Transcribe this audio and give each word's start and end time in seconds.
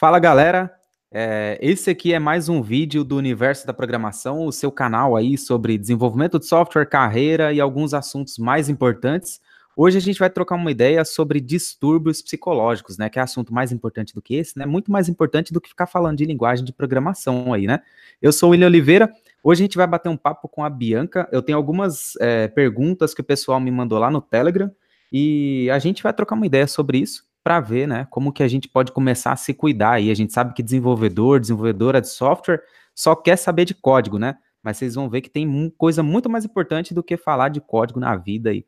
Fala 0.00 0.18
galera, 0.18 0.74
é, 1.12 1.58
esse 1.60 1.90
aqui 1.90 2.14
é 2.14 2.18
mais 2.18 2.48
um 2.48 2.62
vídeo 2.62 3.04
do 3.04 3.18
Universo 3.18 3.66
da 3.66 3.74
Programação, 3.74 4.46
o 4.46 4.50
seu 4.50 4.72
canal 4.72 5.14
aí 5.14 5.36
sobre 5.36 5.76
desenvolvimento 5.76 6.38
de 6.38 6.46
software, 6.46 6.86
carreira 6.86 7.52
e 7.52 7.60
alguns 7.60 7.92
assuntos 7.92 8.38
mais 8.38 8.70
importantes. 8.70 9.42
Hoje 9.76 9.98
a 9.98 10.00
gente 10.00 10.18
vai 10.18 10.30
trocar 10.30 10.54
uma 10.54 10.70
ideia 10.70 11.04
sobre 11.04 11.38
distúrbios 11.38 12.22
psicológicos, 12.22 12.96
né? 12.96 13.10
Que 13.10 13.18
é 13.18 13.22
assunto 13.22 13.52
mais 13.52 13.72
importante 13.72 14.14
do 14.14 14.22
que 14.22 14.36
esse, 14.36 14.58
né? 14.58 14.64
Muito 14.64 14.90
mais 14.90 15.06
importante 15.06 15.52
do 15.52 15.60
que 15.60 15.68
ficar 15.68 15.86
falando 15.86 16.16
de 16.16 16.24
linguagem 16.24 16.64
de 16.64 16.72
programação 16.72 17.52
aí, 17.52 17.66
né? 17.66 17.80
Eu 18.22 18.32
sou 18.32 18.48
o 18.48 18.52
William 18.52 18.68
Oliveira. 18.68 19.12
Hoje 19.44 19.62
a 19.62 19.64
gente 19.64 19.76
vai 19.76 19.86
bater 19.86 20.08
um 20.08 20.16
papo 20.16 20.48
com 20.48 20.64
a 20.64 20.70
Bianca. 20.70 21.28
Eu 21.30 21.42
tenho 21.42 21.58
algumas 21.58 22.16
é, 22.20 22.48
perguntas 22.48 23.12
que 23.12 23.20
o 23.20 23.24
pessoal 23.24 23.60
me 23.60 23.70
mandou 23.70 23.98
lá 23.98 24.10
no 24.10 24.22
Telegram 24.22 24.70
e 25.12 25.68
a 25.70 25.78
gente 25.78 26.02
vai 26.02 26.14
trocar 26.14 26.36
uma 26.36 26.46
ideia 26.46 26.66
sobre 26.66 26.96
isso 26.96 27.28
para 27.42 27.60
ver, 27.60 27.88
né, 27.88 28.06
como 28.10 28.32
que 28.32 28.42
a 28.42 28.48
gente 28.48 28.68
pode 28.68 28.92
começar 28.92 29.32
a 29.32 29.36
se 29.36 29.54
cuidar. 29.54 30.00
E 30.00 30.10
a 30.10 30.14
gente 30.14 30.32
sabe 30.32 30.54
que 30.54 30.62
desenvolvedor, 30.62 31.40
desenvolvedora 31.40 32.00
de 32.00 32.08
software 32.08 32.62
só 32.94 33.14
quer 33.14 33.36
saber 33.36 33.64
de 33.64 33.74
código, 33.74 34.18
né? 34.18 34.36
Mas 34.62 34.76
vocês 34.76 34.94
vão 34.94 35.08
ver 35.08 35.22
que 35.22 35.30
tem 35.30 35.70
coisa 35.78 36.02
muito 36.02 36.28
mais 36.28 36.44
importante 36.44 36.92
do 36.92 37.02
que 37.02 37.16
falar 37.16 37.48
de 37.48 37.60
código 37.60 37.98
na 37.98 38.14
vida 38.14 38.50
aí. 38.50 38.64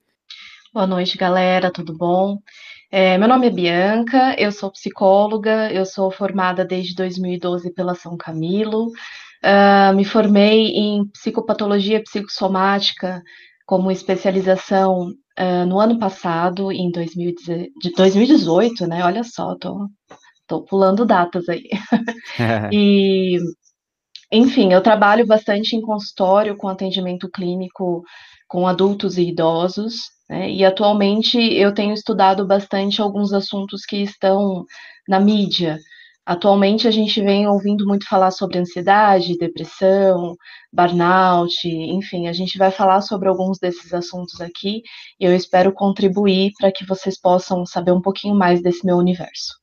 Boa 0.73 0.87
noite, 0.87 1.19
galera, 1.19 1.70
tudo 1.70 1.95
bom? 1.95 2.38
É, 2.91 3.19
meu 3.19 3.28
nome 3.28 3.47
é 3.47 3.50
Bianca, 3.50 4.34
eu 4.38 4.50
sou 4.50 4.70
psicóloga, 4.70 5.70
eu 5.70 5.84
sou 5.84 6.11
formada 6.11 6.64
desde 6.64 6.95
2012 6.95 7.73
pela 7.75 7.95
São 7.95 8.16
Camilo, 8.16 8.86
uh, 8.86 9.95
me 9.95 10.05
formei 10.05 10.69
em 10.69 11.06
psicopatologia 11.09 12.02
psicossomática 12.02 13.23
como 13.66 13.91
especialização 13.91 15.12
uh, 15.38 15.66
no 15.66 15.78
ano 15.80 15.98
passado, 15.98 16.70
em 16.72 16.91
2018, 16.91 18.86
né? 18.86 19.04
Olha 19.04 19.24
só, 19.24 19.55
tô, 19.56 19.88
tô 20.46 20.62
pulando 20.62 21.05
datas 21.05 21.48
aí. 21.48 21.68
e, 22.72 23.38
enfim, 24.30 24.72
eu 24.72 24.82
trabalho 24.82 25.27
bastante 25.27 25.77
em 25.77 25.83
consultório 25.83 26.56
com 26.56 26.69
atendimento 26.69 27.30
clínico 27.30 28.02
com 28.48 28.66
adultos 28.66 29.16
e 29.16 29.28
idosos, 29.28 30.11
né? 30.28 30.50
E 30.50 30.64
atualmente 30.64 31.39
eu 31.39 31.74
tenho 31.74 31.92
estudado 31.92 32.46
bastante 32.46 33.00
alguns 33.00 33.33
assuntos 33.33 33.84
que 33.84 33.98
estão 33.98 34.64
na 35.08 35.20
mídia, 35.20 35.78
Atualmente 36.25 36.87
a 36.87 36.91
gente 36.91 37.20
vem 37.20 37.48
ouvindo 37.48 37.84
muito 37.84 38.06
falar 38.09 38.31
sobre 38.31 38.59
ansiedade, 38.59 39.37
depressão, 39.37 40.37
burnout, 40.73 41.67
enfim, 41.67 42.29
a 42.29 42.33
gente 42.33 42.56
vai 42.56 42.70
falar 42.70 43.01
sobre 43.01 43.29
alguns 43.29 43.59
desses 43.59 43.92
assuntos 43.92 44.41
aqui 44.41 44.83
e 45.19 45.25
eu 45.25 45.34
espero 45.34 45.73
contribuir 45.73 46.53
para 46.61 46.70
que 46.70 46.87
vocês 46.87 47.20
possam 47.20 47.67
saber 47.67 47.91
um 47.91 48.01
pouquinho 48.01 48.37
mais 48.37 48.62
desse 48.62 48.87
meu 48.87 48.97
universo. 48.97 49.61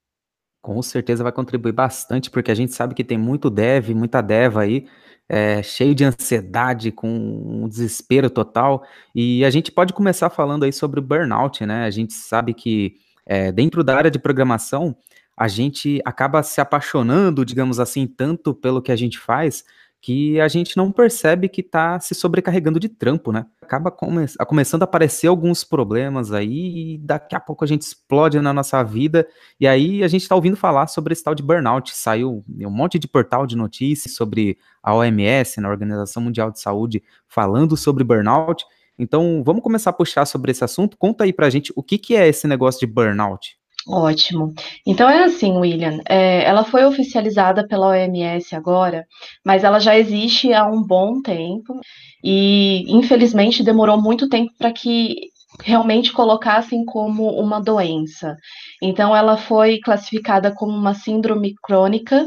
Com 0.62 0.82
certeza 0.82 1.24
vai 1.24 1.32
contribuir 1.32 1.72
bastante, 1.72 2.30
porque 2.30 2.52
a 2.52 2.56
gente 2.56 2.74
sabe 2.74 2.94
que 2.94 3.06
tem 3.06 3.18
muito 3.18 3.50
dev, 3.50 3.92
muita 3.92 4.22
deva 4.22 4.64
aí, 4.64 4.86
é, 5.30 5.64
cheio 5.64 5.96
de 5.96 6.04
ansiedade, 6.04 6.92
com 6.92 7.08
um 7.08 7.70
desespero 7.70 8.30
total, 8.30 8.84
e 9.16 9.46
a 9.46 9.50
gente 9.50 9.72
pode 9.72 9.94
começar 9.94 10.30
falando 10.30 10.64
aí 10.64 10.74
sobre 10.74 11.00
burnout, 11.00 11.66
né? 11.66 11.86
A 11.86 11.90
gente 11.90 12.12
sabe 12.14 12.54
que 12.54 12.96
é, 13.26 13.52
dentro 13.52 13.84
da 13.84 13.96
área 13.96 14.12
de 14.12 14.20
programação, 14.20 14.98
a 15.40 15.48
gente 15.48 16.02
acaba 16.04 16.44
se 16.44 16.60
apaixonando, 16.60 17.46
digamos 17.46 17.80
assim, 17.80 18.06
tanto 18.06 18.54
pelo 18.54 18.82
que 18.82 18.92
a 18.92 18.96
gente 18.98 19.18
faz, 19.18 19.64
que 20.02 20.38
a 20.38 20.50
gente 20.50 20.76
não 20.76 20.92
percebe 20.92 21.48
que 21.48 21.62
está 21.62 21.98
se 21.98 22.14
sobrecarregando 22.14 22.78
de 22.78 22.90
trampo, 22.90 23.32
né? 23.32 23.46
Acaba 23.62 23.90
come 23.90 24.26
começando 24.46 24.82
a 24.82 24.84
aparecer 24.84 25.28
alguns 25.28 25.64
problemas 25.64 26.34
aí 26.34 26.96
e 26.96 26.98
daqui 26.98 27.36
a 27.36 27.40
pouco 27.40 27.64
a 27.64 27.68
gente 27.68 27.84
explode 27.84 28.38
na 28.42 28.52
nossa 28.52 28.84
vida 28.84 29.26
e 29.58 29.66
aí 29.66 30.04
a 30.04 30.10
gente 30.10 30.24
está 30.24 30.36
ouvindo 30.36 30.58
falar 30.58 30.88
sobre 30.88 31.14
esse 31.14 31.24
tal 31.24 31.34
de 31.34 31.42
burnout. 31.42 31.96
Saiu 31.96 32.44
um 32.60 32.70
monte 32.70 33.00
de 33.00 33.08
portal 33.08 33.48
de 33.48 33.56
notícias 33.56 34.16
sobre 34.16 34.58
a 34.84 34.94
OMS, 34.94 35.62
na 35.62 35.70
Organização 35.70 36.22
Mundial 36.22 36.52
de 36.52 36.60
Saúde, 36.60 37.02
falando 37.30 37.78
sobre 37.78 38.04
burnout. 38.04 38.66
Então, 38.98 39.42
vamos 39.46 39.64
começar 39.64 39.92
a 39.92 39.94
puxar 39.94 40.26
sobre 40.26 40.52
esse 40.52 40.66
assunto. 40.66 40.98
Conta 40.98 41.24
aí 41.24 41.32
pra 41.32 41.50
gente 41.50 41.72
o 41.78 41.82
que, 41.82 41.98
que 41.98 42.18
é 42.18 42.28
esse 42.28 42.46
negócio 42.46 42.82
de 42.82 42.88
burnout. 42.88 43.59
Ótimo. 43.88 44.54
Então 44.86 45.10
é 45.10 45.24
assim, 45.24 45.58
William. 45.58 46.00
É, 46.08 46.44
ela 46.44 46.64
foi 46.64 46.86
oficializada 46.86 47.68
pela 47.68 47.88
OMS 47.88 48.56
agora, 48.56 49.06
mas 49.46 49.64
ela 49.64 49.80
já 49.80 49.98
existe 49.98 50.54
há 50.54 50.66
um 50.66 50.84
bom 50.84 51.22
tempo 51.22 51.80
e, 52.24 52.84
infelizmente, 52.92 53.64
demorou 53.64 54.00
muito 54.00 54.28
tempo 54.30 54.52
para 54.58 54.72
que 54.72 55.16
realmente 55.64 56.12
colocassem 56.12 56.86
como 56.86 57.30
uma 57.32 57.60
doença. 57.60 58.36
Então, 58.82 59.16
ela 59.16 59.38
foi 59.38 59.80
classificada 59.80 60.54
como 60.54 60.72
uma 60.74 60.94
síndrome 60.94 61.54
crônica 61.64 62.26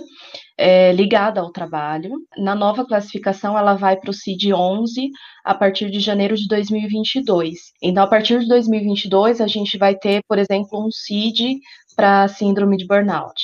é, 0.62 0.92
ligada 0.92 1.40
ao 1.40 1.50
trabalho. 1.50 2.12
Na 2.38 2.54
nova 2.54 2.86
classificação, 2.86 3.58
ela 3.58 3.74
vai 3.74 3.96
para 3.96 4.10
o 4.10 4.14
CID-11 4.14 5.08
a 5.44 5.54
partir 5.54 5.90
de 5.90 5.98
janeiro 5.98 6.36
de 6.36 6.46
2022. 6.46 7.58
Então, 7.82 8.04
a 8.04 8.06
partir 8.06 8.38
de 8.38 8.46
2022, 8.46 9.40
a 9.40 9.48
gente 9.48 9.76
vai 9.76 9.96
ter, 9.96 10.22
por 10.28 10.38
exemplo, 10.38 10.86
um 10.86 10.88
CID 10.88 11.58
para 11.96 12.28
síndrome 12.28 12.76
de 12.76 12.86
burnout. 12.86 13.34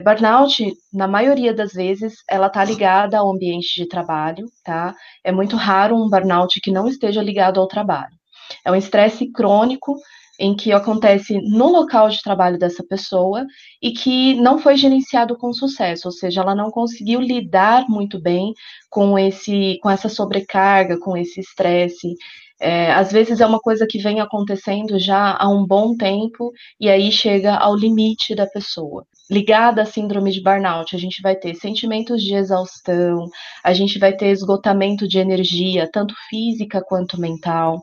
Burnout, 0.00 0.72
na 0.94 1.08
maioria 1.08 1.52
das 1.52 1.72
vezes, 1.72 2.14
ela 2.30 2.46
está 2.46 2.64
ligada 2.64 3.18
ao 3.18 3.32
ambiente 3.32 3.74
de 3.74 3.88
trabalho, 3.88 4.46
tá? 4.64 4.94
É 5.24 5.32
muito 5.32 5.56
raro 5.56 5.96
um 5.96 6.08
burnout 6.08 6.60
que 6.60 6.70
não 6.70 6.86
esteja 6.86 7.20
ligado 7.20 7.58
ao 7.58 7.66
trabalho. 7.66 8.14
É 8.64 8.70
um 8.70 8.76
estresse 8.76 9.30
crônico 9.32 9.96
em 10.40 10.56
que 10.56 10.72
acontece 10.72 11.38
no 11.42 11.68
local 11.68 12.08
de 12.08 12.22
trabalho 12.22 12.58
dessa 12.58 12.82
pessoa 12.82 13.46
e 13.80 13.92
que 13.92 14.34
não 14.40 14.58
foi 14.58 14.76
gerenciado 14.76 15.36
com 15.36 15.52
sucesso, 15.52 16.08
ou 16.08 16.12
seja, 16.12 16.40
ela 16.40 16.54
não 16.54 16.70
conseguiu 16.70 17.20
lidar 17.20 17.84
muito 17.88 18.18
bem 18.18 18.54
com 18.88 19.18
esse, 19.18 19.78
com 19.82 19.90
essa 19.90 20.08
sobrecarga, 20.08 20.98
com 20.98 21.14
esse 21.14 21.40
estresse. 21.40 22.14
É, 22.58 22.92
às 22.92 23.12
vezes 23.12 23.40
é 23.40 23.46
uma 23.46 23.60
coisa 23.60 23.86
que 23.86 23.98
vem 23.98 24.20
acontecendo 24.20 24.98
já 24.98 25.36
há 25.38 25.48
um 25.48 25.66
bom 25.66 25.94
tempo 25.94 26.50
e 26.80 26.88
aí 26.88 27.12
chega 27.12 27.54
ao 27.56 27.76
limite 27.76 28.34
da 28.34 28.46
pessoa 28.46 29.06
ligada 29.30 29.82
à 29.82 29.86
síndrome 29.86 30.32
de 30.32 30.42
burnout, 30.42 30.94
a 30.96 30.98
gente 30.98 31.22
vai 31.22 31.36
ter 31.36 31.54
sentimentos 31.54 32.22
de 32.22 32.34
exaustão, 32.34 33.28
a 33.62 33.72
gente 33.72 33.98
vai 33.98 34.12
ter 34.12 34.28
esgotamento 34.30 35.06
de 35.06 35.18
energia, 35.18 35.88
tanto 35.90 36.14
física 36.28 36.82
quanto 36.82 37.20
mental. 37.20 37.80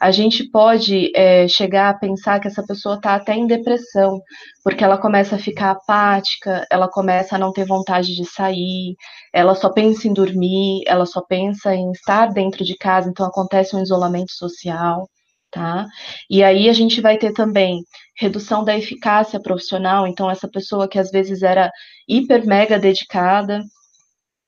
A 0.00 0.10
gente 0.10 0.44
pode 0.50 1.12
é, 1.14 1.46
chegar 1.46 1.90
a 1.90 1.94
pensar 1.94 2.40
que 2.40 2.48
essa 2.48 2.64
pessoa 2.66 2.96
está 2.96 3.14
até 3.14 3.34
em 3.34 3.46
depressão, 3.46 4.20
porque 4.64 4.82
ela 4.82 4.98
começa 4.98 5.36
a 5.36 5.38
ficar 5.38 5.70
apática, 5.70 6.66
ela 6.70 6.88
começa 6.88 7.36
a 7.36 7.38
não 7.38 7.52
ter 7.52 7.64
vontade 7.64 8.16
de 8.16 8.24
sair, 8.24 8.96
ela 9.32 9.54
só 9.54 9.70
pensa 9.70 10.08
em 10.08 10.12
dormir, 10.12 10.82
ela 10.86 11.06
só 11.06 11.22
pensa 11.22 11.74
em 11.74 11.92
estar 11.92 12.32
dentro 12.32 12.64
de 12.64 12.76
casa, 12.76 13.08
então 13.08 13.26
acontece 13.26 13.76
um 13.76 13.82
isolamento 13.82 14.32
social 14.32 15.08
tá? 15.50 15.86
E 16.30 16.42
aí 16.42 16.68
a 16.68 16.72
gente 16.72 17.00
vai 17.00 17.18
ter 17.18 17.32
também 17.32 17.82
redução 18.16 18.64
da 18.64 18.76
eficácia 18.76 19.40
profissional, 19.40 20.06
então 20.06 20.30
essa 20.30 20.48
pessoa 20.48 20.88
que 20.88 20.98
às 20.98 21.10
vezes 21.10 21.42
era 21.42 21.70
hiper 22.08 22.46
mega 22.46 22.78
dedicada, 22.78 23.62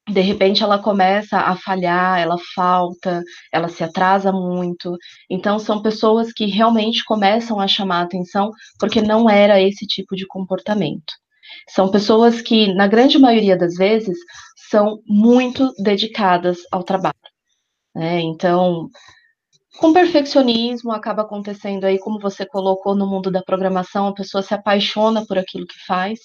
de 0.09 0.21
repente 0.21 0.63
ela 0.63 0.79
começa 0.79 1.39
a 1.39 1.57
falhar, 1.57 2.19
ela 2.19 2.37
falta, 2.55 3.23
ela 3.53 3.69
se 3.69 3.85
atrasa 3.85 4.33
muito. 4.33 4.97
Então 5.29 5.59
são 5.59 5.83
pessoas 5.83 6.33
que 6.33 6.47
realmente 6.47 7.05
começam 7.05 7.61
a 7.61 7.69
chamar 7.69 8.01
a 8.01 8.03
atenção 8.03 8.51
porque 8.79 9.01
não 9.01 9.29
era 9.31 9.61
esse 9.61 9.87
tipo 9.87 10.17
de 10.17 10.27
comportamento. 10.27 11.13
São 11.69 11.91
pessoas 11.91 12.41
que, 12.41 12.73
na 12.75 12.87
grande 12.87 13.19
maioria 13.19 13.57
das 13.57 13.75
vezes, 13.75 14.17
são 14.71 15.01
muito 15.07 15.73
dedicadas 15.83 16.59
ao 16.71 16.83
trabalho. 16.83 17.15
Né? 17.95 18.21
Então, 18.21 18.89
com 19.79 19.93
perfeccionismo 19.93 20.93
acaba 20.93 21.23
acontecendo 21.23 21.85
aí, 21.85 21.99
como 21.99 22.19
você 22.19 22.45
colocou 22.47 22.95
no 22.95 23.07
mundo 23.07 23.31
da 23.31 23.43
programação, 23.43 24.09
a 24.09 24.15
pessoa 24.15 24.43
se 24.43 24.55
apaixona 24.55 25.25
por 25.27 25.39
aquilo 25.39 25.67
que 25.67 25.79
faz, 25.87 26.19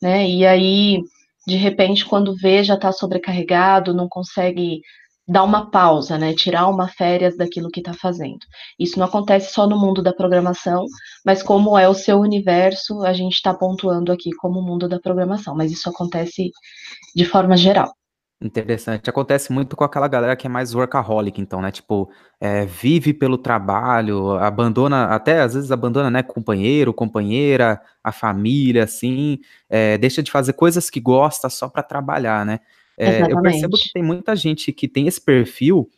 né? 0.00 0.28
E 0.28 0.46
aí, 0.46 1.00
de 1.46 1.56
repente, 1.56 2.04
quando 2.04 2.36
vê, 2.36 2.62
já 2.62 2.74
está 2.74 2.92
sobrecarregado, 2.92 3.94
não 3.94 4.08
consegue 4.08 4.80
dar 5.26 5.42
uma 5.44 5.70
pausa, 5.70 6.18
né? 6.18 6.34
Tirar 6.34 6.68
uma 6.68 6.88
férias 6.88 7.36
daquilo 7.36 7.70
que 7.70 7.80
está 7.80 7.92
fazendo. 7.94 8.40
Isso 8.78 8.98
não 8.98 9.06
acontece 9.06 9.52
só 9.52 9.66
no 9.66 9.78
mundo 9.78 10.02
da 10.02 10.12
programação, 10.12 10.84
mas 11.24 11.42
como 11.42 11.78
é 11.78 11.88
o 11.88 11.94
seu 11.94 12.18
universo, 12.20 13.02
a 13.02 13.12
gente 13.12 13.34
está 13.34 13.54
pontuando 13.54 14.12
aqui 14.12 14.30
como 14.32 14.60
o 14.60 14.62
mundo 14.62 14.88
da 14.88 15.00
programação, 15.00 15.54
mas 15.56 15.72
isso 15.72 15.88
acontece 15.88 16.50
de 17.14 17.24
forma 17.24 17.56
geral. 17.56 17.92
Interessante. 18.42 19.08
Acontece 19.08 19.52
muito 19.52 19.76
com 19.76 19.84
aquela 19.84 20.08
galera 20.08 20.34
que 20.34 20.48
é 20.48 20.50
mais 20.50 20.74
workaholic, 20.74 21.40
então, 21.40 21.62
né? 21.62 21.70
Tipo, 21.70 22.10
é, 22.40 22.66
vive 22.66 23.14
pelo 23.14 23.38
trabalho, 23.38 24.32
abandona, 24.32 25.04
até 25.04 25.40
às 25.40 25.54
vezes 25.54 25.70
abandona, 25.70 26.10
né? 26.10 26.24
Companheiro, 26.24 26.92
companheira, 26.92 27.80
a 28.02 28.10
família, 28.10 28.82
assim, 28.82 29.38
é, 29.70 29.96
deixa 29.96 30.22
de 30.22 30.30
fazer 30.30 30.54
coisas 30.54 30.90
que 30.90 30.98
gosta 30.98 31.48
só 31.48 31.68
para 31.68 31.84
trabalhar, 31.84 32.44
né? 32.44 32.58
É, 32.98 33.22
eu 33.30 33.40
percebo 33.40 33.76
que 33.76 33.92
tem 33.92 34.02
muita 34.02 34.34
gente 34.34 34.72
que 34.72 34.88
tem 34.88 35.06
esse 35.06 35.20
perfil 35.20 35.88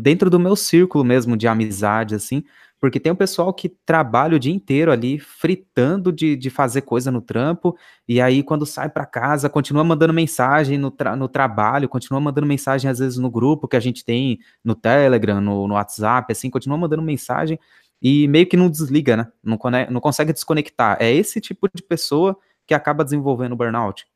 dentro 0.00 0.30
do 0.30 0.38
meu 0.38 0.56
círculo 0.56 1.04
mesmo 1.04 1.36
de 1.36 1.46
amizade, 1.46 2.14
assim, 2.14 2.42
porque 2.80 3.00
tem 3.00 3.10
o 3.12 3.16
pessoal 3.16 3.52
que 3.52 3.68
trabalha 3.68 4.36
o 4.36 4.38
dia 4.38 4.52
inteiro 4.52 4.92
ali, 4.92 5.18
fritando 5.18 6.12
de, 6.12 6.36
de 6.36 6.50
fazer 6.50 6.82
coisa 6.82 7.10
no 7.10 7.20
trampo, 7.20 7.76
e 8.06 8.20
aí 8.20 8.42
quando 8.42 8.66
sai 8.66 8.88
para 8.88 9.06
casa, 9.06 9.48
continua 9.48 9.82
mandando 9.82 10.12
mensagem 10.12 10.78
no, 10.78 10.90
tra 10.90 11.16
no 11.16 11.28
trabalho, 11.28 11.88
continua 11.88 12.20
mandando 12.20 12.46
mensagem 12.46 12.90
às 12.90 12.98
vezes 12.98 13.18
no 13.18 13.30
grupo 13.30 13.66
que 13.66 13.76
a 13.76 13.80
gente 13.80 14.04
tem 14.04 14.38
no 14.62 14.74
Telegram, 14.74 15.40
no, 15.40 15.66
no 15.66 15.74
WhatsApp, 15.74 16.30
assim, 16.32 16.50
continua 16.50 16.76
mandando 16.78 17.02
mensagem 17.02 17.58
e 18.00 18.28
meio 18.28 18.46
que 18.46 18.56
não 18.56 18.68
desliga, 18.68 19.16
né? 19.16 19.26
Não, 19.42 19.58
não 19.90 20.00
consegue 20.00 20.32
desconectar. 20.32 20.96
É 21.00 21.10
esse 21.12 21.40
tipo 21.40 21.68
de 21.74 21.82
pessoa 21.82 22.36
que 22.66 22.74
acaba 22.74 23.04
desenvolvendo 23.04 23.56
burnout. 23.56 24.06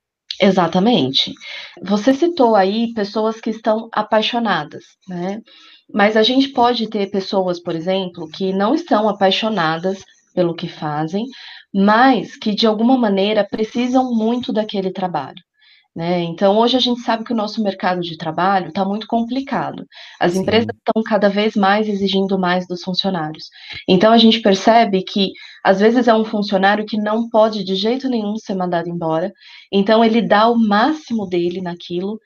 Exatamente. 0.41 1.33
Você 1.83 2.15
citou 2.15 2.57
aí 2.57 2.93
pessoas 2.95 3.41
que 3.41 3.51
estão 3.51 3.89
apaixonadas, 3.93 4.85
né? 5.09 5.41
Mas 5.93 6.17
a 6.17 6.23
gente 6.23 6.49
pode 6.49 6.89
ter 6.89 7.11
pessoas, 7.11 7.61
por 7.61 7.75
exemplo, 7.75 8.29
que 8.29 8.53
não 8.53 8.75
estão 8.75 9.09
apaixonadas 9.09 10.03
pelo 10.35 10.55
que 10.55 10.69
fazem, 10.69 11.27
mas 11.75 12.37
que 12.37 12.55
de 12.55 12.67
alguma 12.67 12.97
maneira 12.97 13.47
precisam 13.49 14.15
muito 14.15 14.53
daquele 14.53 14.93
trabalho. 14.93 15.43
Né? 15.95 16.23
Então, 16.23 16.57
hoje 16.57 16.77
a 16.77 16.81
gente 16.81 17.01
sabe 17.01 17.25
que 17.25 17.33
o 17.33 17.37
nosso 17.37 17.63
mercado 17.63 18.01
de 18.01 18.17
trabalho 18.17 18.69
está 18.69 18.85
muito 18.85 19.09
complicado. 19.09 19.85
As 20.21 20.33
Sim. 20.33 20.43
empresas 20.43 20.75
estão 20.77 21.03
cada 21.03 21.29
vez 21.29 21.57
mais 21.57 21.89
exigindo 21.89 22.39
mais 22.39 22.67
dos 22.67 22.83
funcionários. 22.83 23.49
Então, 23.89 24.13
a 24.13 24.19
gente 24.19 24.41
percebe 24.41 25.03
que, 25.03 25.33
às 25.65 25.81
vezes, 25.81 26.07
é 26.07 26.15
um 26.15 26.25
funcionário 26.25 26.87
que 26.87 26.97
não 26.97 27.29
pode 27.29 27.65
de 27.65 27.75
jeito 27.75 28.09
nenhum 28.09 28.37
ser 28.37 28.55
mandado 28.55 28.89
embora. 28.89 29.33
Então, 29.73 30.05
ele 30.05 30.23
dá 30.23 30.49
o 30.49 30.57
máximo 30.57 31.27
dele 31.29 31.61
naquilo 31.61 32.21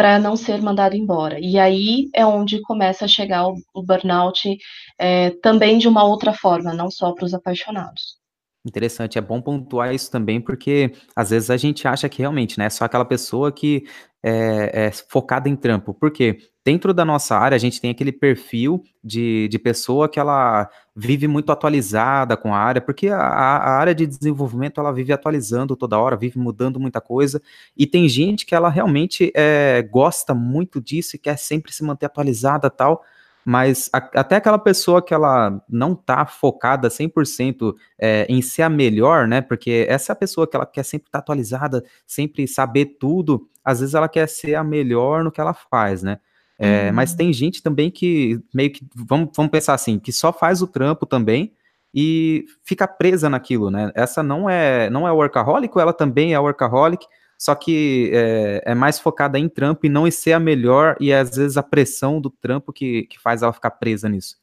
para 0.00 0.18
não 0.18 0.34
ser 0.34 0.62
mandado 0.62 0.96
embora. 0.96 1.38
E 1.38 1.58
aí 1.58 2.08
é 2.14 2.24
onde 2.24 2.62
começa 2.62 3.04
a 3.04 3.08
chegar 3.08 3.46
o, 3.48 3.82
burnout 3.82 4.56
é, 4.98 5.28
também 5.42 5.76
de 5.76 5.86
uma 5.86 6.04
outra 6.04 6.32
forma, 6.32 6.72
não 6.72 6.90
só 6.90 7.12
para 7.12 7.26
os 7.26 7.34
apaixonados. 7.34 8.19
Interessante, 8.64 9.16
é 9.16 9.22
bom 9.22 9.40
pontuar 9.40 9.94
isso 9.94 10.10
também, 10.10 10.38
porque 10.38 10.92
às 11.16 11.30
vezes 11.30 11.48
a 11.48 11.56
gente 11.56 11.88
acha 11.88 12.10
que 12.10 12.18
realmente, 12.18 12.58
né, 12.58 12.66
é 12.66 12.70
só 12.70 12.84
aquela 12.84 13.06
pessoa 13.06 13.50
que 13.50 13.84
é, 14.22 14.86
é 14.88 14.90
focada 14.90 15.48
em 15.48 15.56
trampo. 15.56 15.94
Por 15.94 16.10
quê? 16.10 16.38
Dentro 16.62 16.92
da 16.92 17.02
nossa 17.02 17.38
área, 17.38 17.56
a 17.56 17.58
gente 17.58 17.80
tem 17.80 17.90
aquele 17.90 18.12
perfil 18.12 18.82
de, 19.02 19.48
de 19.48 19.58
pessoa 19.58 20.10
que 20.10 20.20
ela 20.20 20.68
vive 20.94 21.26
muito 21.26 21.50
atualizada 21.50 22.36
com 22.36 22.54
a 22.54 22.58
área, 22.58 22.82
porque 22.82 23.08
a, 23.08 23.16
a 23.16 23.78
área 23.78 23.94
de 23.94 24.06
desenvolvimento 24.06 24.78
ela 24.78 24.92
vive 24.92 25.10
atualizando 25.10 25.74
toda 25.74 25.98
hora, 25.98 26.14
vive 26.14 26.38
mudando 26.38 26.78
muita 26.78 27.00
coisa, 27.00 27.40
e 27.74 27.86
tem 27.86 28.06
gente 28.10 28.44
que 28.44 28.54
ela 28.54 28.68
realmente 28.68 29.32
é, 29.34 29.80
gosta 29.90 30.34
muito 30.34 30.82
disso 30.82 31.16
e 31.16 31.18
quer 31.18 31.38
sempre 31.38 31.72
se 31.72 31.82
manter 31.82 32.04
atualizada 32.04 32.68
tal, 32.68 33.02
mas 33.44 33.88
a, 33.92 33.98
até 33.98 34.36
aquela 34.36 34.58
pessoa 34.58 35.02
que 35.02 35.14
ela 35.14 35.62
não 35.68 35.94
tá 35.94 36.26
focada 36.26 36.88
100% 36.88 37.74
é, 37.98 38.26
em 38.28 38.42
ser 38.42 38.62
a 38.62 38.68
melhor, 38.68 39.26
né? 39.26 39.40
Porque 39.40 39.86
essa 39.88 40.12
é 40.12 40.14
pessoa 40.14 40.46
que 40.46 40.56
ela 40.56 40.66
quer 40.66 40.82
sempre 40.82 41.08
estar 41.08 41.18
tá 41.18 41.22
atualizada, 41.22 41.84
sempre 42.06 42.46
saber 42.46 42.96
tudo, 42.98 43.48
às 43.64 43.80
vezes 43.80 43.94
ela 43.94 44.08
quer 44.08 44.28
ser 44.28 44.54
a 44.54 44.64
melhor 44.64 45.24
no 45.24 45.32
que 45.32 45.40
ela 45.40 45.54
faz, 45.54 46.02
né? 46.02 46.18
É, 46.58 46.88
uhum. 46.88 46.94
Mas 46.94 47.14
tem 47.14 47.32
gente 47.32 47.62
também 47.62 47.90
que 47.90 48.38
meio 48.52 48.70
que, 48.70 48.86
vamos, 48.94 49.30
vamos 49.34 49.50
pensar 49.50 49.72
assim, 49.72 49.98
que 49.98 50.12
só 50.12 50.30
faz 50.30 50.60
o 50.60 50.66
trampo 50.66 51.06
também 51.06 51.54
e 51.94 52.44
fica 52.62 52.86
presa 52.86 53.30
naquilo, 53.30 53.70
né? 53.70 53.90
Essa 53.94 54.22
não 54.22 54.48
é 54.48 54.90
não 54.90 55.08
é 55.08 55.12
workaholic, 55.12 55.76
ela 55.78 55.92
também 55.92 56.34
é 56.34 56.38
workaholic, 56.38 57.06
só 57.40 57.54
que 57.54 58.10
é, 58.12 58.62
é, 58.66 58.74
mais 58.74 58.98
focada 58.98 59.38
em 59.38 59.48
trampo 59.48 59.86
e 59.86 59.88
não 59.88 60.06
em 60.06 60.10
ser 60.10 60.34
a 60.34 60.38
melhor, 60.38 60.94
e 61.00 61.10
às 61.10 61.34
vezes 61.34 61.56
a 61.56 61.62
pressão 61.62 62.20
do 62.20 62.28
trampo 62.28 62.70
que, 62.70 63.04
que 63.04 63.18
faz 63.18 63.42
ela 63.42 63.50
ficar 63.50 63.70
presa 63.70 64.10
nisso. 64.10 64.36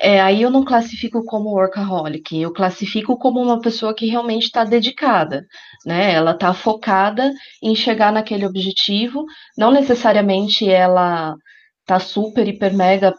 É, 0.00 0.20
aí 0.20 0.42
eu 0.42 0.50
não 0.50 0.64
classifico 0.64 1.24
como 1.24 1.50
workaholic, 1.50 2.36
eu 2.36 2.52
classifico 2.52 3.16
como 3.16 3.40
uma 3.40 3.60
pessoa 3.60 3.94
que 3.94 4.06
realmente 4.06 4.44
está 4.46 4.64
dedicada, 4.64 5.46
né? 5.86 6.12
Ela 6.12 6.32
está 6.32 6.52
focada 6.52 7.32
em 7.62 7.74
chegar 7.76 8.12
naquele 8.12 8.44
objetivo, 8.44 9.24
não 9.56 9.70
necessariamente 9.70 10.68
ela 10.68 11.36
está 11.82 12.00
super, 12.00 12.48
hiper, 12.48 12.74
mega 12.74 13.14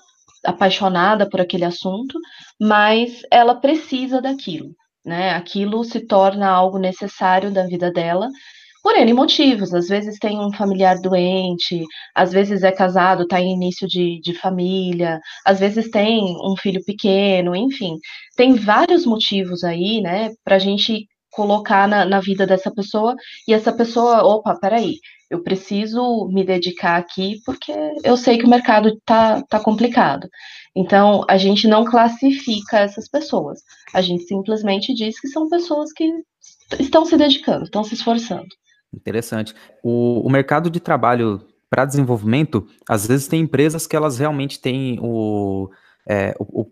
apaixonada 0.45 1.29
por 1.29 1.39
aquele 1.39 1.65
assunto, 1.65 2.19
mas 2.59 3.21
ela 3.31 3.55
precisa 3.55 4.21
daquilo, 4.21 4.75
né? 5.05 5.31
Aquilo 5.31 5.85
se 5.85 6.05
torna 6.05 6.49
algo 6.49 6.77
necessário 6.77 7.49
da 7.51 7.65
vida 7.65 7.91
dela 7.91 8.29
por 8.81 8.95
N 8.95 9.13
motivos. 9.13 9.73
Às 9.73 9.87
vezes 9.87 10.17
tem 10.19 10.39
um 10.39 10.51
familiar 10.53 10.97
doente, 11.01 11.83
às 12.15 12.31
vezes 12.31 12.63
é 12.63 12.71
casado, 12.71 13.23
está 13.23 13.39
em 13.39 13.53
início 13.53 13.87
de, 13.87 14.19
de 14.21 14.33
família, 14.33 15.19
às 15.45 15.59
vezes 15.59 15.89
tem 15.89 16.35
um 16.43 16.55
filho 16.57 16.83
pequeno, 16.85 17.55
enfim. 17.55 17.95
Tem 18.35 18.53
vários 18.55 19.05
motivos 19.05 19.63
aí, 19.63 20.01
né, 20.01 20.29
para 20.43 20.55
a 20.55 20.59
gente 20.59 21.07
colocar 21.31 21.87
na, 21.87 22.05
na 22.05 22.19
vida 22.19 22.45
dessa 22.45 22.71
pessoa 22.73 23.15
e 23.47 23.53
essa 23.53 23.71
pessoa, 23.71 24.23
opa, 24.23 24.57
peraí, 24.59 24.95
eu 25.29 25.43
preciso 25.43 26.27
me 26.33 26.43
dedicar 26.43 26.97
aqui 26.97 27.39
porque 27.45 27.71
eu 28.03 28.17
sei 28.17 28.37
que 28.37 28.45
o 28.45 28.49
mercado 28.49 28.99
tá, 29.05 29.41
tá 29.43 29.59
complicado. 29.59 30.27
Então, 30.75 31.23
a 31.29 31.37
gente 31.37 31.67
não 31.67 31.85
classifica 31.85 32.79
essas 32.79 33.07
pessoas. 33.07 33.59
A 33.93 34.01
gente 34.01 34.23
simplesmente 34.23 34.93
diz 34.93 35.19
que 35.19 35.27
são 35.27 35.47
pessoas 35.47 35.91
que 35.93 36.09
estão 36.79 37.05
se 37.05 37.15
dedicando, 37.15 37.65
estão 37.65 37.83
se 37.83 37.93
esforçando. 37.93 38.47
Interessante. 38.93 39.53
O, 39.83 40.25
o 40.25 40.29
mercado 40.29 40.69
de 40.69 40.79
trabalho 40.79 41.45
para 41.69 41.85
desenvolvimento, 41.85 42.67
às 42.87 43.05
vezes 43.05 43.27
tem 43.27 43.41
empresas 43.41 43.85
que 43.85 43.95
elas 43.95 44.17
realmente 44.17 44.59
têm 44.59 44.99
o, 45.01 45.69
é, 46.07 46.33
o, 46.39 46.61
o 46.61 46.71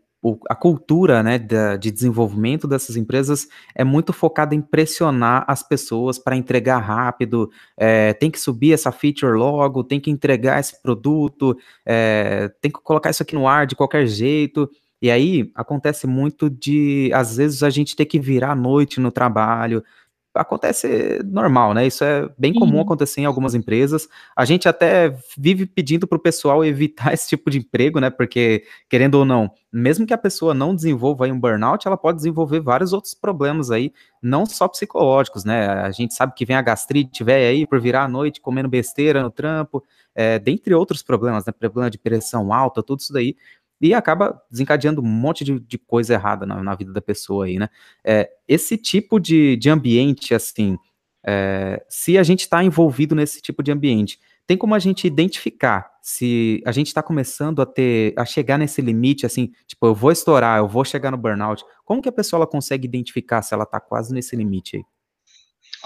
a 0.50 0.56
cultura 0.56 1.22
né, 1.22 1.38
da, 1.38 1.78
de 1.78 1.92
desenvolvimento 1.92 2.68
dessas 2.68 2.96
empresas 2.96 3.48
é 3.76 3.84
muito 3.84 4.12
focada 4.12 4.56
em 4.56 4.62
pressionar 4.62 5.46
as 5.48 5.62
pessoas 5.62 6.18
para 6.18 6.36
entregar 6.36 6.80
rápido, 6.80 7.50
é, 7.78 8.14
tem 8.14 8.32
que 8.32 8.40
subir 8.40 8.74
essa 8.74 8.92
feature 8.92 9.38
logo, 9.38 9.84
tem 9.84 10.00
que 10.00 10.10
entregar 10.10 10.60
esse 10.60 10.82
produto, 10.82 11.56
é, 11.86 12.50
tem 12.62 12.72
que 12.72 12.82
colocar 12.82 13.12
isso 13.12 13.24
aqui 13.24 13.36
no 13.36 13.48
ar 13.48 13.68
de 13.68 13.76
qualquer 13.76 14.08
jeito. 14.08 14.70
E 15.00 15.12
aí 15.12 15.52
acontece 15.54 16.08
muito 16.08 16.50
de, 16.50 17.12
às 17.14 17.38
vezes, 17.38 17.62
a 17.62 17.70
gente 17.70 17.96
ter 17.96 18.06
que 18.06 18.20
virar 18.20 18.52
à 18.52 18.56
noite 18.56 19.00
no 19.00 19.12
trabalho, 19.12 19.84
acontece 20.34 21.22
normal, 21.26 21.74
né? 21.74 21.88
Isso 21.88 22.04
é 22.04 22.30
bem 22.38 22.54
comum 22.54 22.76
uhum. 22.76 22.82
acontecer 22.82 23.22
em 23.22 23.26
algumas 23.26 23.56
empresas. 23.56 24.08
A 24.36 24.46
gente 24.46 24.68
até 24.68 25.16
vive 25.38 25.66
pedindo 25.66 26.08
para 26.08 26.18
o 26.18 26.22
pessoal 26.22 26.64
evitar 26.66 27.14
esse 27.14 27.28
tipo 27.30 27.50
de 27.50 27.60
emprego, 27.60 28.00
né? 28.00 28.10
Porque, 28.10 28.64
querendo 28.90 29.16
ou 29.16 29.26
não, 29.26 29.52
mesmo 29.72 30.06
que 30.06 30.14
a 30.14 30.18
pessoa 30.18 30.54
não 30.54 30.76
desenvolva 30.76 31.28
um 31.28 31.40
burnout, 31.40 31.88
ela 31.88 31.98
pode 31.98 32.18
desenvolver 32.18 32.60
vários 32.60 32.94
outros 32.94 33.14
problemas 33.14 33.72
aí, 33.72 33.92
não 34.22 34.46
só 34.46 34.68
psicológicos, 34.68 35.44
né? 35.44 35.68
A 35.68 35.92
gente 35.92 36.14
sabe 36.14 36.34
que 36.36 36.46
vem 36.46 36.56
a 36.56 36.62
gastrite 36.62 37.24
velha 37.24 37.50
aí 37.50 37.66
por 37.66 37.80
virar 37.80 38.04
à 38.04 38.08
noite 38.08 38.42
comendo 38.42 38.70
besteira 38.70 39.22
no 39.22 39.32
trampo, 39.32 39.84
é, 40.16 40.40
dentre 40.40 40.74
outros 40.74 41.04
problemas, 41.04 41.46
né? 41.46 41.52
Problema 41.52 41.90
de 41.90 41.98
pressão 41.98 42.52
alta, 42.54 42.82
tudo 42.84 43.00
isso 43.00 43.14
daí 43.14 43.36
e 43.80 43.94
acaba 43.94 44.42
desencadeando 44.50 45.02
um 45.02 45.06
monte 45.06 45.44
de, 45.44 45.60
de 45.60 45.78
coisa 45.78 46.14
errada 46.14 46.46
na, 46.46 46.64
na, 46.64 46.76
vida 46.76 46.92
da 46.92 47.02
pessoa 47.02 47.46
aí, 47.46 47.60
né? 47.60 47.70
É, 48.04 48.30
esse 48.48 48.78
tipo 48.78 49.20
de, 49.20 49.56
de 49.58 49.70
ambiente, 49.70 50.34
assim, 50.34 50.78
é, 51.26 51.84
se 51.88 52.18
a 52.18 52.24
gente 52.24 52.42
está 52.42 52.64
envolvido 52.64 53.14
nesse 53.14 53.42
tipo 53.42 53.62
de 53.62 53.72
ambiente, 53.72 54.20
tem 54.48 54.58
como 54.58 54.74
a 54.74 54.80
gente 54.80 55.06
identificar 55.06 55.92
se 56.02 56.64
a 56.66 56.72
gente 56.72 56.88
está 56.88 57.04
começando 57.04 57.62
a 57.62 57.66
ter, 57.66 58.14
a 58.18 58.24
chegar 58.24 58.58
nesse 58.58 58.82
limite, 58.82 59.26
assim, 59.26 59.52
tipo, 59.68 59.86
eu 59.86 59.94
vou 59.94 60.10
estourar, 60.10 60.60
eu 60.60 60.68
vou 60.68 60.86
chegar 60.86 61.12
no 61.12 61.18
burnout. 61.18 61.66
Como 61.84 62.02
que 62.02 62.08
a 62.08 62.14
pessoa 62.14 62.38
ela 62.40 62.48
consegue 62.48 62.88
identificar 62.88 63.42
se 63.42 63.54
ela 63.54 63.66
está 63.66 63.78
quase 63.82 64.14
nesse 64.14 64.34
limite 64.34 64.78
aí? 64.78 64.84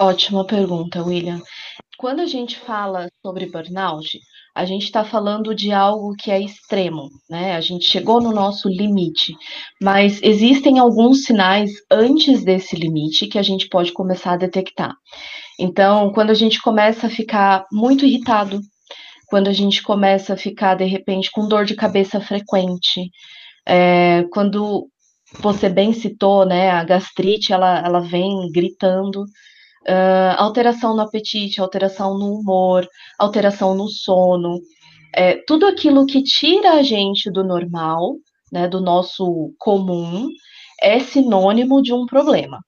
Ótima 0.01 0.43
pergunta, 0.43 1.03
William. 1.03 1.39
Quando 1.95 2.21
a 2.21 2.25
gente 2.25 2.57
fala 2.57 3.07
sobre 3.23 3.45
burnout, 3.45 4.17
a 4.55 4.65
gente 4.65 4.85
está 4.85 5.05
falando 5.05 5.53
de 5.53 5.71
algo 5.71 6.15
que 6.15 6.31
é 6.31 6.41
extremo, 6.41 7.07
né? 7.29 7.55
A 7.55 7.61
gente 7.61 7.85
chegou 7.85 8.19
no 8.19 8.31
nosso 8.31 8.67
limite, 8.67 9.35
mas 9.79 10.19
existem 10.23 10.79
alguns 10.79 11.23
sinais 11.23 11.69
antes 11.91 12.43
desse 12.43 12.75
limite 12.75 13.27
que 13.27 13.37
a 13.37 13.43
gente 13.43 13.69
pode 13.69 13.93
começar 13.93 14.33
a 14.33 14.37
detectar. 14.37 14.91
Então, 15.59 16.11
quando 16.11 16.31
a 16.31 16.35
gente 16.35 16.59
começa 16.59 17.05
a 17.05 17.09
ficar 17.11 17.67
muito 17.71 18.03
irritado, 18.03 18.59
quando 19.27 19.49
a 19.49 19.53
gente 19.53 19.83
começa 19.83 20.33
a 20.33 20.37
ficar, 20.37 20.73
de 20.73 20.85
repente, 20.85 21.29
com 21.29 21.47
dor 21.47 21.63
de 21.63 21.75
cabeça 21.75 22.19
frequente, 22.19 23.07
é, 23.67 24.23
quando 24.31 24.87
você 25.39 25.69
bem 25.69 25.93
citou, 25.93 26.43
né, 26.43 26.71
a 26.71 26.83
gastrite, 26.83 27.53
ela, 27.53 27.77
ela 27.85 27.99
vem 27.99 28.51
gritando, 28.51 29.25
uh, 29.87 30.35
alteração 30.37 30.95
no 30.95 31.01
apetite, 31.01 31.61
alteração 31.61 32.17
no 32.17 32.35
humor, 32.35 32.87
alteração 33.17 33.75
no 33.75 33.87
sono, 33.87 34.59
é, 35.13 35.35
tudo 35.45 35.65
aquilo 35.65 36.05
que 36.05 36.23
tira 36.23 36.73
a 36.73 36.83
gente 36.83 37.29
do 37.29 37.43
normal, 37.43 38.15
né, 38.51 38.67
do 38.67 38.81
nosso 38.81 39.53
comum, 39.57 40.27
é 40.81 40.99
sinônimo 40.99 41.81
de 41.81 41.93
um 41.93 42.05
problema. 42.05 42.59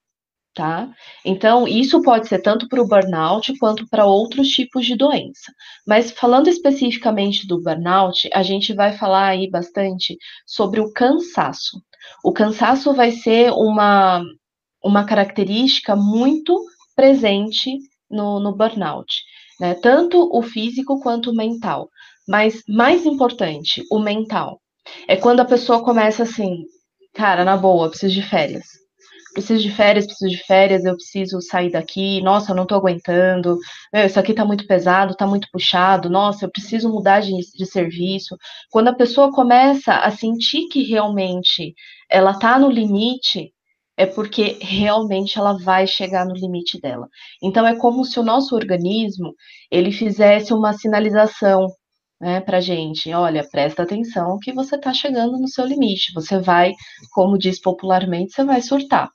Tá? 0.55 0.87
Então, 1.25 1.67
isso 1.67 1.99
pode 2.03 2.27
ser 2.27 2.39
tanto 2.39 2.67
para 2.69 2.79
o 2.79 2.87
burnout 2.87 3.57
quanto 3.57 3.87
para 3.89 4.05
outros 4.05 4.49
tipos 4.49 4.85
de 4.85 4.95
doença. 4.95 5.51
Mas 5.87 6.11
falando 6.11 6.47
especificamente 6.47 7.47
do 7.47 7.59
burnout, 7.59 8.29
a 8.31 8.43
gente 8.43 8.71
vai 8.71 8.93
falar 8.93 9.29
aí 9.29 9.49
bastante 9.49 10.15
sobre 10.45 10.79
o 10.79 10.93
cansaço. 10.93 11.81
O 12.23 12.31
cansaço 12.31 12.93
vai 12.93 13.09
ser 13.09 13.51
uma, 13.51 14.23
uma 14.83 15.03
característica 15.05 15.95
muito 15.95 16.55
presente 16.95 17.77
no, 18.09 18.39
no 18.39 18.55
burnout, 18.55 19.13
né? 19.59 19.73
Tanto 19.75 20.29
o 20.31 20.41
físico 20.41 20.99
quanto 20.99 21.31
o 21.31 21.35
mental. 21.35 21.89
Mas 22.27 22.63
mais 22.67 23.05
importante, 23.05 23.83
o 23.91 23.99
mental. 23.99 24.61
É 25.07 25.15
quando 25.15 25.41
a 25.41 25.45
pessoa 25.45 25.83
começa 25.83 26.23
assim, 26.23 26.65
cara, 27.13 27.45
na 27.45 27.57
boa, 27.57 27.89
preciso 27.89 28.13
de 28.13 28.21
férias 28.21 28.65
preciso 29.33 29.63
de 29.63 29.71
férias, 29.71 30.05
preciso 30.05 30.29
de 30.29 30.43
férias, 30.43 30.85
eu 30.85 30.95
preciso 30.95 31.41
sair 31.41 31.71
daqui, 31.71 32.21
nossa, 32.21 32.51
eu 32.51 32.55
não 32.55 32.65
tô 32.65 32.75
aguentando, 32.75 33.57
meu, 33.91 34.05
isso 34.05 34.19
aqui 34.19 34.33
tá 34.33 34.45
muito 34.45 34.65
pesado, 34.67 35.15
tá 35.15 35.25
muito 35.25 35.47
puxado, 35.51 36.09
nossa, 36.09 36.45
eu 36.45 36.51
preciso 36.51 36.89
mudar 36.89 37.21
de, 37.21 37.33
de 37.33 37.65
serviço. 37.65 38.37
Quando 38.71 38.89
a 38.89 38.95
pessoa 38.95 39.31
começa 39.31 39.93
a 39.95 40.11
sentir 40.11 40.67
que 40.67 40.83
realmente 40.83 41.73
ela 42.09 42.37
tá 42.37 42.59
no 42.59 42.69
limite, 42.69 43.51
é 43.97 44.05
porque 44.05 44.57
realmente 44.61 45.37
ela 45.37 45.57
vai 45.57 45.85
chegar 45.85 46.25
no 46.25 46.33
limite 46.33 46.79
dela. 46.79 47.07
Então 47.41 47.65
é 47.65 47.75
como 47.75 48.03
se 48.03 48.19
o 48.19 48.23
nosso 48.23 48.55
organismo 48.55 49.33
ele 49.71 49.91
fizesse 49.91 50.53
uma 50.53 50.73
sinalização 50.73 51.67
né, 52.19 52.39
para 52.39 52.61
gente, 52.61 53.13
olha, 53.13 53.45
presta 53.49 53.83
atenção 53.83 54.39
que 54.41 54.53
você 54.53 54.75
está 54.75 54.93
chegando 54.93 55.37
no 55.37 55.47
seu 55.47 55.65
limite, 55.65 56.13
você 56.13 56.39
vai, 56.39 56.71
como 57.11 57.37
diz 57.37 57.59
popularmente, 57.59 58.33
você 58.33 58.45
vai 58.45 58.61
surtar. 58.61 59.09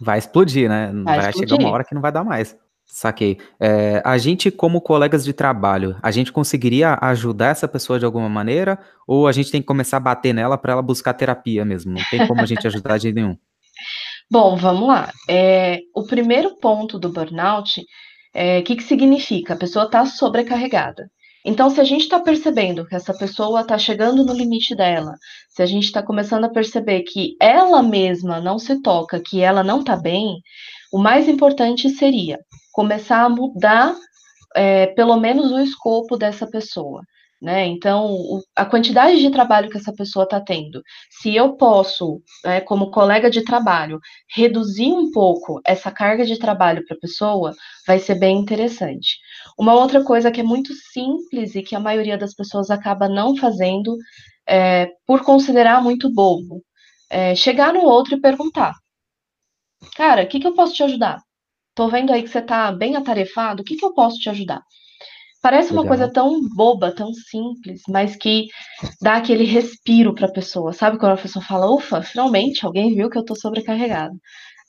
Vai 0.00 0.18
explodir, 0.18 0.68
né? 0.68 0.92
Vai, 1.04 1.20
vai 1.20 1.32
chegar 1.32 1.56
uma 1.56 1.70
hora 1.70 1.84
que 1.84 1.94
não 1.94 2.02
vai 2.02 2.12
dar 2.12 2.24
mais. 2.24 2.56
Saquei. 2.86 3.38
É, 3.60 4.00
a 4.04 4.16
gente, 4.16 4.50
como 4.50 4.80
colegas 4.80 5.24
de 5.24 5.32
trabalho, 5.32 5.96
a 6.02 6.10
gente 6.10 6.32
conseguiria 6.32 6.98
ajudar 7.02 7.48
essa 7.48 7.68
pessoa 7.68 7.98
de 7.98 8.04
alguma 8.04 8.28
maneira? 8.28 8.78
Ou 9.06 9.28
a 9.28 9.32
gente 9.32 9.50
tem 9.50 9.60
que 9.60 9.66
começar 9.66 9.98
a 9.98 10.00
bater 10.00 10.32
nela 10.32 10.56
para 10.56 10.72
ela 10.72 10.82
buscar 10.82 11.12
terapia 11.12 11.64
mesmo? 11.64 11.92
Não 11.92 12.02
tem 12.10 12.26
como 12.26 12.40
a 12.40 12.46
gente 12.46 12.66
ajudar 12.66 12.98
de 12.98 13.12
nenhum. 13.12 13.36
Bom, 14.30 14.56
vamos 14.56 14.88
lá. 14.88 15.10
É, 15.28 15.80
o 15.94 16.04
primeiro 16.04 16.56
ponto 16.58 16.98
do 16.98 17.10
burnout, 17.10 17.80
o 17.80 17.84
é, 18.34 18.60
que, 18.62 18.76
que 18.76 18.82
significa? 18.82 19.54
A 19.54 19.56
pessoa 19.56 19.86
está 19.86 20.04
sobrecarregada. 20.04 21.10
Então, 21.44 21.70
se 21.70 21.80
a 21.80 21.84
gente 21.84 22.02
está 22.02 22.20
percebendo 22.20 22.86
que 22.86 22.94
essa 22.94 23.14
pessoa 23.16 23.62
está 23.62 23.78
chegando 23.78 24.24
no 24.24 24.34
limite 24.34 24.74
dela, 24.76 25.14
se 25.48 25.62
a 25.62 25.66
gente 25.66 25.84
está 25.84 26.02
começando 26.02 26.44
a 26.44 26.50
perceber 26.50 27.04
que 27.04 27.36
ela 27.40 27.82
mesma 27.82 28.38
não 28.38 28.58
se 28.58 28.82
toca, 28.82 29.18
que 29.18 29.40
ela 29.40 29.64
não 29.64 29.80
está 29.80 29.96
bem, 29.96 30.42
o 30.92 30.98
mais 30.98 31.26
importante 31.26 31.88
seria 31.88 32.38
começar 32.72 33.22
a 33.22 33.28
mudar 33.30 33.94
é, 34.54 34.88
pelo 34.88 35.16
menos 35.18 35.50
o 35.52 35.58
escopo 35.58 36.18
dessa 36.18 36.46
pessoa. 36.46 37.00
Né? 37.40 37.66
Então, 37.66 38.42
a 38.56 38.64
quantidade 38.64 39.20
de 39.20 39.30
trabalho 39.30 39.70
que 39.70 39.76
essa 39.76 39.92
pessoa 39.92 40.24
está 40.24 40.40
tendo, 40.40 40.82
se 41.08 41.36
eu 41.36 41.56
posso, 41.56 42.20
né, 42.44 42.60
como 42.60 42.90
colega 42.90 43.30
de 43.30 43.44
trabalho, 43.44 44.00
reduzir 44.34 44.92
um 44.92 45.12
pouco 45.12 45.60
essa 45.64 45.88
carga 45.92 46.26
de 46.26 46.36
trabalho 46.36 46.84
para 46.84 46.96
a 46.96 47.00
pessoa, 47.00 47.54
vai 47.86 48.00
ser 48.00 48.16
bem 48.16 48.38
interessante. 48.38 49.18
Uma 49.56 49.74
outra 49.74 50.02
coisa 50.02 50.32
que 50.32 50.40
é 50.40 50.44
muito 50.44 50.74
simples 50.74 51.54
e 51.54 51.62
que 51.62 51.76
a 51.76 51.80
maioria 51.80 52.18
das 52.18 52.34
pessoas 52.34 52.70
acaba 52.70 53.08
não 53.08 53.36
fazendo, 53.36 53.96
é, 54.46 54.88
por 55.06 55.22
considerar 55.24 55.80
muito 55.80 56.12
bobo, 56.12 56.60
é 57.08 57.34
chegar 57.36 57.72
no 57.72 57.82
outro 57.82 58.16
e 58.16 58.20
perguntar: 58.20 58.74
Cara, 59.94 60.22
o 60.24 60.26
que, 60.26 60.40
que 60.40 60.46
eu 60.46 60.54
posso 60.54 60.74
te 60.74 60.82
ajudar? 60.82 61.20
Tô 61.74 61.88
vendo 61.88 62.12
aí 62.12 62.22
que 62.22 62.28
você 62.28 62.40
está 62.40 62.72
bem 62.72 62.96
atarefado, 62.96 63.62
o 63.62 63.64
que, 63.64 63.76
que 63.76 63.84
eu 63.84 63.94
posso 63.94 64.18
te 64.18 64.28
ajudar? 64.28 64.62
Parece 65.40 65.70
Legal. 65.70 65.82
uma 65.82 65.88
coisa 65.88 66.12
tão 66.12 66.40
boba, 66.48 66.92
tão 66.92 67.12
simples, 67.12 67.82
mas 67.88 68.16
que 68.16 68.48
dá 69.00 69.14
aquele 69.14 69.44
respiro 69.44 70.14
para 70.14 70.26
a 70.26 70.32
pessoa. 70.32 70.72
Sabe 70.72 70.98
quando 70.98 71.12
a 71.12 71.22
pessoa 71.22 71.44
fala, 71.44 71.70
ufa, 71.70 72.02
finalmente 72.02 72.66
alguém 72.66 72.94
viu 72.94 73.08
que 73.08 73.16
eu 73.16 73.22
estou 73.22 73.36
sobrecarregado. 73.36 74.16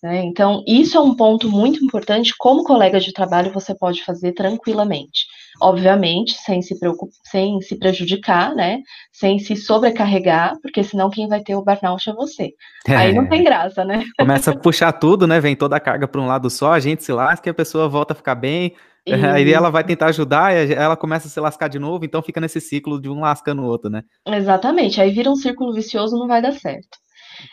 Né? 0.02 0.24
Então, 0.24 0.64
isso 0.66 0.98
é 0.98 1.02
um 1.02 1.14
ponto 1.14 1.50
muito 1.50 1.84
importante. 1.84 2.34
Como 2.38 2.64
colega 2.64 3.00
de 3.00 3.12
trabalho, 3.12 3.52
você 3.52 3.76
pode 3.76 4.04
fazer 4.04 4.32
tranquilamente. 4.32 5.26
Obviamente, 5.62 6.36
sem 6.36 6.62
se, 6.62 6.80
preocupar, 6.80 7.14
sem 7.30 7.60
se 7.62 7.78
prejudicar, 7.78 8.56
né? 8.56 8.80
Sem 9.12 9.40
se 9.40 9.58
sobrecarregar, 9.58 10.56
porque 10.62 10.84
senão 10.84 11.10
quem 11.10 11.28
vai 11.28 11.42
ter 11.42 11.56
o 11.56 11.64
burnout 11.64 12.10
é 12.10 12.14
você. 12.14 12.54
É. 12.88 12.96
Aí 12.96 13.14
não 13.14 13.28
tem 13.28 13.44
graça, 13.44 13.84
né? 13.84 14.06
Começa 14.18 14.52
a 14.52 14.58
puxar 14.58 14.94
tudo, 14.94 15.28
né? 15.28 15.42
Vem 15.42 15.56
toda 15.56 15.76
a 15.76 15.82
carga 15.82 16.08
para 16.08 16.22
um 16.22 16.28
lado 16.28 16.50
só, 16.50 16.72
a 16.72 16.80
gente 16.80 17.04
se 17.04 17.12
lasca 17.12 17.50
e 17.50 17.52
a 17.52 17.54
pessoa 17.54 17.90
volta 17.90 18.14
a 18.14 18.16
ficar 18.16 18.36
bem, 18.36 18.74
e... 19.10 19.26
Aí 19.26 19.54
ela 19.54 19.70
vai 19.70 19.84
tentar 19.84 20.08
ajudar 20.08 20.56
e 20.56 20.74
ela 20.74 20.98
começa 20.98 21.28
a 21.28 21.32
se 21.32 21.40
lascar 21.40 21.68
de 21.68 21.80
novo, 21.80 22.06
então 22.06 22.22
fica 22.22 22.40
nesse 22.42 22.62
ciclo 22.62 23.02
de 23.02 23.10
um 23.10 23.22
lascando 23.22 23.62
o 23.62 23.66
outro, 23.66 23.90
né? 23.90 24.04
Exatamente, 24.28 25.02
aí 25.02 25.12
vira 25.12 25.30
um 25.30 25.36
círculo 25.36 25.74
vicioso, 25.74 26.18
não 26.18 26.28
vai 26.28 26.42
dar 26.42 26.54
certo. 26.54 26.98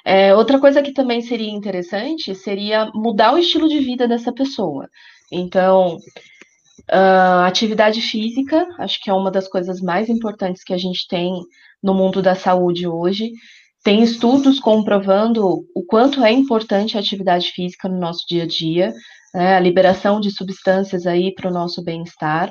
É, 0.04 0.34
outra 0.34 0.58
coisa 0.58 0.82
que 0.82 0.92
também 0.92 1.20
seria 1.20 1.50
interessante 1.50 2.34
seria 2.34 2.90
mudar 2.94 3.32
o 3.32 3.38
estilo 3.38 3.68
de 3.68 3.78
vida 3.78 4.08
dessa 4.08 4.32
pessoa. 4.32 4.88
Então, 5.32 5.96
uh, 6.90 7.44
atividade 7.46 8.00
física, 8.00 8.66
acho 8.78 9.00
que 9.02 9.10
é 9.10 9.12
uma 9.12 9.30
das 9.30 9.48
coisas 9.48 9.80
mais 9.80 10.08
importantes 10.08 10.62
que 10.64 10.72
a 10.72 10.78
gente 10.78 11.06
tem 11.08 11.32
no 11.82 11.94
mundo 11.94 12.22
da 12.22 12.34
saúde 12.34 12.86
hoje. 12.86 13.30
Tem 13.84 14.02
estudos 14.02 14.58
comprovando 14.58 15.64
o 15.74 15.84
quanto 15.86 16.24
é 16.24 16.32
importante 16.32 16.96
a 16.96 17.00
atividade 17.00 17.52
física 17.52 17.88
no 17.88 18.00
nosso 18.00 18.24
dia 18.28 18.42
a 18.42 18.46
dia 18.46 18.92
né, 19.36 19.54
a 19.54 19.60
liberação 19.60 20.18
de 20.18 20.30
substâncias 20.30 21.06
aí 21.06 21.34
para 21.34 21.50
o 21.50 21.52
nosso 21.52 21.84
bem-estar, 21.84 22.50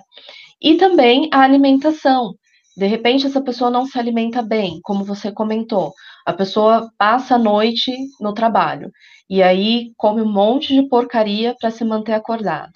e 0.61 0.75
também 0.75 1.27
a 1.33 1.41
alimentação. 1.41 2.35
De 2.77 2.85
repente, 2.85 3.25
essa 3.25 3.41
pessoa 3.41 3.71
não 3.71 3.87
se 3.87 3.97
alimenta 3.97 4.43
bem, 4.43 4.79
como 4.83 5.03
você 5.03 5.31
comentou. 5.31 5.93
A 6.27 6.31
pessoa 6.31 6.91
passa 6.95 7.35
a 7.35 7.39
noite 7.39 7.91
no 8.21 8.33
trabalho 8.33 8.91
e 9.27 9.41
aí 9.41 9.93
come 9.97 10.21
um 10.21 10.31
monte 10.31 10.75
de 10.75 10.87
porcaria 10.87 11.55
para 11.59 11.71
se 11.71 11.83
manter 11.83 12.13
acordada. 12.13 12.73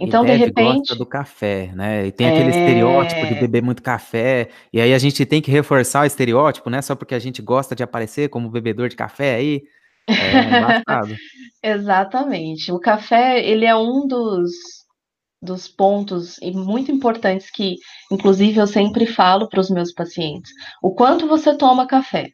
Então, 0.00 0.24
de 0.24 0.32
repente. 0.32 0.78
gosta 0.78 0.96
do 0.96 1.06
café, 1.06 1.70
né? 1.76 2.06
E 2.06 2.10
tem 2.10 2.28
aquele 2.28 2.50
é... 2.50 2.58
estereótipo 2.58 3.26
de 3.26 3.34
beber 3.34 3.62
muito 3.62 3.82
café. 3.82 4.48
E 4.72 4.80
aí 4.80 4.92
a 4.92 4.98
gente 4.98 5.24
tem 5.24 5.40
que 5.40 5.52
reforçar 5.52 6.02
o 6.02 6.06
estereótipo, 6.06 6.68
né? 6.68 6.82
Só 6.82 6.96
porque 6.96 7.14
a 7.14 7.20
gente 7.20 7.40
gosta 7.40 7.76
de 7.76 7.84
aparecer 7.84 8.28
como 8.28 8.50
bebedor 8.50 8.88
de 8.88 8.96
café 8.96 9.36
aí. 9.36 9.62
É 10.08 10.82
Exatamente. 11.62 12.72
O 12.72 12.80
café, 12.80 13.44
ele 13.44 13.64
é 13.64 13.74
um 13.76 14.06
dos, 14.06 14.50
dos 15.40 15.68
pontos 15.68 16.38
e 16.42 16.52
muito 16.52 16.90
importantes 16.92 17.50
que, 17.50 17.76
inclusive, 18.10 18.58
eu 18.60 18.66
sempre 18.66 19.06
falo 19.06 19.48
para 19.48 19.60
os 19.60 19.70
meus 19.70 19.92
pacientes. 19.92 20.52
O 20.82 20.94
quanto 20.94 21.26
você 21.28 21.56
toma 21.56 21.86
café, 21.86 22.30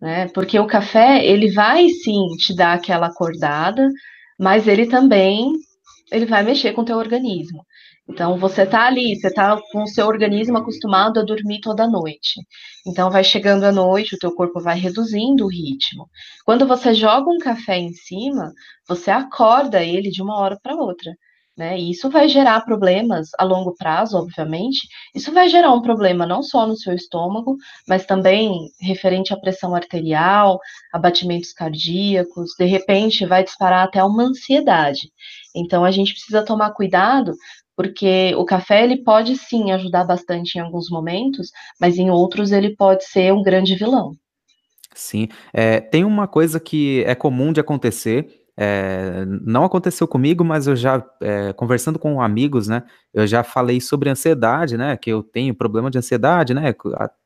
né? 0.00 0.28
Porque 0.28 0.58
o 0.58 0.66
café, 0.66 1.24
ele 1.24 1.52
vai 1.52 1.88
sim 1.88 2.26
te 2.38 2.54
dar 2.54 2.74
aquela 2.74 3.08
acordada, 3.08 3.88
mas 4.38 4.68
ele 4.68 4.86
também 4.86 5.52
ele 6.12 6.26
vai 6.26 6.42
mexer 6.42 6.72
com 6.72 6.82
o 6.82 6.84
teu 6.84 6.96
organismo. 6.98 7.64
Então, 8.10 8.36
você 8.36 8.62
está 8.62 8.86
ali, 8.86 9.14
você 9.14 9.28
está 9.28 9.56
com 9.70 9.84
o 9.84 9.86
seu 9.86 10.06
organismo 10.06 10.58
acostumado 10.58 11.20
a 11.20 11.24
dormir 11.24 11.60
toda 11.60 11.88
noite. 11.88 12.40
Então, 12.84 13.08
vai 13.08 13.22
chegando 13.22 13.62
a 13.62 13.70
noite, 13.70 14.16
o 14.16 14.18
teu 14.18 14.34
corpo 14.34 14.60
vai 14.60 14.76
reduzindo 14.76 15.44
o 15.44 15.48
ritmo. 15.48 16.08
Quando 16.44 16.66
você 16.66 16.92
joga 16.92 17.30
um 17.30 17.38
café 17.38 17.78
em 17.78 17.92
cima, 17.92 18.52
você 18.88 19.12
acorda 19.12 19.84
ele 19.84 20.10
de 20.10 20.20
uma 20.22 20.36
hora 20.40 20.58
para 20.60 20.74
outra. 20.74 21.12
Né? 21.56 21.78
E 21.78 21.90
isso 21.90 22.08
vai 22.08 22.26
gerar 22.28 22.62
problemas 22.62 23.28
a 23.38 23.44
longo 23.44 23.74
prazo, 23.74 24.16
obviamente. 24.16 24.88
Isso 25.14 25.30
vai 25.30 25.48
gerar 25.48 25.72
um 25.72 25.82
problema 25.82 26.26
não 26.26 26.42
só 26.42 26.66
no 26.66 26.76
seu 26.76 26.94
estômago, 26.94 27.56
mas 27.86 28.06
também 28.06 28.70
referente 28.80 29.32
à 29.32 29.36
pressão 29.36 29.74
arterial, 29.74 30.58
a 30.92 30.98
batimentos 30.98 31.52
cardíacos. 31.52 32.52
De 32.58 32.64
repente, 32.64 33.26
vai 33.26 33.44
disparar 33.44 33.84
até 33.84 34.02
uma 34.02 34.24
ansiedade. 34.24 35.12
Então, 35.54 35.84
a 35.84 35.90
gente 35.90 36.12
precisa 36.12 36.44
tomar 36.44 36.72
cuidado 36.72 37.34
porque 37.76 38.34
o 38.36 38.44
café 38.44 38.84
ele 38.84 39.02
pode 39.02 39.36
sim 39.36 39.72
ajudar 39.72 40.04
bastante 40.04 40.56
em 40.56 40.60
alguns 40.60 40.90
momentos, 40.90 41.50
mas 41.80 41.98
em 41.98 42.10
outros 42.10 42.52
ele 42.52 42.76
pode 42.76 43.04
ser 43.04 43.32
um 43.32 43.42
grande 43.42 43.74
vilão. 43.74 44.12
Sim, 44.94 45.28
é, 45.52 45.80
tem 45.80 46.04
uma 46.04 46.26
coisa 46.26 46.58
que 46.58 47.04
é 47.06 47.14
comum 47.14 47.52
de 47.52 47.60
acontecer, 47.60 48.40
é, 48.56 49.24
não 49.26 49.64
aconteceu 49.64 50.06
comigo, 50.06 50.44
mas 50.44 50.66
eu 50.66 50.76
já, 50.76 51.02
é, 51.22 51.52
conversando 51.54 51.98
com 51.98 52.20
amigos, 52.20 52.68
né, 52.68 52.82
eu 53.12 53.26
já 53.26 53.42
falei 53.42 53.80
sobre 53.80 54.08
ansiedade, 54.08 54.76
né, 54.76 54.96
que 54.96 55.10
eu 55.10 55.22
tenho 55.22 55.54
problema 55.54 55.90
de 55.90 55.98
ansiedade, 55.98 56.54
né, 56.54 56.74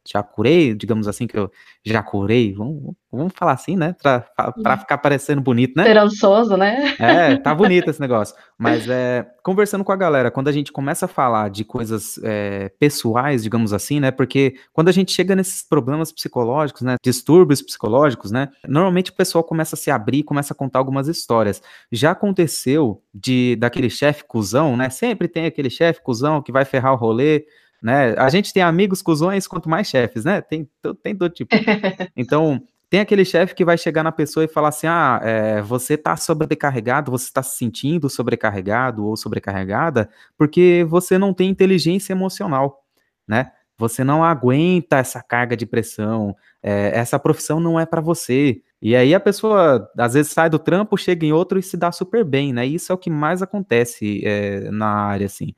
já 0.07 0.23
curei, 0.23 0.75
digamos 0.75 1.09
assim, 1.09 1.27
que 1.27 1.37
eu 1.37 1.51
já 1.85 2.03
curei, 2.03 2.53
vamos, 2.53 2.95
vamos 3.11 3.33
falar 3.35 3.53
assim, 3.53 3.75
né? 3.75 3.95
Pra, 4.03 4.21
pra 4.63 4.77
ficar 4.77 4.99
parecendo 4.99 5.41
bonito, 5.41 5.75
né? 5.77 5.83
Esperançoso, 5.83 6.57
né? 6.57 6.95
É, 6.99 7.37
tá 7.37 7.55
bonito 7.57 7.89
esse 7.89 8.01
negócio. 8.01 8.35
Mas 8.59 8.89
é, 8.89 9.27
conversando 9.43 9.83
com 9.83 9.93
a 9.93 9.97
galera, 9.97 10.31
quando 10.31 10.49
a 10.49 10.53
gente 10.53 10.71
começa 10.71 11.07
a 11.07 11.09
falar 11.09 11.49
de 11.49 11.65
coisas 11.65 12.19
é, 12.23 12.71
pessoais, 12.79 13.43
digamos 13.43 13.73
assim, 13.73 13.99
né? 13.99 14.11
Porque 14.11 14.57
quando 14.73 14.89
a 14.89 14.93
gente 14.93 15.13
chega 15.13 15.35
nesses 15.35 15.63
problemas 15.67 16.13
psicológicos, 16.13 16.83
né? 16.83 16.97
Distúrbios 17.03 17.63
psicológicos, 17.63 18.31
né? 18.31 18.51
Normalmente 18.69 19.11
o 19.11 19.15
pessoal 19.15 19.43
começa 19.43 19.75
a 19.75 19.79
se 19.79 19.91
abrir, 19.91 20.23
começa 20.23 20.53
a 20.53 20.57
contar 20.57 20.79
algumas 20.79 21.09
histórias. 21.09 21.63
Já 21.91 22.11
aconteceu 22.11 23.03
de 23.15 23.57
daquele 23.57 23.89
chefe 23.89 24.25
cuzão, 24.25 24.77
né? 24.77 24.91
Sempre 24.91 25.29
tem 25.29 25.47
aquele 25.47 25.71
chefe 25.75 26.03
cuzão 26.03 26.43
que 26.43 26.53
vai 26.53 26.65
ferrar 26.65 26.93
o 26.93 26.97
rolê 26.97 27.45
né? 27.85 28.15
A 28.17 28.31
gente 28.31 28.51
tem 28.51 28.63
amigos 28.63 29.03
cuzões 29.03 29.47
quanto 29.47 29.69
mais 29.69 29.87
chefes, 29.87 30.25
né? 30.25 30.41
Tem, 30.41 30.67
tem 31.03 31.15
todo 31.15 31.31
tipo. 31.31 31.55
Então, 32.17 32.63
tem 32.89 33.01
aquele 33.01 33.27
chefe 33.27 33.55
que 33.55 33.63
vai 33.63 33.77
chegar 33.77 34.03
na 34.03 34.11
pessoa 34.11 34.43
e 34.43 34.49
falar 34.49 34.69
assim: 34.69 34.87
ah, 34.87 35.21
é, 35.23 35.61
você 35.61 35.93
está 35.93 36.17
sobrecarregado, 36.17 37.11
você 37.11 37.27
está 37.27 37.43
se 37.43 37.59
sentindo 37.59 38.09
sobrecarregado 38.09 39.05
ou 39.05 39.19
sobrecarregada 39.19 40.09
porque 40.39 40.87
você 40.89 41.19
não 41.19 41.35
tem 41.35 41.51
inteligência 41.51 42.15
emocional, 42.15 42.83
né? 43.29 43.53
Você 43.77 44.03
não 44.03 44.25
aguenta 44.25 44.97
essa 44.97 45.23
carga 45.23 45.55
de 45.55 45.67
pressão, 45.67 46.35
é, 46.63 46.93
essa 46.95 47.19
profissão 47.19 47.61
não 47.61 47.79
é 47.79 47.85
para 47.85 48.01
você. 48.01 48.63
E 48.81 48.97
aí 48.97 49.15
a 49.15 49.21
pessoa 49.21 49.91
às 49.99 50.15
vezes 50.15 50.33
sai 50.33 50.49
do 50.49 50.59
trampo, 50.59 50.97
chega 50.97 51.27
em 51.27 51.33
outro 51.33 51.59
e 51.59 51.63
se 51.63 51.77
dá 51.77 51.93
super 51.93 52.25
bem, 52.25 52.51
né? 52.51 52.65
Isso 52.65 52.91
é 52.91 52.95
o 52.95 52.99
que 52.99 53.11
mais 53.11 53.43
acontece 53.43 54.23
é, 54.25 54.71
na 54.71 54.87
área, 54.87 55.27
assim. 55.27 55.55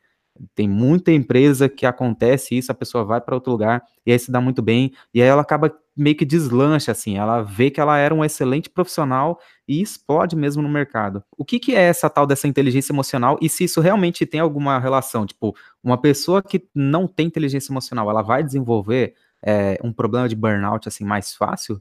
Tem 0.54 0.68
muita 0.68 1.12
empresa 1.12 1.68
que 1.68 1.86
acontece 1.86 2.56
isso, 2.56 2.70
a 2.70 2.74
pessoa 2.74 3.04
vai 3.04 3.20
para 3.20 3.34
outro 3.34 3.52
lugar 3.52 3.82
e 4.04 4.12
aí 4.12 4.18
se 4.18 4.30
dá 4.30 4.40
muito 4.40 4.62
bem, 4.62 4.92
e 5.12 5.20
aí 5.20 5.28
ela 5.28 5.42
acaba 5.42 5.74
meio 5.96 6.14
que 6.14 6.24
deslancha, 6.24 6.92
assim, 6.92 7.16
ela 7.16 7.42
vê 7.42 7.70
que 7.70 7.80
ela 7.80 7.96
era 7.96 8.14
um 8.14 8.24
excelente 8.24 8.68
profissional 8.68 9.40
e 9.66 9.80
explode 9.80 10.36
mesmo 10.36 10.62
no 10.62 10.68
mercado. 10.68 11.24
O 11.36 11.44
que, 11.44 11.58
que 11.58 11.74
é 11.74 11.82
essa 11.82 12.10
tal 12.10 12.26
dessa 12.26 12.46
inteligência 12.46 12.92
emocional 12.92 13.38
e 13.40 13.48
se 13.48 13.64
isso 13.64 13.80
realmente 13.80 14.26
tem 14.26 14.38
alguma 14.38 14.78
relação? 14.78 15.24
Tipo, 15.24 15.56
uma 15.82 15.96
pessoa 15.98 16.42
que 16.42 16.68
não 16.74 17.08
tem 17.08 17.26
inteligência 17.26 17.72
emocional, 17.72 18.10
ela 18.10 18.22
vai 18.22 18.44
desenvolver 18.44 19.14
é, 19.42 19.78
um 19.82 19.92
problema 19.92 20.28
de 20.28 20.36
burnout 20.36 20.88
assim 20.88 21.04
mais 21.04 21.34
fácil? 21.34 21.80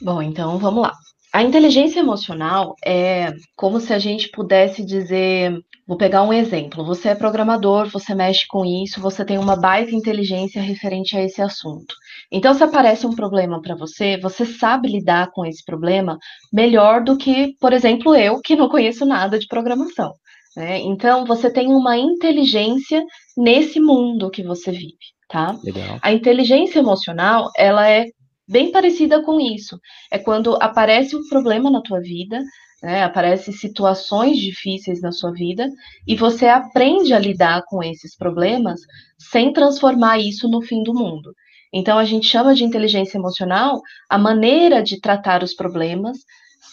Bom, 0.00 0.22
então 0.22 0.58
vamos 0.58 0.82
lá. 0.82 0.92
A 1.32 1.42
inteligência 1.42 2.00
emocional 2.00 2.74
é 2.84 3.32
como 3.54 3.80
se 3.80 3.92
a 3.92 3.98
gente 3.98 4.28
pudesse 4.30 4.84
dizer. 4.84 5.64
Vou 5.90 5.96
pegar 5.96 6.22
um 6.22 6.32
exemplo. 6.32 6.84
Você 6.84 7.08
é 7.08 7.16
programador, 7.16 7.90
você 7.90 8.14
mexe 8.14 8.46
com 8.46 8.64
isso, 8.64 9.00
você 9.00 9.24
tem 9.24 9.36
uma 9.38 9.56
baita 9.56 9.92
inteligência 9.92 10.62
referente 10.62 11.16
a 11.16 11.20
esse 11.24 11.42
assunto. 11.42 11.96
Então, 12.30 12.54
se 12.54 12.62
aparece 12.62 13.08
um 13.08 13.16
problema 13.16 13.60
para 13.60 13.74
você, 13.74 14.16
você 14.16 14.46
sabe 14.46 14.86
lidar 14.86 15.32
com 15.32 15.44
esse 15.44 15.64
problema 15.64 16.16
melhor 16.52 17.02
do 17.02 17.16
que, 17.16 17.56
por 17.58 17.72
exemplo, 17.72 18.14
eu, 18.14 18.40
que 18.40 18.54
não 18.54 18.68
conheço 18.68 19.04
nada 19.04 19.36
de 19.36 19.48
programação. 19.48 20.14
Né? 20.56 20.78
Então, 20.78 21.24
você 21.24 21.52
tem 21.52 21.74
uma 21.74 21.98
inteligência 21.98 23.04
nesse 23.36 23.80
mundo 23.80 24.30
que 24.30 24.44
você 24.44 24.70
vive. 24.70 24.94
Tá? 25.28 25.58
Legal. 25.64 25.98
A 26.02 26.12
inteligência 26.12 26.78
emocional, 26.78 27.50
ela 27.56 27.90
é 27.90 28.04
bem 28.46 28.70
parecida 28.70 29.24
com 29.24 29.40
isso. 29.40 29.76
É 30.08 30.20
quando 30.20 30.56
aparece 30.62 31.16
um 31.16 31.26
problema 31.28 31.68
na 31.68 31.82
tua 31.82 32.00
vida, 32.00 32.40
né, 32.82 33.02
aparecem 33.04 33.52
situações 33.52 34.38
difíceis 34.38 35.00
na 35.00 35.12
sua 35.12 35.32
vida, 35.32 35.70
e 36.06 36.16
você 36.16 36.46
aprende 36.46 37.12
a 37.12 37.18
lidar 37.18 37.62
com 37.66 37.82
esses 37.82 38.16
problemas 38.16 38.80
sem 39.18 39.52
transformar 39.52 40.18
isso 40.18 40.48
no 40.48 40.62
fim 40.62 40.82
do 40.82 40.94
mundo. 40.94 41.34
Então, 41.72 41.98
a 41.98 42.04
gente 42.04 42.26
chama 42.26 42.54
de 42.54 42.64
inteligência 42.64 43.16
emocional 43.16 43.80
a 44.08 44.18
maneira 44.18 44.82
de 44.82 45.00
tratar 45.00 45.42
os 45.42 45.54
problemas 45.54 46.18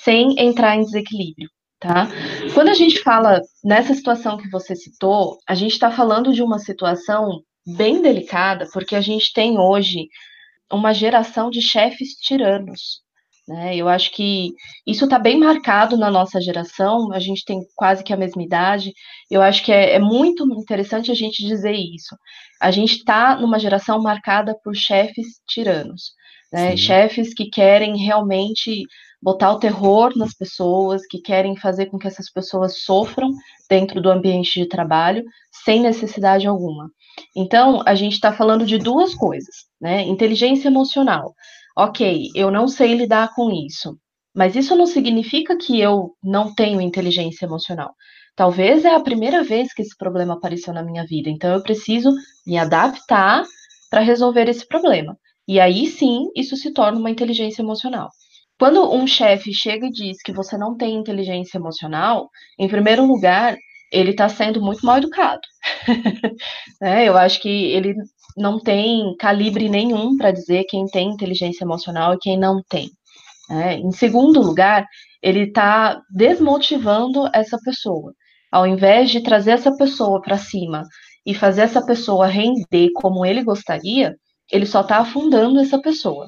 sem 0.04 0.40
entrar 0.40 0.76
em 0.76 0.82
desequilíbrio. 0.82 1.50
Tá? 1.80 2.08
Quando 2.56 2.70
a 2.70 2.74
gente 2.74 3.04
fala 3.04 3.40
nessa 3.64 3.94
situação 3.94 4.38
que 4.38 4.50
você 4.50 4.76
citou, 4.76 5.38
a 5.48 5.54
gente 5.54 5.74
está 5.74 5.92
falando 5.92 6.34
de 6.34 6.42
uma 6.42 6.58
situação 6.58 7.42
bem 7.68 8.02
delicada, 8.02 8.68
porque 8.74 8.96
a 8.96 9.02
gente 9.02 9.32
tem 9.32 9.60
hoje 9.60 10.08
uma 10.72 10.94
geração 10.94 11.50
de 11.52 11.62
chefes 11.62 12.14
tiranos. 12.16 13.02
Né? 13.48 13.78
Eu 13.78 13.88
acho 13.88 14.12
que 14.12 14.52
isso 14.86 15.06
está 15.06 15.18
bem 15.18 15.40
marcado 15.40 15.96
na 15.96 16.12
nossa 16.12 16.42
geração, 16.42 17.14
a 17.14 17.20
gente 17.20 17.46
tem 17.46 17.62
quase 17.76 18.04
que 18.04 18.12
a 18.12 18.18
mesma 18.18 18.44
idade. 18.44 18.92
Eu 19.32 19.42
acho 19.42 19.64
que 19.64 19.72
é, 19.72 19.94
é 19.94 20.00
muito 20.00 20.46
interessante 20.60 21.12
a 21.12 21.16
gente 21.16 21.46
dizer 21.46 21.74
isso. 21.74 22.16
A 22.62 22.72
gente 22.72 22.98
está 22.98 23.40
numa 23.40 23.58
geração 23.58 24.02
marcada 24.02 24.56
por 24.64 24.76
chefes 24.76 25.40
tiranos, 25.48 26.12
né? 26.52 26.76
chefes 26.76 27.34
que 27.34 27.50
querem 27.50 27.98
realmente 27.98 28.84
botar 29.22 29.52
o 29.52 29.60
terror 29.60 30.12
nas 30.16 30.34
pessoas, 30.34 31.06
que 31.08 31.20
querem 31.20 31.56
fazer 31.56 31.88
com 31.88 31.98
que 31.98 32.08
essas 32.08 32.30
pessoas 32.30 32.84
sofram 32.84 33.32
dentro 33.70 34.02
do 34.02 34.12
ambiente 34.12 34.60
de 34.60 34.68
trabalho 34.68 35.24
sem 35.64 35.80
necessidade 35.80 36.48
alguma. 36.48 36.90
Então, 37.36 37.82
a 37.86 37.96
gente 37.96 38.14
está 38.14 38.32
falando 38.32 38.66
de 38.66 38.78
duas 38.78 39.16
coisas, 39.16 39.56
né? 39.82 40.04
Inteligência 40.04 40.68
emocional. 40.68 41.34
Ok, 41.80 42.32
eu 42.34 42.50
não 42.50 42.68
sei 42.68 42.96
lidar 42.96 43.36
com 43.36 43.52
isso, 43.52 44.00
mas 44.36 44.56
isso 44.56 44.76
não 44.76 44.88
significa 44.88 45.56
que 45.56 45.80
eu 45.80 46.16
não 46.24 46.52
tenho 46.56 46.82
inteligência 46.82 47.46
emocional. 47.46 47.94
Talvez 48.36 48.84
é 48.84 48.96
a 48.96 49.00
primeira 49.00 49.44
vez 49.44 49.72
que 49.74 49.84
esse 49.84 49.96
problema 49.96 50.34
apareceu 50.34 50.74
na 50.74 50.82
minha 50.82 51.06
vida, 51.06 51.30
então 51.30 51.54
eu 51.54 51.62
preciso 51.62 52.12
me 52.48 52.58
adaptar 52.58 53.44
para 53.92 54.02
resolver 54.02 54.50
esse 54.50 54.68
problema. 54.68 55.16
E 55.48 55.60
aí 55.60 55.86
sim, 55.86 56.26
isso 56.36 56.58
se 56.58 56.74
torna 56.74 56.98
uma 56.98 57.12
inteligência 57.12 57.62
emocional. 57.62 58.10
Quando 58.60 58.92
um 58.92 59.06
chefe 59.06 59.54
chega 59.54 59.86
e 59.86 59.92
diz 59.92 60.18
que 60.24 60.34
você 60.34 60.58
não 60.58 60.76
tem 60.76 60.96
inteligência 60.96 61.60
emocional, 61.60 62.28
em 62.58 62.68
primeiro 62.68 63.06
lugar, 63.06 63.56
ele 63.92 64.12
está 64.12 64.28
sendo 64.28 64.60
muito 64.62 64.84
mal 64.84 64.98
educado. 64.98 65.42
né? 66.82 67.08
Eu 67.08 67.16
acho 67.16 67.40
que 67.40 67.50
ele 67.50 67.94
não 68.38 68.60
tem 68.60 69.16
calibre 69.18 69.68
nenhum 69.68 70.16
para 70.16 70.32
dizer 70.32 70.66
quem 70.66 70.86
tem 70.86 71.10
inteligência 71.10 71.64
emocional 71.64 72.14
e 72.14 72.20
quem 72.20 72.38
não 72.38 72.62
tem. 72.70 72.90
Né? 73.50 73.76
Em 73.76 73.92
segundo 73.92 74.42
lugar, 74.42 74.86
ele 75.22 75.46
está 75.46 76.02
desmotivando 76.10 77.28
essa 77.34 77.58
pessoa. 77.64 78.14
Ao 78.52 78.68
invés 78.68 79.10
de 79.10 79.22
trazer 79.22 79.52
essa 79.52 79.76
pessoa 79.76 80.22
para 80.22 80.38
cima 80.38 80.84
e 81.26 81.34
fazer 81.34 81.62
essa 81.62 81.86
pessoa 81.86 82.28
render 82.28 82.92
como 82.94 83.26
ele 83.26 83.44
gostaria, 83.44 84.16
ele 84.52 84.66
só 84.66 84.82
está 84.82 85.00
afundando 85.00 85.60
essa 85.60 85.80
pessoa. 85.82 86.28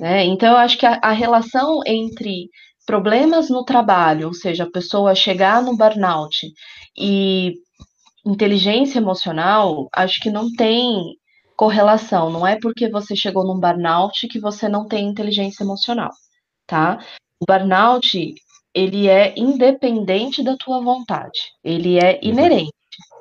Né? 0.00 0.24
Então, 0.24 0.52
eu 0.52 0.56
acho 0.56 0.78
que 0.78 0.86
a, 0.86 0.98
a 1.02 1.12
relação 1.12 1.80
entre 1.86 2.48
problemas 2.86 3.48
no 3.48 3.64
trabalho, 3.64 4.26
ou 4.26 4.34
seja, 4.34 4.64
a 4.64 4.70
pessoa 4.70 5.14
chegar 5.14 5.62
no 5.62 5.76
burnout 5.76 6.36
e 6.98 7.54
inteligência 8.26 8.98
emocional, 8.98 9.88
acho 9.94 10.20
que 10.20 10.30
não 10.30 10.50
tem 10.52 11.16
correlação. 11.56 12.30
Não 12.30 12.46
é 12.46 12.58
porque 12.60 12.90
você 12.90 13.14
chegou 13.16 13.44
num 13.44 13.60
burnout 13.60 14.26
que 14.28 14.40
você 14.40 14.68
não 14.68 14.86
tem 14.86 15.08
inteligência 15.08 15.64
emocional, 15.64 16.10
tá? 16.66 16.98
O 17.40 17.44
burnout, 17.46 18.34
ele 18.74 19.08
é 19.08 19.34
independente 19.36 20.42
da 20.42 20.56
tua 20.56 20.80
vontade. 20.80 21.40
Ele 21.64 21.98
é 21.98 22.20
inerente. 22.22 22.72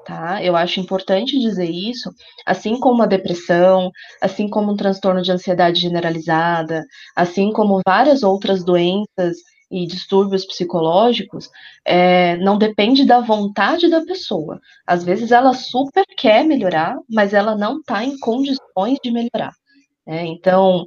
Tá? 0.05 0.43
Eu 0.43 0.55
acho 0.55 0.79
importante 0.79 1.39
dizer 1.39 1.69
isso, 1.69 2.09
assim 2.45 2.79
como 2.79 3.03
a 3.03 3.05
depressão, 3.05 3.91
assim 4.19 4.49
como 4.49 4.71
um 4.73 4.75
transtorno 4.75 5.21
de 5.21 5.31
ansiedade 5.31 5.79
generalizada, 5.79 6.83
assim 7.15 7.51
como 7.53 7.81
várias 7.85 8.23
outras 8.23 8.63
doenças 8.65 9.37
e 9.71 9.87
distúrbios 9.87 10.45
psicológicos 10.45 11.49
é, 11.85 12.35
não 12.37 12.57
depende 12.57 13.05
da 13.05 13.21
vontade 13.21 13.89
da 13.89 14.01
pessoa. 14.01 14.59
Às 14.85 15.03
vezes 15.03 15.31
ela 15.31 15.53
super 15.53 16.03
quer 16.17 16.43
melhorar, 16.43 16.97
mas 17.09 17.33
ela 17.33 17.55
não 17.55 17.79
está 17.79 18.03
em 18.03 18.19
condições 18.19 18.97
de 19.01 19.11
melhorar. 19.11 19.53
Né? 20.05 20.25
Então, 20.25 20.85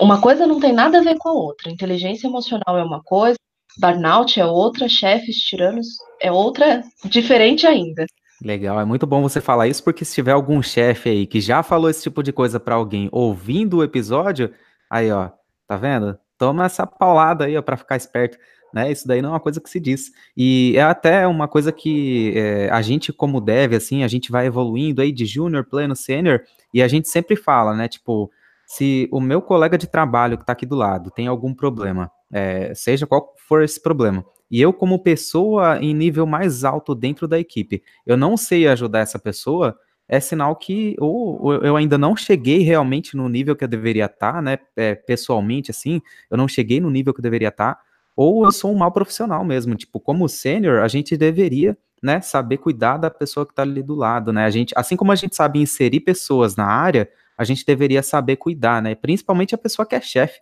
uma 0.00 0.20
coisa 0.20 0.46
não 0.46 0.58
tem 0.58 0.72
nada 0.72 0.98
a 0.98 1.02
ver 1.02 1.18
com 1.18 1.28
a 1.28 1.32
outra. 1.32 1.70
Inteligência 1.70 2.26
emocional 2.26 2.78
é 2.78 2.82
uma 2.82 3.02
coisa, 3.02 3.36
burnout 3.78 4.40
é 4.40 4.46
outra, 4.46 4.88
chefes 4.88 5.36
tiranos 5.36 5.86
é 6.20 6.32
outra, 6.32 6.82
diferente 7.04 7.66
ainda. 7.66 8.06
Legal, 8.42 8.80
é 8.80 8.84
muito 8.84 9.06
bom 9.06 9.22
você 9.22 9.40
falar 9.40 9.68
isso, 9.68 9.84
porque 9.84 10.04
se 10.04 10.14
tiver 10.14 10.32
algum 10.32 10.60
chefe 10.62 11.10
aí 11.10 11.26
que 11.26 11.40
já 11.40 11.62
falou 11.62 11.88
esse 11.88 12.02
tipo 12.02 12.22
de 12.22 12.32
coisa 12.32 12.58
para 12.58 12.74
alguém 12.74 13.08
ouvindo 13.12 13.76
o 13.76 13.84
episódio, 13.84 14.52
aí 14.90 15.12
ó, 15.12 15.30
tá 15.68 15.76
vendo? 15.76 16.18
Toma 16.42 16.64
essa 16.64 16.84
paulada 16.84 17.44
aí, 17.44 17.62
para 17.62 17.76
ficar 17.76 17.94
esperto. 17.94 18.36
Né, 18.74 18.90
isso 18.90 19.06
daí 19.06 19.22
não 19.22 19.28
é 19.28 19.32
uma 19.34 19.40
coisa 19.40 19.60
que 19.60 19.70
se 19.70 19.78
diz. 19.78 20.10
E 20.36 20.74
é 20.76 20.82
até 20.82 21.24
uma 21.26 21.46
coisa 21.46 21.70
que 21.70 22.32
é, 22.34 22.68
a 22.70 22.82
gente, 22.82 23.12
como 23.12 23.40
deve, 23.40 23.76
assim, 23.76 24.02
a 24.02 24.08
gente 24.08 24.32
vai 24.32 24.46
evoluindo 24.46 25.00
aí 25.00 25.12
de 25.12 25.24
júnior, 25.24 25.64
pleno, 25.64 25.94
sênior, 25.94 26.40
e 26.74 26.82
a 26.82 26.88
gente 26.88 27.08
sempre 27.08 27.36
fala, 27.36 27.76
né? 27.76 27.86
Tipo, 27.86 28.28
se 28.66 29.08
o 29.12 29.20
meu 29.20 29.40
colega 29.40 29.78
de 29.78 29.86
trabalho 29.86 30.36
que 30.36 30.42
está 30.42 30.52
aqui 30.52 30.66
do 30.66 30.74
lado 30.74 31.12
tem 31.12 31.28
algum 31.28 31.54
problema, 31.54 32.10
é, 32.32 32.74
seja 32.74 33.06
qual 33.06 33.34
for 33.46 33.62
esse 33.62 33.80
problema, 33.80 34.24
e 34.50 34.60
eu, 34.60 34.72
como 34.72 34.98
pessoa 34.98 35.78
em 35.80 35.94
nível 35.94 36.26
mais 36.26 36.64
alto 36.64 36.92
dentro 36.92 37.28
da 37.28 37.38
equipe, 37.38 37.84
eu 38.04 38.16
não 38.16 38.36
sei 38.36 38.66
ajudar 38.66 39.00
essa 39.00 39.18
pessoa, 39.18 39.76
é 40.12 40.20
sinal 40.20 40.54
que 40.54 40.94
ou, 40.98 41.54
eu 41.64 41.74
ainda 41.74 41.96
não 41.96 42.14
cheguei 42.14 42.58
realmente 42.58 43.16
no 43.16 43.30
nível 43.30 43.56
que 43.56 43.64
eu 43.64 43.68
deveria 43.68 44.04
estar, 44.04 44.42
né? 44.42 44.58
É, 44.76 44.94
pessoalmente, 44.94 45.70
assim, 45.70 46.02
eu 46.30 46.36
não 46.36 46.46
cheguei 46.46 46.82
no 46.82 46.90
nível 46.90 47.14
que 47.14 47.20
eu 47.20 47.22
deveria 47.22 47.48
estar, 47.48 47.78
ou 48.14 48.44
eu 48.44 48.52
sou 48.52 48.70
um 48.70 48.76
mau 48.76 48.92
profissional 48.92 49.42
mesmo. 49.42 49.74
Tipo, 49.74 49.98
como 49.98 50.28
sênior, 50.28 50.82
a 50.82 50.88
gente 50.88 51.16
deveria, 51.16 51.74
né, 52.02 52.20
saber 52.20 52.58
cuidar 52.58 52.98
da 52.98 53.08
pessoa 53.08 53.46
que 53.46 53.52
está 53.52 53.62
ali 53.62 53.82
do 53.82 53.94
lado, 53.94 54.34
né? 54.34 54.44
A 54.44 54.50
gente, 54.50 54.74
assim 54.76 54.96
como 54.96 55.12
a 55.12 55.14
gente 55.14 55.34
sabe 55.34 55.62
inserir 55.62 56.00
pessoas 56.00 56.56
na 56.56 56.66
área, 56.66 57.08
a 57.38 57.42
gente 57.42 57.64
deveria 57.64 58.02
saber 58.02 58.36
cuidar, 58.36 58.82
né? 58.82 58.94
Principalmente 58.94 59.54
a 59.54 59.58
pessoa 59.58 59.86
que 59.86 59.94
é 59.94 60.00
chefe? 60.02 60.40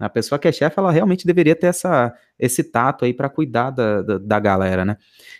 A 0.00 0.08
pessoa 0.08 0.38
que 0.38 0.48
é 0.48 0.52
chefe, 0.52 0.78
ela 0.78 0.90
realmente 0.90 1.26
deveria 1.26 1.54
ter 1.54 1.66
essa, 1.68 2.12
esse 2.38 2.64
tato 2.64 3.04
aí 3.04 3.12
para 3.14 3.28
cuidar 3.28 3.70
da, 3.70 4.02
da, 4.02 4.18
da, 4.18 4.40
galera, 4.40 4.84
né? 4.84 4.96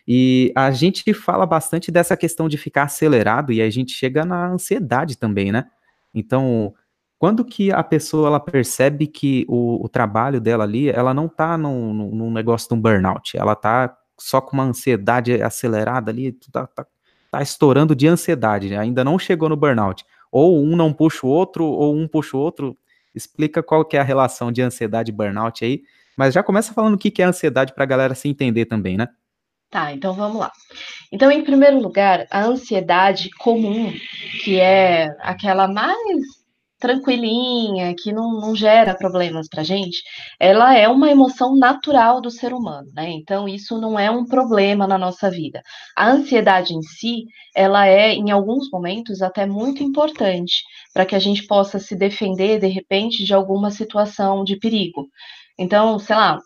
E 0.06 0.52
a 0.54 0.70
gente 0.70 1.12
fala 1.14 1.46
bastante 1.46 1.90
dessa 1.90 2.16
questão 2.16 2.48
de 2.48 2.58
ficar 2.58 2.84
acelerado 2.84 3.52
e 3.52 3.62
a 3.62 3.70
gente 3.70 3.92
chega 3.92 4.24
na 4.24 4.48
ansiedade 4.48 5.16
também, 5.18 5.50
né? 5.50 5.66
Então, 6.14 6.74
Quando 7.20 7.44
que 7.44 7.70
a 7.70 7.84
pessoa 7.84 8.28
ela 8.28 8.40
percebe 8.40 9.06
que 9.06 9.44
o, 9.46 9.84
o 9.84 9.88
trabalho 9.90 10.40
dela 10.40 10.64
ali, 10.64 10.88
ela 10.88 11.12
não 11.12 11.28
tá 11.28 11.58
num, 11.58 11.92
num 11.92 12.30
negócio 12.30 12.66
de 12.66 12.74
um 12.74 12.80
burnout, 12.80 13.36
ela 13.36 13.54
tá 13.54 13.94
só 14.18 14.40
com 14.40 14.54
uma 14.54 14.64
ansiedade 14.64 15.42
acelerada 15.42 16.10
ali, 16.10 16.32
tá, 16.50 16.66
tá, 16.66 16.86
tá 17.30 17.42
estourando 17.42 17.94
de 17.94 18.08
ansiedade, 18.08 18.74
ainda 18.74 19.04
não 19.04 19.18
chegou 19.18 19.50
no 19.50 19.56
burnout. 19.56 20.02
Ou 20.32 20.62
um 20.64 20.74
não 20.74 20.94
puxa 20.94 21.26
o 21.26 21.28
outro, 21.28 21.66
ou 21.66 21.94
um 21.94 22.08
puxa 22.08 22.38
o 22.38 22.40
outro. 22.40 22.74
Explica 23.14 23.62
qual 23.62 23.84
que 23.84 23.96
é 23.96 24.00
a 24.00 24.04
relação 24.04 24.52
de 24.52 24.62
ansiedade 24.62 25.10
e 25.10 25.14
burnout 25.14 25.64
aí. 25.64 25.82
Mas 26.16 26.34
já 26.34 26.42
começa 26.42 26.74
falando 26.74 26.94
o 26.94 26.98
que 26.98 27.22
é 27.22 27.24
ansiedade 27.24 27.72
para 27.74 27.84
a 27.84 27.86
galera 27.86 28.14
se 28.14 28.28
entender 28.28 28.66
também, 28.66 28.96
né? 28.96 29.08
Tá, 29.70 29.92
então 29.92 30.12
vamos 30.14 30.40
lá. 30.40 30.50
Então, 31.12 31.30
em 31.30 31.44
primeiro 31.44 31.78
lugar, 31.78 32.26
a 32.30 32.44
ansiedade 32.44 33.30
comum, 33.38 33.92
que 34.42 34.58
é 34.58 35.14
aquela 35.20 35.68
mais 35.68 36.39
tranquilinha, 36.80 37.94
que 37.94 38.12
não, 38.12 38.40
não 38.40 38.56
gera 38.56 38.94
problemas 38.94 39.48
para 39.48 39.62
gente, 39.62 40.02
ela 40.38 40.76
é 40.76 40.88
uma 40.88 41.10
emoção 41.10 41.54
natural 41.54 42.20
do 42.20 42.30
ser 42.30 42.52
humano, 42.52 42.90
né? 42.94 43.10
Então, 43.10 43.46
isso 43.46 43.78
não 43.78 43.98
é 43.98 44.10
um 44.10 44.24
problema 44.24 44.86
na 44.86 44.98
nossa 44.98 45.30
vida. 45.30 45.62
A 45.96 46.10
ansiedade 46.10 46.74
em 46.74 46.82
si, 46.82 47.24
ela 47.54 47.86
é, 47.86 48.12
em 48.14 48.30
alguns 48.30 48.70
momentos, 48.70 49.20
até 49.22 49.46
muito 49.46 49.82
importante 49.82 50.62
para 50.92 51.04
que 51.04 51.14
a 51.14 51.18
gente 51.18 51.46
possa 51.46 51.78
se 51.78 51.94
defender, 51.94 52.58
de 52.58 52.68
repente, 52.68 53.24
de 53.24 53.34
alguma 53.34 53.70
situação 53.70 54.42
de 54.42 54.56
perigo. 54.58 55.06
Então, 55.58 55.98
sei 55.98 56.16
lá, 56.16 56.38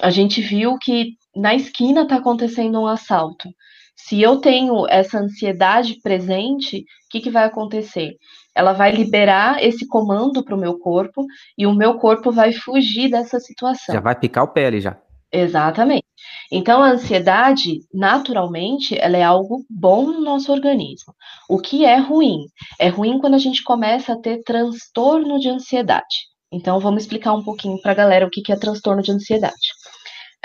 a 0.00 0.10
gente 0.10 0.40
viu 0.40 0.78
que 0.78 1.12
na 1.36 1.54
esquina 1.54 2.02
está 2.02 2.16
acontecendo 2.16 2.80
um 2.80 2.86
assalto. 2.86 3.48
Se 3.96 4.20
eu 4.20 4.38
tenho 4.38 4.86
essa 4.88 5.18
ansiedade 5.18 6.00
presente, 6.02 6.78
o 6.78 6.84
que, 7.10 7.20
que 7.20 7.30
vai 7.30 7.44
acontecer? 7.44 8.16
Ela 8.54 8.72
vai 8.72 8.92
liberar 8.92 9.62
esse 9.62 9.86
comando 9.86 10.44
para 10.44 10.54
o 10.54 10.58
meu 10.58 10.78
corpo 10.78 11.24
e 11.56 11.66
o 11.66 11.74
meu 11.74 11.98
corpo 11.98 12.30
vai 12.30 12.52
fugir 12.52 13.10
dessa 13.10 13.40
situação. 13.40 13.94
Já 13.94 14.00
vai 14.00 14.14
picar 14.14 14.44
o 14.44 14.48
pele 14.48 14.80
já. 14.80 14.96
Exatamente. 15.32 16.04
Então, 16.50 16.80
a 16.80 16.90
ansiedade, 16.90 17.80
naturalmente, 17.92 18.96
ela 18.96 19.16
é 19.16 19.22
algo 19.22 19.64
bom 19.68 20.06
no 20.06 20.20
nosso 20.20 20.52
organismo. 20.52 21.12
O 21.48 21.58
que 21.58 21.84
é 21.84 21.96
ruim? 21.96 22.46
É 22.78 22.88
ruim 22.88 23.18
quando 23.18 23.34
a 23.34 23.38
gente 23.38 23.64
começa 23.64 24.12
a 24.12 24.20
ter 24.20 24.42
transtorno 24.44 25.40
de 25.40 25.48
ansiedade. 25.48 26.28
Então, 26.52 26.78
vamos 26.78 27.02
explicar 27.02 27.32
um 27.32 27.42
pouquinho 27.42 27.80
para 27.82 27.90
a 27.90 27.96
galera 27.96 28.26
o 28.26 28.30
que 28.30 28.52
é 28.52 28.56
transtorno 28.56 29.02
de 29.02 29.10
ansiedade. 29.10 29.72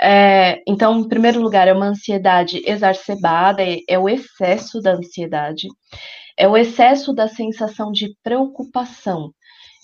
É, 0.02 0.62
então, 0.66 0.98
em 1.00 1.08
primeiro 1.08 1.40
lugar, 1.40 1.68
é 1.68 1.72
uma 1.72 1.88
ansiedade 1.88 2.62
exacerbada, 2.64 3.62
é, 3.62 3.78
é 3.88 3.98
o 3.98 4.08
excesso 4.08 4.80
da 4.80 4.92
ansiedade 4.92 5.68
é 6.40 6.48
o 6.48 6.56
excesso 6.56 7.12
da 7.12 7.28
sensação 7.28 7.92
de 7.92 8.16
preocupação. 8.22 9.30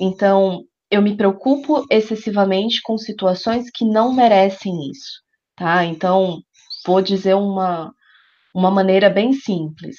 Então, 0.00 0.64
eu 0.90 1.02
me 1.02 1.14
preocupo 1.14 1.85
excessivamente 1.90 2.81
com 2.83 2.96
situações 2.96 3.70
que 3.70 3.85
não 3.85 4.14
merecem 4.14 4.90
isso, 4.90 5.20
tá? 5.55 5.85
Então, 5.85 6.40
vou 6.87 7.02
dizer 7.02 7.35
uma, 7.35 7.92
uma 8.55 8.70
maneira 8.70 9.11
bem 9.11 9.35
simples. 9.35 9.96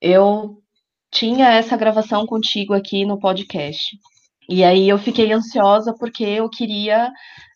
Eu 0.00 0.62
tinha 1.10 1.48
essa 1.54 1.76
gravação 1.76 2.24
contigo 2.24 2.72
aqui 2.72 3.04
no 3.04 3.18
podcast. 3.18 3.96
E 4.48 4.62
aí 4.62 4.88
eu 4.88 4.98
fiquei 4.98 5.32
ansiosa 5.32 5.92
porque 5.98 6.22
eu 6.22 6.48
queria 6.48 7.10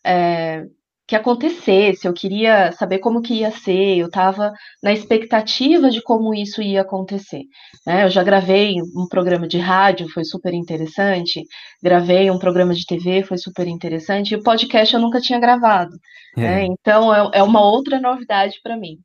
é, 0.05 0.65
que 1.07 1.15
acontecesse, 1.15 2.07
eu 2.07 2.13
queria 2.13 2.71
saber 2.71 2.97
como 2.97 3.21
que 3.21 3.35
ia 3.35 3.51
ser, 3.51 3.97
eu 3.97 4.07
estava 4.07 4.51
na 4.81 4.91
expectativa 4.91 5.89
de 5.91 6.01
como 6.01 6.33
isso 6.33 6.61
ia 6.61 6.81
acontecer. 6.81 7.43
Né? 7.85 8.03
Eu 8.05 8.09
já 8.09 8.23
gravei 8.23 8.75
um 8.95 9.07
programa 9.07 9.47
de 9.47 9.59
rádio, 9.59 10.09
foi 10.09 10.23
super 10.23 10.53
interessante, 10.53 11.43
gravei 11.81 12.31
um 12.31 12.39
programa 12.39 12.73
de 12.73 12.85
TV, 12.85 13.23
foi 13.23 13.37
super 13.37 13.67
interessante, 13.67 14.31
e 14.31 14.35
o 14.35 14.43
podcast 14.43 14.95
eu 14.95 14.99
nunca 14.99 15.21
tinha 15.21 15.39
gravado. 15.39 15.95
É. 16.37 16.41
Né? 16.41 16.65
Então 16.65 17.13
é, 17.13 17.39
é, 17.39 17.43
uma 17.43 17.61
outra 17.61 17.99
novidade 17.99 18.59
para 18.63 18.75
mim. 18.75 18.97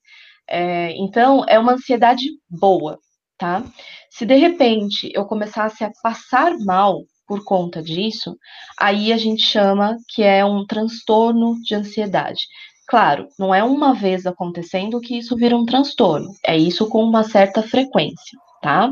É, 0.48 0.92
então 0.96 1.44
é 1.46 1.58
uma 1.58 1.72
ansiedade 1.72 2.24
boa, 2.48 2.98
tá? 3.38 3.62
Se 4.10 4.24
de 4.24 4.34
repente 4.34 5.10
eu 5.14 5.26
começasse 5.26 5.84
a 5.84 5.92
passar 6.02 6.56
mal 6.60 7.02
por 7.30 7.44
conta 7.44 7.80
disso, 7.80 8.36
aí 8.76 9.12
a 9.12 9.16
gente 9.16 9.40
chama 9.40 9.96
que 10.08 10.20
é 10.20 10.44
um 10.44 10.66
transtorno 10.66 11.54
de 11.62 11.76
ansiedade. 11.76 12.40
Claro, 12.88 13.28
não 13.38 13.54
é 13.54 13.62
uma 13.62 13.94
vez 13.94 14.26
acontecendo 14.26 15.00
que 15.00 15.16
isso 15.16 15.36
vira 15.36 15.56
um 15.56 15.64
transtorno, 15.64 16.34
é 16.44 16.58
isso 16.58 16.88
com 16.88 17.04
uma 17.04 17.22
certa 17.22 17.62
frequência, 17.62 18.36
tá? 18.60 18.90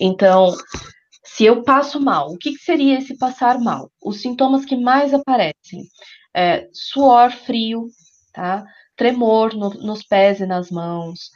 Então, 0.00 0.52
se 1.22 1.44
eu 1.44 1.62
passo 1.62 2.00
mal, 2.00 2.32
o 2.32 2.36
que, 2.36 2.58
seria 2.58 2.98
esse 2.98 3.16
passar 3.16 3.60
mal? 3.60 3.88
Os 4.04 4.20
sintomas 4.20 4.64
que 4.64 4.74
mais 4.74 5.14
aparecem 5.14 5.84
é 6.34 6.68
suor 6.72 7.30
frio, 7.30 7.86
tá? 8.34 8.64
Tremor 8.96 9.54
no, 9.54 9.70
nos 9.70 10.02
pés 10.02 10.40
e 10.40 10.46
nas 10.46 10.72
mãos, 10.72 11.30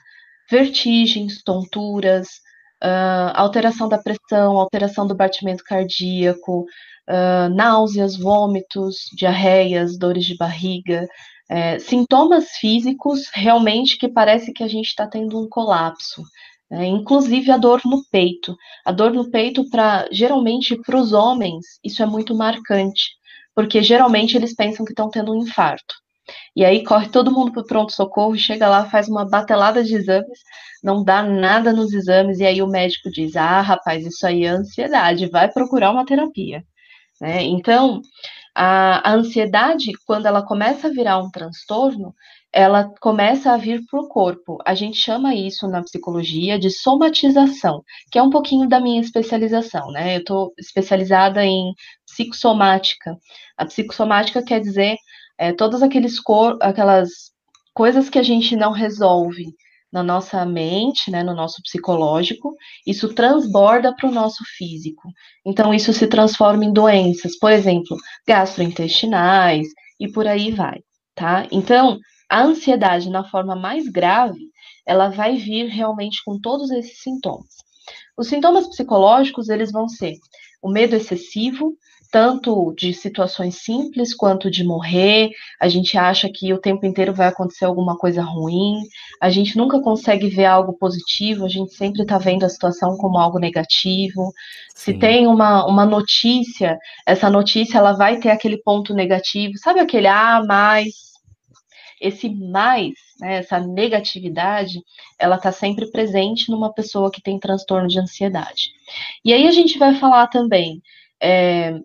vertigens, 0.50 1.44
tonturas, 1.44 2.40
uh, 2.82 3.32
alteração 3.34 3.88
da 3.88 3.98
pressão, 3.98 4.58
alteração 4.58 5.06
do 5.06 5.14
batimento 5.14 5.62
cardíaco, 5.64 6.62
uh, 7.08 7.48
náuseas, 7.54 8.16
vômitos, 8.16 8.96
diarreias, 9.16 9.98
dores 9.98 10.24
de 10.24 10.36
barriga, 10.36 11.06
é, 11.50 11.80
sintomas 11.80 12.50
físicos 12.60 13.28
realmente 13.34 13.98
que 13.98 14.08
parece 14.08 14.52
que 14.52 14.62
a 14.62 14.68
gente 14.68 14.86
está 14.86 15.04
tendo 15.08 15.36
um 15.36 15.48
colapso. 15.48 16.22
É, 16.72 16.86
inclusive 16.86 17.50
a 17.50 17.56
dor 17.56 17.80
no 17.84 18.04
peito. 18.12 18.56
A 18.86 18.92
dor 18.92 19.12
no 19.12 19.28
peito, 19.28 19.68
para 19.68 20.06
geralmente 20.12 20.80
para 20.82 20.96
os 20.96 21.12
homens, 21.12 21.66
isso 21.82 22.00
é 22.00 22.06
muito 22.06 22.32
marcante, 22.32 23.10
porque 23.52 23.82
geralmente 23.82 24.36
eles 24.36 24.54
pensam 24.54 24.84
que 24.86 24.92
estão 24.92 25.10
tendo 25.10 25.32
um 25.32 25.42
infarto. 25.42 25.96
E 26.56 26.64
aí 26.64 26.84
corre 26.84 27.08
todo 27.08 27.32
mundo 27.32 27.52
para 27.52 27.62
o 27.62 27.66
pronto-socorro, 27.66 28.36
chega 28.36 28.68
lá, 28.68 28.84
faz 28.86 29.08
uma 29.08 29.28
batelada 29.28 29.82
de 29.84 29.94
exames, 29.94 30.38
não 30.82 31.04
dá 31.04 31.22
nada 31.22 31.72
nos 31.72 31.92
exames, 31.92 32.38
e 32.40 32.46
aí 32.46 32.62
o 32.62 32.68
médico 32.68 33.10
diz: 33.10 33.36
Ah, 33.36 33.60
rapaz, 33.60 34.04
isso 34.04 34.26
aí 34.26 34.44
é 34.44 34.48
ansiedade, 34.48 35.28
vai 35.30 35.50
procurar 35.50 35.90
uma 35.90 36.06
terapia. 36.06 36.62
Né? 37.20 37.42
Então, 37.44 38.00
a, 38.54 39.10
a 39.10 39.14
ansiedade, 39.14 39.92
quando 40.06 40.26
ela 40.26 40.42
começa 40.44 40.88
a 40.88 40.90
virar 40.90 41.18
um 41.18 41.30
transtorno, 41.30 42.14
ela 42.52 42.92
começa 43.00 43.52
a 43.52 43.56
vir 43.56 43.84
para 43.88 44.00
o 44.00 44.08
corpo. 44.08 44.58
A 44.66 44.74
gente 44.74 44.96
chama 44.98 45.34
isso 45.34 45.68
na 45.68 45.82
psicologia 45.82 46.58
de 46.58 46.68
somatização, 46.70 47.82
que 48.10 48.18
é 48.18 48.22
um 48.22 48.30
pouquinho 48.30 48.68
da 48.68 48.80
minha 48.80 49.00
especialização, 49.00 49.90
né? 49.92 50.16
Eu 50.16 50.20
estou 50.20 50.52
especializada 50.58 51.44
em 51.44 51.72
psicossomática. 52.06 53.16
A 53.56 53.64
psicossomática 53.66 54.42
quer 54.42 54.60
dizer 54.60 54.96
é, 55.40 55.54
todas 55.54 55.82
aqueles 55.82 56.20
cor, 56.20 56.58
aquelas 56.60 57.08
coisas 57.72 58.10
que 58.10 58.18
a 58.18 58.22
gente 58.22 58.54
não 58.54 58.72
resolve 58.72 59.46
na 59.90 60.02
nossa 60.02 60.44
mente, 60.44 61.10
né, 61.10 61.22
no 61.22 61.34
nosso 61.34 61.62
psicológico, 61.62 62.54
isso 62.86 63.14
transborda 63.14 63.96
para 63.96 64.06
o 64.06 64.12
nosso 64.12 64.44
físico. 64.56 65.08
Então, 65.44 65.72
isso 65.72 65.94
se 65.94 66.06
transforma 66.06 66.66
em 66.66 66.72
doenças, 66.72 67.38
por 67.38 67.50
exemplo, 67.50 67.96
gastrointestinais 68.28 69.66
e 69.98 70.06
por 70.12 70.28
aí 70.28 70.50
vai, 70.50 70.80
tá? 71.14 71.46
Então, 71.50 71.98
a 72.28 72.42
ansiedade 72.42 73.08
na 73.08 73.24
forma 73.24 73.56
mais 73.56 73.88
grave, 73.88 74.50
ela 74.86 75.08
vai 75.08 75.36
vir 75.36 75.68
realmente 75.68 76.22
com 76.22 76.38
todos 76.38 76.70
esses 76.70 77.00
sintomas. 77.00 77.48
Os 78.16 78.28
sintomas 78.28 78.68
psicológicos, 78.68 79.48
eles 79.48 79.72
vão 79.72 79.88
ser 79.88 80.12
o 80.62 80.70
medo 80.70 80.94
excessivo, 80.94 81.74
tanto 82.10 82.74
de 82.76 82.92
situações 82.92 83.62
simples 83.62 84.14
quanto 84.14 84.50
de 84.50 84.64
morrer. 84.64 85.30
A 85.60 85.68
gente 85.68 85.96
acha 85.96 86.28
que 86.32 86.52
o 86.52 86.60
tempo 86.60 86.84
inteiro 86.84 87.14
vai 87.14 87.28
acontecer 87.28 87.64
alguma 87.64 87.96
coisa 87.96 88.22
ruim. 88.22 88.80
A 89.20 89.30
gente 89.30 89.56
nunca 89.56 89.80
consegue 89.80 90.28
ver 90.28 90.46
algo 90.46 90.72
positivo. 90.72 91.44
A 91.44 91.48
gente 91.48 91.72
sempre 91.74 92.02
está 92.02 92.18
vendo 92.18 92.44
a 92.44 92.48
situação 92.48 92.96
como 92.96 93.18
algo 93.18 93.38
negativo. 93.38 94.32
Sim. 94.74 94.92
Se 94.92 94.98
tem 94.98 95.26
uma, 95.26 95.64
uma 95.66 95.86
notícia, 95.86 96.76
essa 97.06 97.30
notícia 97.30 97.78
ela 97.78 97.92
vai 97.92 98.18
ter 98.18 98.30
aquele 98.30 98.58
ponto 98.62 98.92
negativo. 98.92 99.56
Sabe 99.58 99.80
aquele 99.80 100.08
ah, 100.08 100.42
mais 100.46 101.10
esse 102.00 102.30
mais, 102.30 102.94
né, 103.20 103.36
essa 103.36 103.60
negatividade, 103.60 104.80
ela 105.18 105.36
está 105.36 105.52
sempre 105.52 105.90
presente 105.90 106.50
numa 106.50 106.72
pessoa 106.72 107.10
que 107.10 107.20
tem 107.20 107.38
transtorno 107.38 107.86
de 107.86 108.00
ansiedade. 108.00 108.70
E 109.22 109.34
aí 109.34 109.46
a 109.46 109.50
gente 109.50 109.78
vai 109.78 109.94
falar 109.94 110.26
também 110.28 110.80
é, 111.20 111.78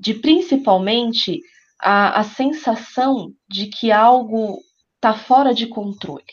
de 0.00 0.14
principalmente 0.14 1.40
a, 1.80 2.20
a 2.20 2.24
sensação 2.24 3.32
de 3.48 3.66
que 3.66 3.92
algo 3.92 4.58
está 4.96 5.14
fora 5.14 5.54
de 5.54 5.66
controle. 5.66 6.24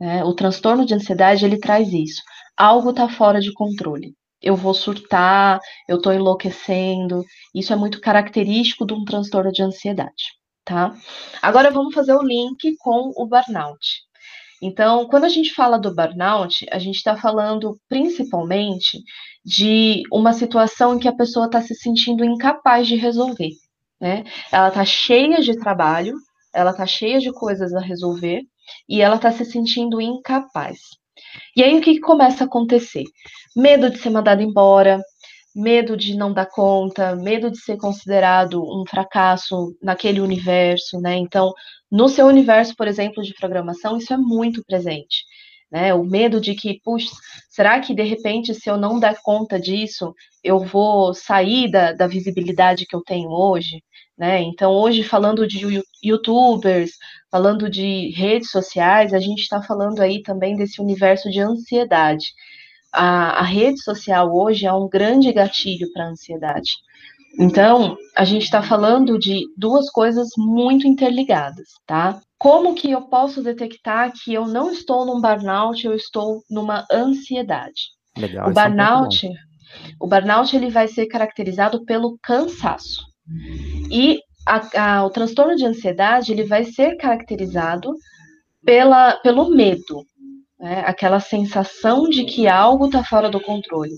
Né? 0.00 0.24
O 0.24 0.34
transtorno 0.34 0.86
de 0.86 0.94
ansiedade 0.94 1.44
ele 1.44 1.58
traz 1.58 1.92
isso. 1.92 2.22
Algo 2.56 2.90
está 2.90 3.08
fora 3.08 3.40
de 3.40 3.52
controle. 3.52 4.14
Eu 4.42 4.56
vou 4.56 4.72
surtar, 4.72 5.60
eu 5.86 5.98
estou 5.98 6.12
enlouquecendo. 6.12 7.22
Isso 7.54 7.72
é 7.72 7.76
muito 7.76 8.00
característico 8.00 8.86
de 8.86 8.94
um 8.94 9.04
transtorno 9.04 9.52
de 9.52 9.62
ansiedade, 9.62 10.32
tá? 10.64 10.94
Agora 11.42 11.70
vamos 11.70 11.94
fazer 11.94 12.14
o 12.14 12.22
link 12.22 12.74
com 12.78 13.12
o 13.16 13.26
burnout. 13.26 14.00
Então, 14.62 15.06
quando 15.08 15.24
a 15.24 15.28
gente 15.28 15.54
fala 15.54 15.78
do 15.78 15.94
burnout, 15.94 16.66
a 16.70 16.78
gente 16.78 16.96
está 16.96 17.16
falando 17.16 17.78
principalmente 17.88 19.02
de 19.44 20.02
uma 20.12 20.32
situação 20.32 20.94
em 20.94 20.98
que 20.98 21.08
a 21.08 21.14
pessoa 21.14 21.46
está 21.46 21.60
se 21.60 21.74
sentindo 21.74 22.24
incapaz 22.24 22.86
de 22.86 22.96
resolver. 22.96 23.50
Né? 24.00 24.24
Ela 24.50 24.68
está 24.68 24.84
cheia 24.84 25.40
de 25.40 25.56
trabalho, 25.58 26.14
ela 26.54 26.70
está 26.70 26.86
cheia 26.86 27.18
de 27.18 27.32
coisas 27.32 27.72
a 27.74 27.80
resolver 27.80 28.42
e 28.88 29.00
ela 29.00 29.16
está 29.16 29.30
se 29.30 29.44
sentindo 29.44 30.00
incapaz. 30.00 30.78
E 31.56 31.62
aí 31.62 31.76
o 31.76 31.80
que, 31.80 31.94
que 31.94 32.00
começa 32.00 32.44
a 32.44 32.46
acontecer? 32.46 33.04
Medo 33.56 33.90
de 33.90 33.98
ser 33.98 34.10
mandado 34.10 34.42
embora, 34.42 35.00
medo 35.54 35.96
de 35.96 36.16
não 36.16 36.32
dar 36.32 36.46
conta, 36.46 37.16
medo 37.16 37.50
de 37.50 37.58
ser 37.58 37.76
considerado 37.76 38.62
um 38.62 38.84
fracasso 38.88 39.76
naquele 39.82 40.20
universo, 40.20 41.00
né? 41.00 41.16
Então, 41.16 41.52
no 41.90 42.08
seu 42.08 42.26
universo, 42.26 42.74
por 42.76 42.86
exemplo, 42.86 43.22
de 43.22 43.34
programação, 43.34 43.96
isso 43.96 44.12
é 44.12 44.16
muito 44.16 44.64
presente. 44.64 45.24
Né, 45.70 45.94
o 45.94 46.02
medo 46.02 46.40
de 46.40 46.54
que, 46.54 46.80
puxa, 46.82 47.10
será 47.48 47.78
que 47.78 47.94
de 47.94 48.02
repente, 48.02 48.52
se 48.52 48.68
eu 48.68 48.76
não 48.76 48.98
der 48.98 49.20
conta 49.22 49.58
disso, 49.60 50.12
eu 50.42 50.58
vou 50.58 51.14
sair 51.14 51.70
da, 51.70 51.92
da 51.92 52.08
visibilidade 52.08 52.86
que 52.86 52.96
eu 52.96 53.02
tenho 53.02 53.30
hoje? 53.30 53.80
Né? 54.18 54.42
Então, 54.42 54.72
hoje, 54.72 55.04
falando 55.04 55.46
de 55.46 55.80
youtubers, 56.02 56.90
falando 57.30 57.70
de 57.70 58.10
redes 58.10 58.50
sociais, 58.50 59.14
a 59.14 59.20
gente 59.20 59.42
está 59.42 59.62
falando 59.62 60.00
aí 60.00 60.22
também 60.22 60.56
desse 60.56 60.80
universo 60.80 61.30
de 61.30 61.38
ansiedade 61.40 62.26
a, 62.92 63.40
a 63.40 63.42
rede 63.42 63.80
social 63.82 64.34
hoje 64.34 64.66
é 64.66 64.72
um 64.72 64.88
grande 64.88 65.32
gatilho 65.32 65.90
para 65.92 66.04
a 66.04 66.08
ansiedade. 66.08 66.72
Então, 67.38 67.96
a 68.16 68.24
gente 68.24 68.42
está 68.44 68.62
falando 68.62 69.18
de 69.18 69.46
duas 69.56 69.88
coisas 69.90 70.30
muito 70.36 70.86
interligadas, 70.86 71.68
tá? 71.86 72.20
Como 72.40 72.74
que 72.74 72.90
eu 72.90 73.02
posso 73.02 73.42
detectar 73.42 74.10
que 74.14 74.32
eu 74.32 74.46
não 74.46 74.72
estou 74.72 75.04
num 75.04 75.20
burnout, 75.20 75.84
eu 75.84 75.94
estou 75.94 76.42
numa 76.50 76.86
ansiedade? 76.90 77.90
Legal, 78.16 78.48
o 78.48 78.54
burnout, 78.54 79.26
é 79.26 79.30
o 80.00 80.06
burnout 80.06 80.56
ele 80.56 80.70
vai 80.70 80.88
ser 80.88 81.04
caracterizado 81.04 81.84
pelo 81.84 82.18
cansaço. 82.22 83.04
E 83.90 84.20
a, 84.46 85.00
a, 85.00 85.04
o 85.04 85.10
transtorno 85.10 85.54
de 85.54 85.66
ansiedade 85.66 86.32
ele 86.32 86.44
vai 86.44 86.64
ser 86.64 86.96
caracterizado 86.96 87.92
pela, 88.64 89.18
pelo 89.18 89.50
medo 89.50 90.06
né? 90.60 90.82
aquela 90.86 91.18
sensação 91.18 92.08
de 92.08 92.24
que 92.24 92.46
algo 92.46 92.86
está 92.86 93.02
fora 93.02 93.30
do 93.30 93.40
controle, 93.40 93.94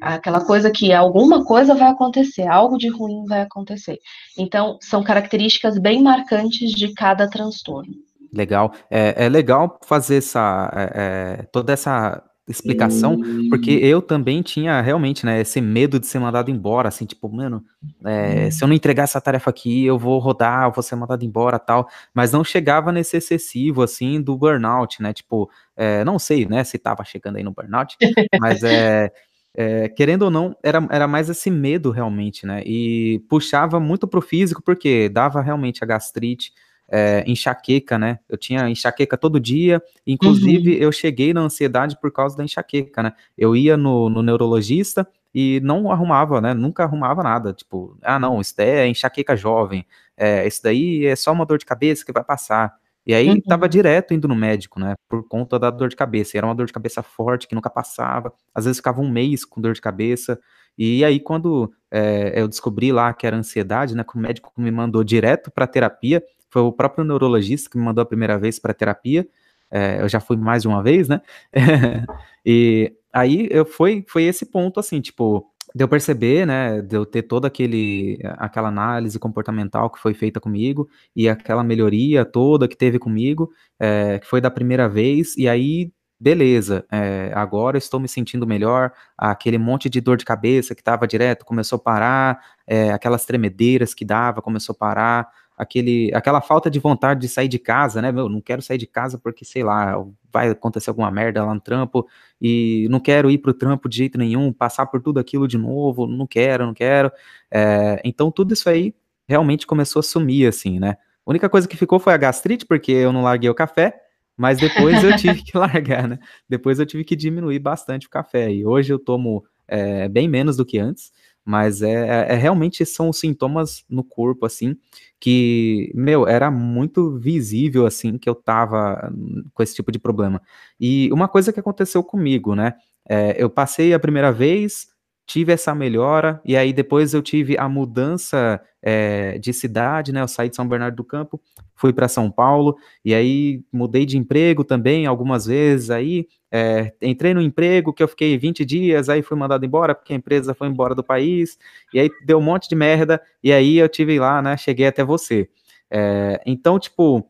aquela 0.00 0.44
coisa 0.44 0.70
que 0.70 0.92
alguma 0.92 1.44
coisa 1.44 1.74
vai 1.74 1.90
acontecer, 1.90 2.46
algo 2.46 2.78
de 2.78 2.88
ruim 2.88 3.24
vai 3.26 3.42
acontecer. 3.42 3.98
Então, 4.38 4.78
são 4.80 5.02
características 5.02 5.78
bem 5.78 6.02
marcantes 6.02 6.70
de 6.70 6.94
cada 6.94 7.28
transtorno. 7.28 7.92
Legal. 8.32 8.72
É, 8.90 9.26
é 9.26 9.28
legal 9.28 9.78
fazer 9.84 10.16
essa, 10.16 10.70
é, 10.74 11.40
é 11.40 11.42
toda 11.52 11.72
essa 11.72 12.22
explicação, 12.48 13.20
porque 13.50 13.72
eu 13.72 14.00
também 14.00 14.40
tinha 14.40 14.80
realmente, 14.80 15.26
né, 15.26 15.40
esse 15.40 15.60
medo 15.60 15.98
de 15.98 16.06
ser 16.06 16.20
mandado 16.20 16.48
embora, 16.48 16.88
assim, 16.88 17.04
tipo, 17.04 17.28
mano, 17.28 17.62
é, 18.04 18.50
se 18.52 18.62
eu 18.62 18.68
não 18.68 18.74
entregar 18.74 19.02
essa 19.02 19.20
tarefa 19.20 19.50
aqui, 19.50 19.84
eu 19.84 19.98
vou 19.98 20.18
rodar, 20.20 20.64
eu 20.64 20.72
vou 20.72 20.82
ser 20.82 20.94
mandado 20.94 21.24
embora, 21.24 21.58
tal, 21.58 21.88
mas 22.14 22.32
não 22.32 22.44
chegava 22.44 22.92
nesse 22.92 23.16
excessivo, 23.16 23.82
assim, 23.82 24.22
do 24.22 24.36
burnout, 24.36 25.02
né, 25.02 25.12
tipo, 25.12 25.50
é, 25.76 26.04
não 26.04 26.18
sei, 26.18 26.46
né, 26.46 26.64
se 26.64 26.78
tava 26.78 27.04
chegando 27.04 27.36
aí 27.36 27.42
no 27.42 27.52
burnout, 27.52 27.96
mas 28.40 28.62
é, 28.62 29.12
é, 29.54 29.88
querendo 29.88 30.22
ou 30.22 30.30
não, 30.30 30.56
era, 30.62 30.86
era 30.90 31.06
mais 31.06 31.28
esse 31.28 31.50
medo 31.50 31.90
realmente, 31.90 32.46
né, 32.46 32.62
e 32.64 33.22
puxava 33.28 33.78
muito 33.78 34.06
pro 34.08 34.20
físico, 34.20 34.62
porque 34.62 35.08
dava 35.08 35.40
realmente 35.40 35.84
a 35.84 35.86
gastrite, 35.86 36.52
é, 36.88 37.24
enxaqueca, 37.26 37.98
né? 37.98 38.18
Eu 38.28 38.38
tinha 38.38 38.68
enxaqueca 38.68 39.16
todo 39.16 39.40
dia, 39.40 39.82
inclusive 40.06 40.76
uhum. 40.76 40.82
eu 40.82 40.92
cheguei 40.92 41.32
na 41.32 41.40
ansiedade 41.40 41.98
por 42.00 42.12
causa 42.12 42.36
da 42.36 42.44
enxaqueca, 42.44 43.02
né? 43.02 43.12
Eu 43.36 43.56
ia 43.56 43.76
no, 43.76 44.08
no, 44.08 44.22
neurologista 44.22 45.06
e 45.34 45.60
não 45.62 45.90
arrumava, 45.90 46.40
né? 46.40 46.54
Nunca 46.54 46.84
arrumava 46.84 47.22
nada. 47.22 47.52
Tipo, 47.52 47.96
ah, 48.02 48.18
não, 48.18 48.40
isso 48.40 48.54
daí 48.56 48.68
é 48.68 48.86
enxaqueca 48.86 49.36
jovem, 49.36 49.84
é, 50.16 50.46
isso 50.46 50.62
daí 50.62 51.06
é 51.06 51.16
só 51.16 51.32
uma 51.32 51.44
dor 51.44 51.58
de 51.58 51.66
cabeça 51.66 52.04
que 52.04 52.12
vai 52.12 52.24
passar. 52.24 52.74
E 53.06 53.14
aí 53.14 53.28
uhum. 53.28 53.40
tava 53.40 53.68
direto 53.68 54.12
indo 54.12 54.26
no 54.26 54.34
médico, 54.34 54.80
né? 54.80 54.96
Por 55.08 55.26
conta 55.28 55.58
da 55.58 55.70
dor 55.70 55.88
de 55.88 55.94
cabeça. 55.94 56.36
E 56.36 56.38
era 56.38 56.46
uma 56.46 56.54
dor 56.54 56.66
de 56.66 56.72
cabeça 56.72 57.02
forte 57.02 57.46
que 57.46 57.54
nunca 57.54 57.70
passava. 57.70 58.32
Às 58.52 58.64
vezes 58.64 58.78
ficava 58.78 59.00
um 59.00 59.08
mês 59.08 59.44
com 59.44 59.60
dor 59.60 59.74
de 59.74 59.80
cabeça. 59.80 60.40
E 60.76 61.04
aí, 61.04 61.20
quando 61.20 61.72
é, 61.90 62.32
eu 62.40 62.48
descobri 62.48 62.90
lá 62.90 63.14
que 63.14 63.26
era 63.26 63.36
ansiedade, 63.36 63.94
né? 63.94 64.02
Que 64.02 64.16
o 64.16 64.20
médico 64.20 64.52
me 64.56 64.72
mandou 64.72 65.04
direto 65.04 65.52
para 65.52 65.68
terapia, 65.68 66.22
foi 66.50 66.62
o 66.62 66.72
próprio 66.72 67.04
neurologista 67.04 67.70
que 67.70 67.78
me 67.78 67.84
mandou 67.84 68.02
a 68.02 68.06
primeira 68.06 68.38
vez 68.38 68.58
para 68.58 68.74
terapia. 68.74 69.26
É, 69.70 70.00
eu 70.00 70.08
já 70.08 70.18
fui 70.18 70.36
mais 70.36 70.62
de 70.62 70.68
uma 70.68 70.82
vez, 70.82 71.08
né? 71.08 71.20
e 72.44 72.92
aí 73.12 73.48
eu 73.52 73.64
foi, 73.64 74.04
foi 74.08 74.24
esse 74.24 74.46
ponto 74.46 74.80
assim, 74.80 75.00
tipo, 75.00 75.48
de 75.76 75.84
eu 75.84 75.88
perceber, 75.88 76.46
né, 76.46 76.80
de 76.80 76.96
eu 76.96 77.04
ter 77.04 77.22
toda 77.22 77.48
aquele, 77.48 78.18
aquela 78.38 78.68
análise 78.68 79.18
comportamental 79.18 79.90
que 79.90 79.98
foi 79.98 80.14
feita 80.14 80.40
comigo 80.40 80.88
e 81.14 81.28
aquela 81.28 81.62
melhoria 81.62 82.24
toda 82.24 82.66
que 82.66 82.74
teve 82.74 82.98
comigo, 82.98 83.50
é, 83.78 84.18
que 84.18 84.26
foi 84.26 84.40
da 84.40 84.50
primeira 84.50 84.88
vez, 84.88 85.36
e 85.36 85.46
aí, 85.46 85.92
beleza, 86.18 86.86
é, 86.90 87.30
agora 87.34 87.76
estou 87.76 88.00
me 88.00 88.08
sentindo 88.08 88.46
melhor, 88.46 88.90
aquele 89.18 89.58
monte 89.58 89.90
de 89.90 90.00
dor 90.00 90.16
de 90.16 90.24
cabeça 90.24 90.74
que 90.74 90.80
estava 90.80 91.06
direto 91.06 91.44
começou 91.44 91.76
a 91.76 91.80
parar, 91.80 92.40
é, 92.66 92.90
aquelas 92.90 93.26
tremedeiras 93.26 93.92
que 93.92 94.04
dava 94.06 94.40
começou 94.40 94.72
a 94.72 94.78
parar, 94.78 95.28
aquele, 95.56 96.12
aquela 96.14 96.40
falta 96.40 96.70
de 96.70 96.78
vontade 96.78 97.20
de 97.20 97.28
sair 97.28 97.48
de 97.48 97.58
casa, 97.58 98.02
né? 98.02 98.12
Meu, 98.12 98.28
não 98.28 98.40
quero 98.40 98.60
sair 98.60 98.76
de 98.78 98.86
casa 98.86 99.18
porque, 99.18 99.44
sei 99.44 99.62
lá, 99.62 99.96
vai 100.30 100.50
acontecer 100.50 100.90
alguma 100.90 101.10
merda 101.10 101.44
lá 101.44 101.54
no 101.54 101.60
trampo 101.60 102.06
e 102.40 102.86
não 102.90 103.00
quero 103.00 103.30
ir 103.30 103.38
pro 103.38 103.54
trampo 103.54 103.88
de 103.88 103.96
jeito 103.96 104.18
nenhum, 104.18 104.52
passar 104.52 104.86
por 104.86 105.00
tudo 105.00 105.18
aquilo 105.18 105.48
de 105.48 105.56
novo, 105.56 106.06
não 106.06 106.26
quero, 106.26 106.66
não 106.66 106.74
quero. 106.74 107.10
É, 107.50 108.00
então, 108.04 108.30
tudo 108.30 108.52
isso 108.52 108.68
aí 108.68 108.94
realmente 109.26 109.66
começou 109.66 110.00
a 110.00 110.02
sumir, 110.02 110.46
assim, 110.46 110.78
né? 110.78 110.96
A 111.24 111.30
única 111.30 111.48
coisa 111.48 111.66
que 111.66 111.76
ficou 111.76 111.98
foi 111.98 112.12
a 112.12 112.16
gastrite, 112.16 112.66
porque 112.66 112.92
eu 112.92 113.12
não 113.12 113.22
larguei 113.22 113.50
o 113.50 113.54
café, 113.54 113.98
mas 114.36 114.58
depois 114.58 115.02
eu 115.02 115.16
tive 115.16 115.42
que 115.42 115.56
largar, 115.56 116.06
né? 116.06 116.18
Depois 116.48 116.78
eu 116.78 116.86
tive 116.86 117.02
que 117.02 117.16
diminuir 117.16 117.58
bastante 117.58 118.06
o 118.06 118.10
café. 118.10 118.52
E 118.52 118.64
hoje 118.64 118.92
eu 118.92 118.98
tomo 118.98 119.44
é, 119.66 120.08
bem 120.08 120.28
menos 120.28 120.56
do 120.56 120.64
que 120.64 120.78
antes. 120.78 121.10
Mas 121.46 121.80
é, 121.80 121.92
é, 121.92 122.32
é, 122.32 122.34
realmente 122.34 122.84
são 122.84 123.12
sintomas 123.12 123.84
no 123.88 124.02
corpo, 124.02 124.44
assim, 124.44 124.76
que, 125.20 125.92
meu, 125.94 126.26
era 126.26 126.50
muito 126.50 127.16
visível, 127.18 127.86
assim, 127.86 128.18
que 128.18 128.28
eu 128.28 128.34
tava 128.34 129.12
com 129.54 129.62
esse 129.62 129.74
tipo 129.76 129.92
de 129.92 129.98
problema. 130.00 130.42
E 130.80 131.08
uma 131.12 131.28
coisa 131.28 131.52
que 131.52 131.60
aconteceu 131.60 132.02
comigo, 132.02 132.56
né? 132.56 132.74
É, 133.08 133.40
eu 133.40 133.48
passei 133.48 133.94
a 133.94 134.00
primeira 134.00 134.32
vez, 134.32 134.88
tive 135.26 135.52
essa 135.52 135.74
melhora, 135.74 136.40
e 136.44 136.56
aí 136.56 136.72
depois 136.72 137.12
eu 137.12 137.20
tive 137.20 137.58
a 137.58 137.68
mudança 137.68 138.60
é, 138.80 139.38
de 139.38 139.52
cidade, 139.52 140.12
né? 140.12 140.22
Eu 140.22 140.28
saí 140.28 140.48
de 140.48 140.54
São 140.54 140.68
Bernardo 140.68 140.94
do 140.96 141.04
Campo, 141.04 141.40
fui 141.74 141.92
para 141.92 142.06
São 142.06 142.30
Paulo, 142.30 142.76
e 143.04 143.12
aí 143.12 143.62
mudei 143.72 144.06
de 144.06 144.16
emprego 144.16 144.62
também 144.62 145.04
algumas 145.06 145.46
vezes, 145.46 145.90
aí 145.90 146.28
é, 146.52 146.92
entrei 147.02 147.34
no 147.34 147.40
emprego 147.42 147.92
que 147.92 148.02
eu 148.02 148.08
fiquei 148.08 148.38
20 148.38 148.64
dias, 148.64 149.08
aí 149.08 149.20
fui 149.22 149.36
mandado 149.36 149.66
embora 149.66 149.94
porque 149.94 150.12
a 150.12 150.16
empresa 150.16 150.54
foi 150.54 150.68
embora 150.68 150.94
do 150.94 151.02
país, 151.02 151.58
e 151.92 151.98
aí 151.98 152.08
deu 152.24 152.38
um 152.38 152.42
monte 152.42 152.68
de 152.68 152.76
merda, 152.76 153.20
e 153.42 153.52
aí 153.52 153.78
eu 153.78 153.88
tive 153.88 154.18
lá, 154.20 154.40
né? 154.40 154.56
Cheguei 154.56 154.86
até 154.86 155.02
você. 155.04 155.48
É, 155.90 156.40
então, 156.46 156.78
tipo, 156.78 157.28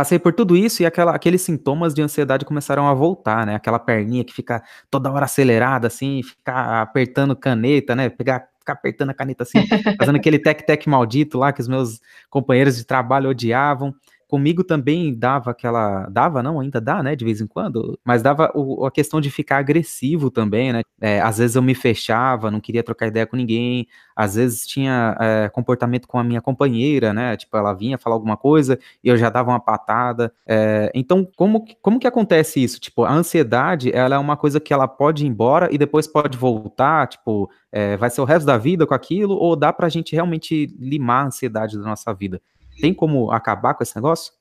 passei 0.00 0.18
por 0.18 0.32
tudo 0.32 0.56
isso 0.56 0.82
e 0.82 0.86
aquela, 0.86 1.14
aqueles 1.14 1.42
sintomas 1.42 1.92
de 1.92 2.00
ansiedade 2.00 2.46
começaram 2.46 2.88
a 2.88 2.94
voltar, 2.94 3.44
né? 3.44 3.54
Aquela 3.54 3.78
perninha 3.78 4.24
que 4.24 4.32
fica 4.32 4.62
toda 4.90 5.12
hora 5.12 5.26
acelerada, 5.26 5.88
assim, 5.88 6.22
ficar 6.22 6.80
apertando 6.80 7.36
caneta, 7.36 7.94
né? 7.94 8.08
Pegar, 8.08 8.48
ficar 8.58 8.72
apertando 8.72 9.10
a 9.10 9.14
caneta 9.14 9.42
assim, 9.42 9.58
fazendo 10.00 10.16
aquele 10.16 10.38
tec-tec 10.38 10.88
maldito 10.88 11.36
lá 11.36 11.52
que 11.52 11.60
os 11.60 11.68
meus 11.68 12.00
companheiros 12.30 12.78
de 12.78 12.86
trabalho 12.86 13.28
odiavam. 13.28 13.94
Comigo 14.30 14.62
também 14.62 15.12
dava 15.12 15.50
aquela. 15.50 16.06
Dava, 16.08 16.40
não, 16.40 16.60
ainda 16.60 16.80
dá, 16.80 17.02
né? 17.02 17.16
De 17.16 17.24
vez 17.24 17.40
em 17.40 17.48
quando. 17.48 17.98
Mas 18.04 18.22
dava 18.22 18.52
o, 18.54 18.86
a 18.86 18.90
questão 18.90 19.20
de 19.20 19.28
ficar 19.28 19.58
agressivo 19.58 20.30
também, 20.30 20.72
né? 20.72 20.82
É, 21.00 21.20
às 21.20 21.38
vezes 21.38 21.56
eu 21.56 21.62
me 21.62 21.74
fechava, 21.74 22.48
não 22.48 22.60
queria 22.60 22.84
trocar 22.84 23.08
ideia 23.08 23.26
com 23.26 23.36
ninguém. 23.36 23.88
Às 24.14 24.36
vezes 24.36 24.64
tinha 24.68 25.16
é, 25.18 25.48
comportamento 25.48 26.06
com 26.06 26.16
a 26.16 26.22
minha 26.22 26.40
companheira, 26.40 27.12
né? 27.12 27.36
Tipo, 27.36 27.56
ela 27.56 27.72
vinha 27.72 27.98
falar 27.98 28.14
alguma 28.14 28.36
coisa 28.36 28.78
e 29.02 29.08
eu 29.08 29.16
já 29.16 29.30
dava 29.30 29.50
uma 29.50 29.58
patada. 29.58 30.32
É, 30.46 30.92
então, 30.94 31.26
como, 31.36 31.64
como 31.82 31.98
que 31.98 32.06
acontece 32.06 32.62
isso? 32.62 32.78
Tipo, 32.78 33.02
a 33.02 33.12
ansiedade, 33.12 33.90
ela 33.92 34.14
é 34.14 34.18
uma 34.18 34.36
coisa 34.36 34.60
que 34.60 34.72
ela 34.72 34.86
pode 34.86 35.24
ir 35.24 35.28
embora 35.28 35.68
e 35.72 35.76
depois 35.76 36.06
pode 36.06 36.38
voltar, 36.38 37.08
tipo, 37.08 37.50
é, 37.72 37.96
vai 37.96 38.10
ser 38.10 38.20
o 38.20 38.24
resto 38.24 38.46
da 38.46 38.56
vida 38.56 38.86
com 38.86 38.94
aquilo, 38.94 39.34
ou 39.34 39.56
dá 39.56 39.72
pra 39.72 39.88
gente 39.88 40.14
realmente 40.14 40.72
limar 40.78 41.24
a 41.24 41.26
ansiedade 41.26 41.76
da 41.76 41.82
nossa 41.82 42.14
vida? 42.14 42.40
Tem 42.80 42.92
como 42.92 43.30
acabar 43.30 43.74
com 43.74 43.82
esse 43.82 43.96
negócio? 43.96 44.32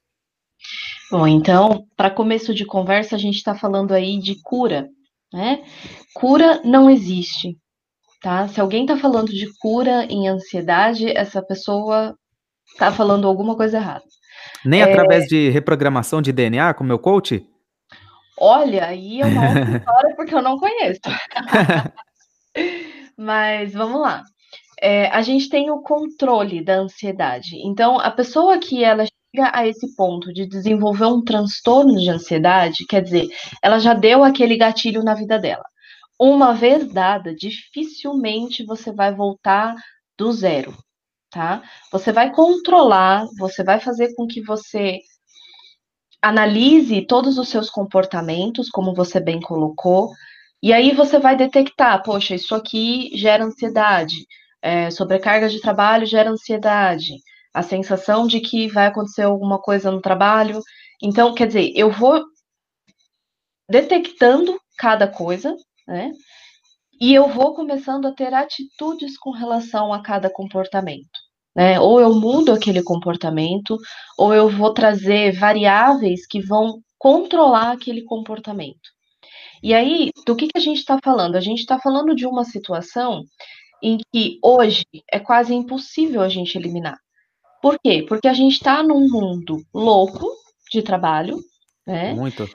Bom, 1.11 1.27
então, 1.27 1.87
para 1.95 2.09
começo 2.09 2.53
de 2.53 2.65
conversa, 2.65 3.15
a 3.15 3.19
gente 3.19 3.37
está 3.37 3.55
falando 3.55 3.93
aí 3.93 4.19
de 4.19 4.41
cura, 4.41 4.87
né? 5.33 5.63
Cura 6.13 6.61
não 6.63 6.89
existe, 6.89 7.57
tá? 8.21 8.47
Se 8.47 8.61
alguém 8.61 8.83
está 8.83 8.97
falando 8.97 9.29
de 9.29 9.47
cura 9.59 10.05
em 10.05 10.27
ansiedade, 10.27 11.09
essa 11.09 11.41
pessoa 11.41 12.15
está 12.71 12.91
falando 12.91 13.27
alguma 13.27 13.55
coisa 13.55 13.77
errada. 13.77 14.03
Nem 14.63 14.81
é... 14.81 14.83
através 14.83 15.25
de 15.25 15.49
reprogramação 15.49 16.21
de 16.21 16.31
DNA, 16.31 16.73
com 16.73 16.83
meu 16.83 16.99
coach? 16.99 17.45
Olha, 18.37 18.85
aí 18.85 19.21
é 19.21 19.25
uma 19.25 19.41
outra 19.49 19.77
história 19.77 20.15
porque 20.15 20.35
eu 20.35 20.41
não 20.41 20.57
conheço. 20.57 21.01
Mas 23.17 23.73
vamos 23.73 23.99
lá. 23.99 24.23
É, 24.81 25.07
a 25.07 25.21
gente 25.21 25.49
tem 25.49 25.69
o 25.69 25.81
controle 25.81 26.63
da 26.63 26.75
ansiedade. 26.75 27.57
Então, 27.65 27.99
a 27.99 28.09
pessoa 28.11 28.57
que 28.57 28.83
ela 28.83 29.05
chega 29.05 29.51
a 29.53 29.67
esse 29.67 29.95
ponto 29.95 30.33
de 30.33 30.45
desenvolver 30.47 31.05
um 31.05 31.23
transtorno 31.23 31.99
de 31.99 32.09
ansiedade, 32.09 32.85
quer 32.87 33.01
dizer, 33.01 33.27
ela 33.61 33.79
já 33.79 33.93
deu 33.93 34.23
aquele 34.23 34.57
gatilho 34.57 35.03
na 35.03 35.13
vida 35.13 35.37
dela. 35.37 35.65
Uma 36.19 36.53
vez 36.53 36.91
dada, 36.91 37.33
dificilmente 37.33 38.65
você 38.65 38.91
vai 38.91 39.13
voltar 39.13 39.75
do 40.17 40.31
zero, 40.31 40.73
tá? 41.29 41.63
Você 41.91 42.11
vai 42.11 42.33
controlar, 42.33 43.25
você 43.37 43.63
vai 43.63 43.79
fazer 43.79 44.13
com 44.15 44.27
que 44.27 44.41
você 44.41 44.99
analise 46.21 47.05
todos 47.05 47.37
os 47.37 47.47
seus 47.47 47.69
comportamentos, 47.69 48.69
como 48.69 48.93
você 48.93 49.19
bem 49.19 49.39
colocou, 49.39 50.09
e 50.61 50.73
aí 50.73 50.93
você 50.93 51.17
vai 51.19 51.37
detectar, 51.37 52.03
poxa, 52.03 52.35
isso 52.35 52.53
aqui 52.53 53.11
gera 53.15 53.45
ansiedade, 53.45 54.25
é, 54.61 54.91
sobrecarga 54.91 55.49
de 55.49 55.61
trabalho 55.61 56.05
gera 56.05 56.29
ansiedade, 56.29 57.15
a 57.53 57.63
sensação 57.63 58.27
de 58.27 58.39
que 58.39 58.67
vai 58.67 58.87
acontecer 58.87 59.23
alguma 59.23 59.59
coisa 59.59 59.91
no 59.91 60.01
trabalho. 60.01 60.61
Então, 61.01 61.33
quer 61.33 61.47
dizer, 61.47 61.71
eu 61.75 61.91
vou 61.91 62.23
detectando 63.69 64.59
cada 64.77 65.07
coisa, 65.07 65.55
né? 65.87 66.11
E 66.99 67.13
eu 67.13 67.29
vou 67.29 67.53
começando 67.55 68.07
a 68.07 68.11
ter 68.11 68.33
atitudes 68.33 69.17
com 69.17 69.31
relação 69.31 69.93
a 69.93 70.01
cada 70.01 70.29
comportamento. 70.29 71.07
Né? 71.55 71.79
Ou 71.79 72.01
eu 72.01 72.13
mudo 72.13 72.51
aquele 72.51 72.83
comportamento, 72.83 73.77
ou 74.17 74.33
eu 74.33 74.49
vou 74.49 74.73
trazer 74.73 75.31
variáveis 75.31 76.27
que 76.27 76.41
vão 76.41 76.81
controlar 76.97 77.71
aquele 77.71 78.03
comportamento. 78.03 78.89
E 79.63 79.73
aí, 79.73 80.11
do 80.25 80.35
que, 80.35 80.47
que 80.47 80.57
a 80.57 80.61
gente 80.61 80.79
está 80.79 80.99
falando? 81.03 81.35
A 81.35 81.41
gente 81.41 81.59
está 81.59 81.79
falando 81.79 82.13
de 82.15 82.25
uma 82.25 82.43
situação 82.43 83.23
em 83.81 83.97
que 84.11 84.39
hoje 84.43 84.85
é 85.11 85.19
quase 85.19 85.53
impossível 85.53 86.21
a 86.21 86.29
gente 86.29 86.57
eliminar. 86.57 86.97
Por 87.61 87.77
quê? 87.83 88.05
Porque 88.07 88.27
a 88.27 88.33
gente 88.33 88.53
está 88.53 88.81
num 88.81 89.09
mundo 89.09 89.61
louco 89.73 90.27
de 90.71 90.81
trabalho, 90.81 91.39
né? 91.85 92.13
Muito. 92.13 92.49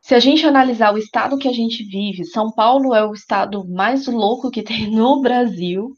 Se 0.00 0.14
a 0.14 0.20
gente 0.20 0.46
analisar 0.46 0.94
o 0.94 0.98
estado 0.98 1.36
que 1.36 1.48
a 1.48 1.52
gente 1.52 1.84
vive, 1.84 2.24
São 2.24 2.50
Paulo 2.50 2.94
é 2.94 3.04
o 3.04 3.12
estado 3.12 3.68
mais 3.68 4.06
louco 4.06 4.50
que 4.50 4.62
tem 4.62 4.90
no 4.90 5.20
Brasil, 5.20 5.92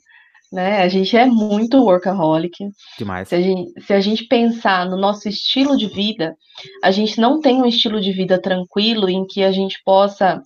né? 0.52 0.82
A 0.82 0.88
gente 0.88 1.16
é 1.16 1.26
muito 1.26 1.78
workaholic. 1.84 2.56
Demais. 2.98 3.28
Se 3.28 3.36
a, 3.36 3.40
gente, 3.40 3.80
se 3.80 3.92
a 3.92 4.00
gente 4.00 4.24
pensar 4.24 4.84
no 4.86 4.96
nosso 4.96 5.28
estilo 5.28 5.76
de 5.76 5.86
vida, 5.86 6.36
a 6.82 6.90
gente 6.90 7.20
não 7.20 7.40
tem 7.40 7.62
um 7.62 7.66
estilo 7.66 8.00
de 8.00 8.12
vida 8.12 8.40
tranquilo 8.40 9.08
em 9.08 9.24
que 9.26 9.44
a 9.44 9.52
gente 9.52 9.80
possa 9.84 10.42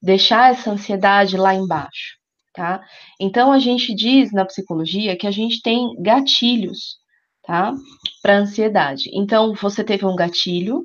deixar 0.00 0.52
essa 0.52 0.70
ansiedade 0.70 1.36
lá 1.36 1.54
embaixo, 1.54 2.17
tá? 2.58 2.84
Então 3.20 3.52
a 3.52 3.60
gente 3.60 3.94
diz 3.94 4.32
na 4.32 4.44
psicologia 4.44 5.16
que 5.16 5.28
a 5.28 5.30
gente 5.30 5.62
tem 5.62 5.94
gatilhos, 6.02 6.96
tá? 7.44 7.72
Para 8.20 8.38
ansiedade. 8.38 9.08
Então 9.14 9.54
você 9.54 9.84
teve 9.84 10.04
um 10.04 10.16
gatilho, 10.16 10.82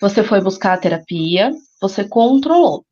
você 0.00 0.22
foi 0.22 0.40
buscar 0.40 0.74
a 0.74 0.78
terapia, 0.78 1.50
você 1.82 2.04
controlou. 2.08 2.86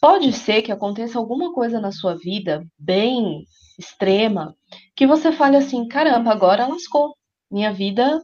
Pode 0.00 0.32
ser 0.32 0.62
que 0.62 0.72
aconteça 0.72 1.18
alguma 1.18 1.52
coisa 1.52 1.78
na 1.78 1.92
sua 1.92 2.16
vida 2.16 2.64
bem 2.78 3.44
extrema 3.78 4.56
que 4.96 5.06
você 5.06 5.30
fale 5.30 5.58
assim: 5.58 5.86
caramba, 5.86 6.32
agora 6.32 6.66
lascou. 6.66 7.14
Minha 7.50 7.70
vida, 7.70 8.18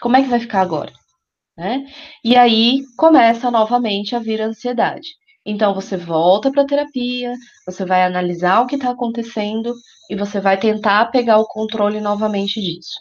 como 0.00 0.16
é 0.16 0.22
que 0.22 0.28
vai 0.30 0.40
ficar 0.40 0.62
agora? 0.62 0.90
Né? 1.58 1.86
E 2.24 2.34
aí 2.36 2.80
começa 2.96 3.50
novamente 3.50 4.16
a 4.16 4.18
vir 4.18 4.40
a 4.40 4.46
ansiedade. 4.46 5.19
Então 5.44 5.74
você 5.74 5.96
volta 5.96 6.50
para 6.50 6.62
a 6.62 6.66
terapia, 6.66 7.32
você 7.66 7.84
vai 7.84 8.04
analisar 8.04 8.60
o 8.60 8.66
que 8.66 8.76
está 8.76 8.90
acontecendo 8.90 9.74
e 10.10 10.16
você 10.16 10.40
vai 10.40 10.58
tentar 10.58 11.06
pegar 11.06 11.38
o 11.38 11.46
controle 11.46 12.00
novamente 12.00 12.60
disso. 12.60 13.00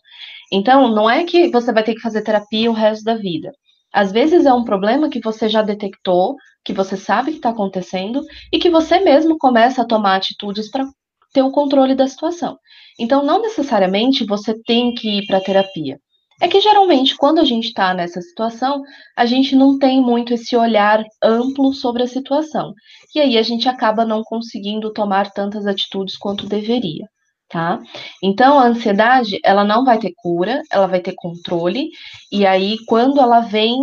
Então, 0.52 0.90
não 0.90 1.10
é 1.10 1.24
que 1.24 1.50
você 1.50 1.72
vai 1.72 1.84
ter 1.84 1.96
que 1.96 2.02
fazer 2.02 2.24
terapia 2.24 2.70
o 2.70 2.74
resto 2.74 3.04
da 3.04 3.16
vida. 3.16 3.52
Às 3.92 4.12
vezes 4.12 4.46
é 4.46 4.54
um 4.54 4.64
problema 4.64 5.10
que 5.10 5.20
você 5.20 5.50
já 5.50 5.62
detectou, 5.62 6.36
que 6.64 6.74
você 6.74 6.96
sabe 6.96 7.32
que 7.32 7.38
está 7.38 7.50
acontecendo 7.50 8.22
e 8.52 8.60
que 8.60 8.70
você 8.70 9.00
mesmo 9.00 9.38
começa 9.38 9.82
a 9.82 9.88
tomar 9.88 10.16
atitudes 10.16 10.70
para 10.70 10.88
ter 11.34 11.42
o 11.42 11.52
controle 11.52 11.96
da 11.96 12.08
situação. 12.08 12.58
Então, 13.00 13.24
não 13.24 13.42
necessariamente 13.42 14.26
você 14.26 14.54
tem 14.64 14.94
que 14.94 15.20
ir 15.20 15.26
para 15.28 15.42
terapia. 15.42 16.00
É 16.42 16.48
que 16.48 16.62
geralmente, 16.62 17.16
quando 17.18 17.40
a 17.40 17.44
gente 17.44 17.68
está 17.68 17.94
nessa 17.94 18.22
situação, 18.22 18.82
a 19.16 19.26
gente 19.26 19.56
não 19.56 19.78
tem 19.78 20.02
muito 20.02 20.34
esse 20.34 20.56
olhar 20.56 21.04
amplo 21.22 21.74
sobre 21.74 22.04
a 22.04 22.08
situação. 22.08 22.74
E 23.14 23.20
aí 23.20 23.38
a 23.38 23.44
gente 23.44 23.68
acaba 23.68 24.06
não 24.06 24.24
conseguindo 24.24 24.94
tomar 24.94 25.32
tantas 25.32 25.68
atitudes 25.68 26.18
quanto 26.18 26.48
deveria 26.48 27.06
tá? 27.50 27.80
Então, 28.24 28.60
a 28.60 28.68
ansiedade, 28.68 29.40
ela 29.44 29.66
não 29.66 29.84
vai 29.84 29.98
ter 30.00 30.14
cura, 30.16 30.62
ela 30.72 30.88
vai 30.88 31.02
ter 31.02 31.14
controle, 31.16 31.90
e 32.32 32.46
aí, 32.46 32.78
quando 32.86 33.20
ela 33.20 33.40
vem 33.42 33.76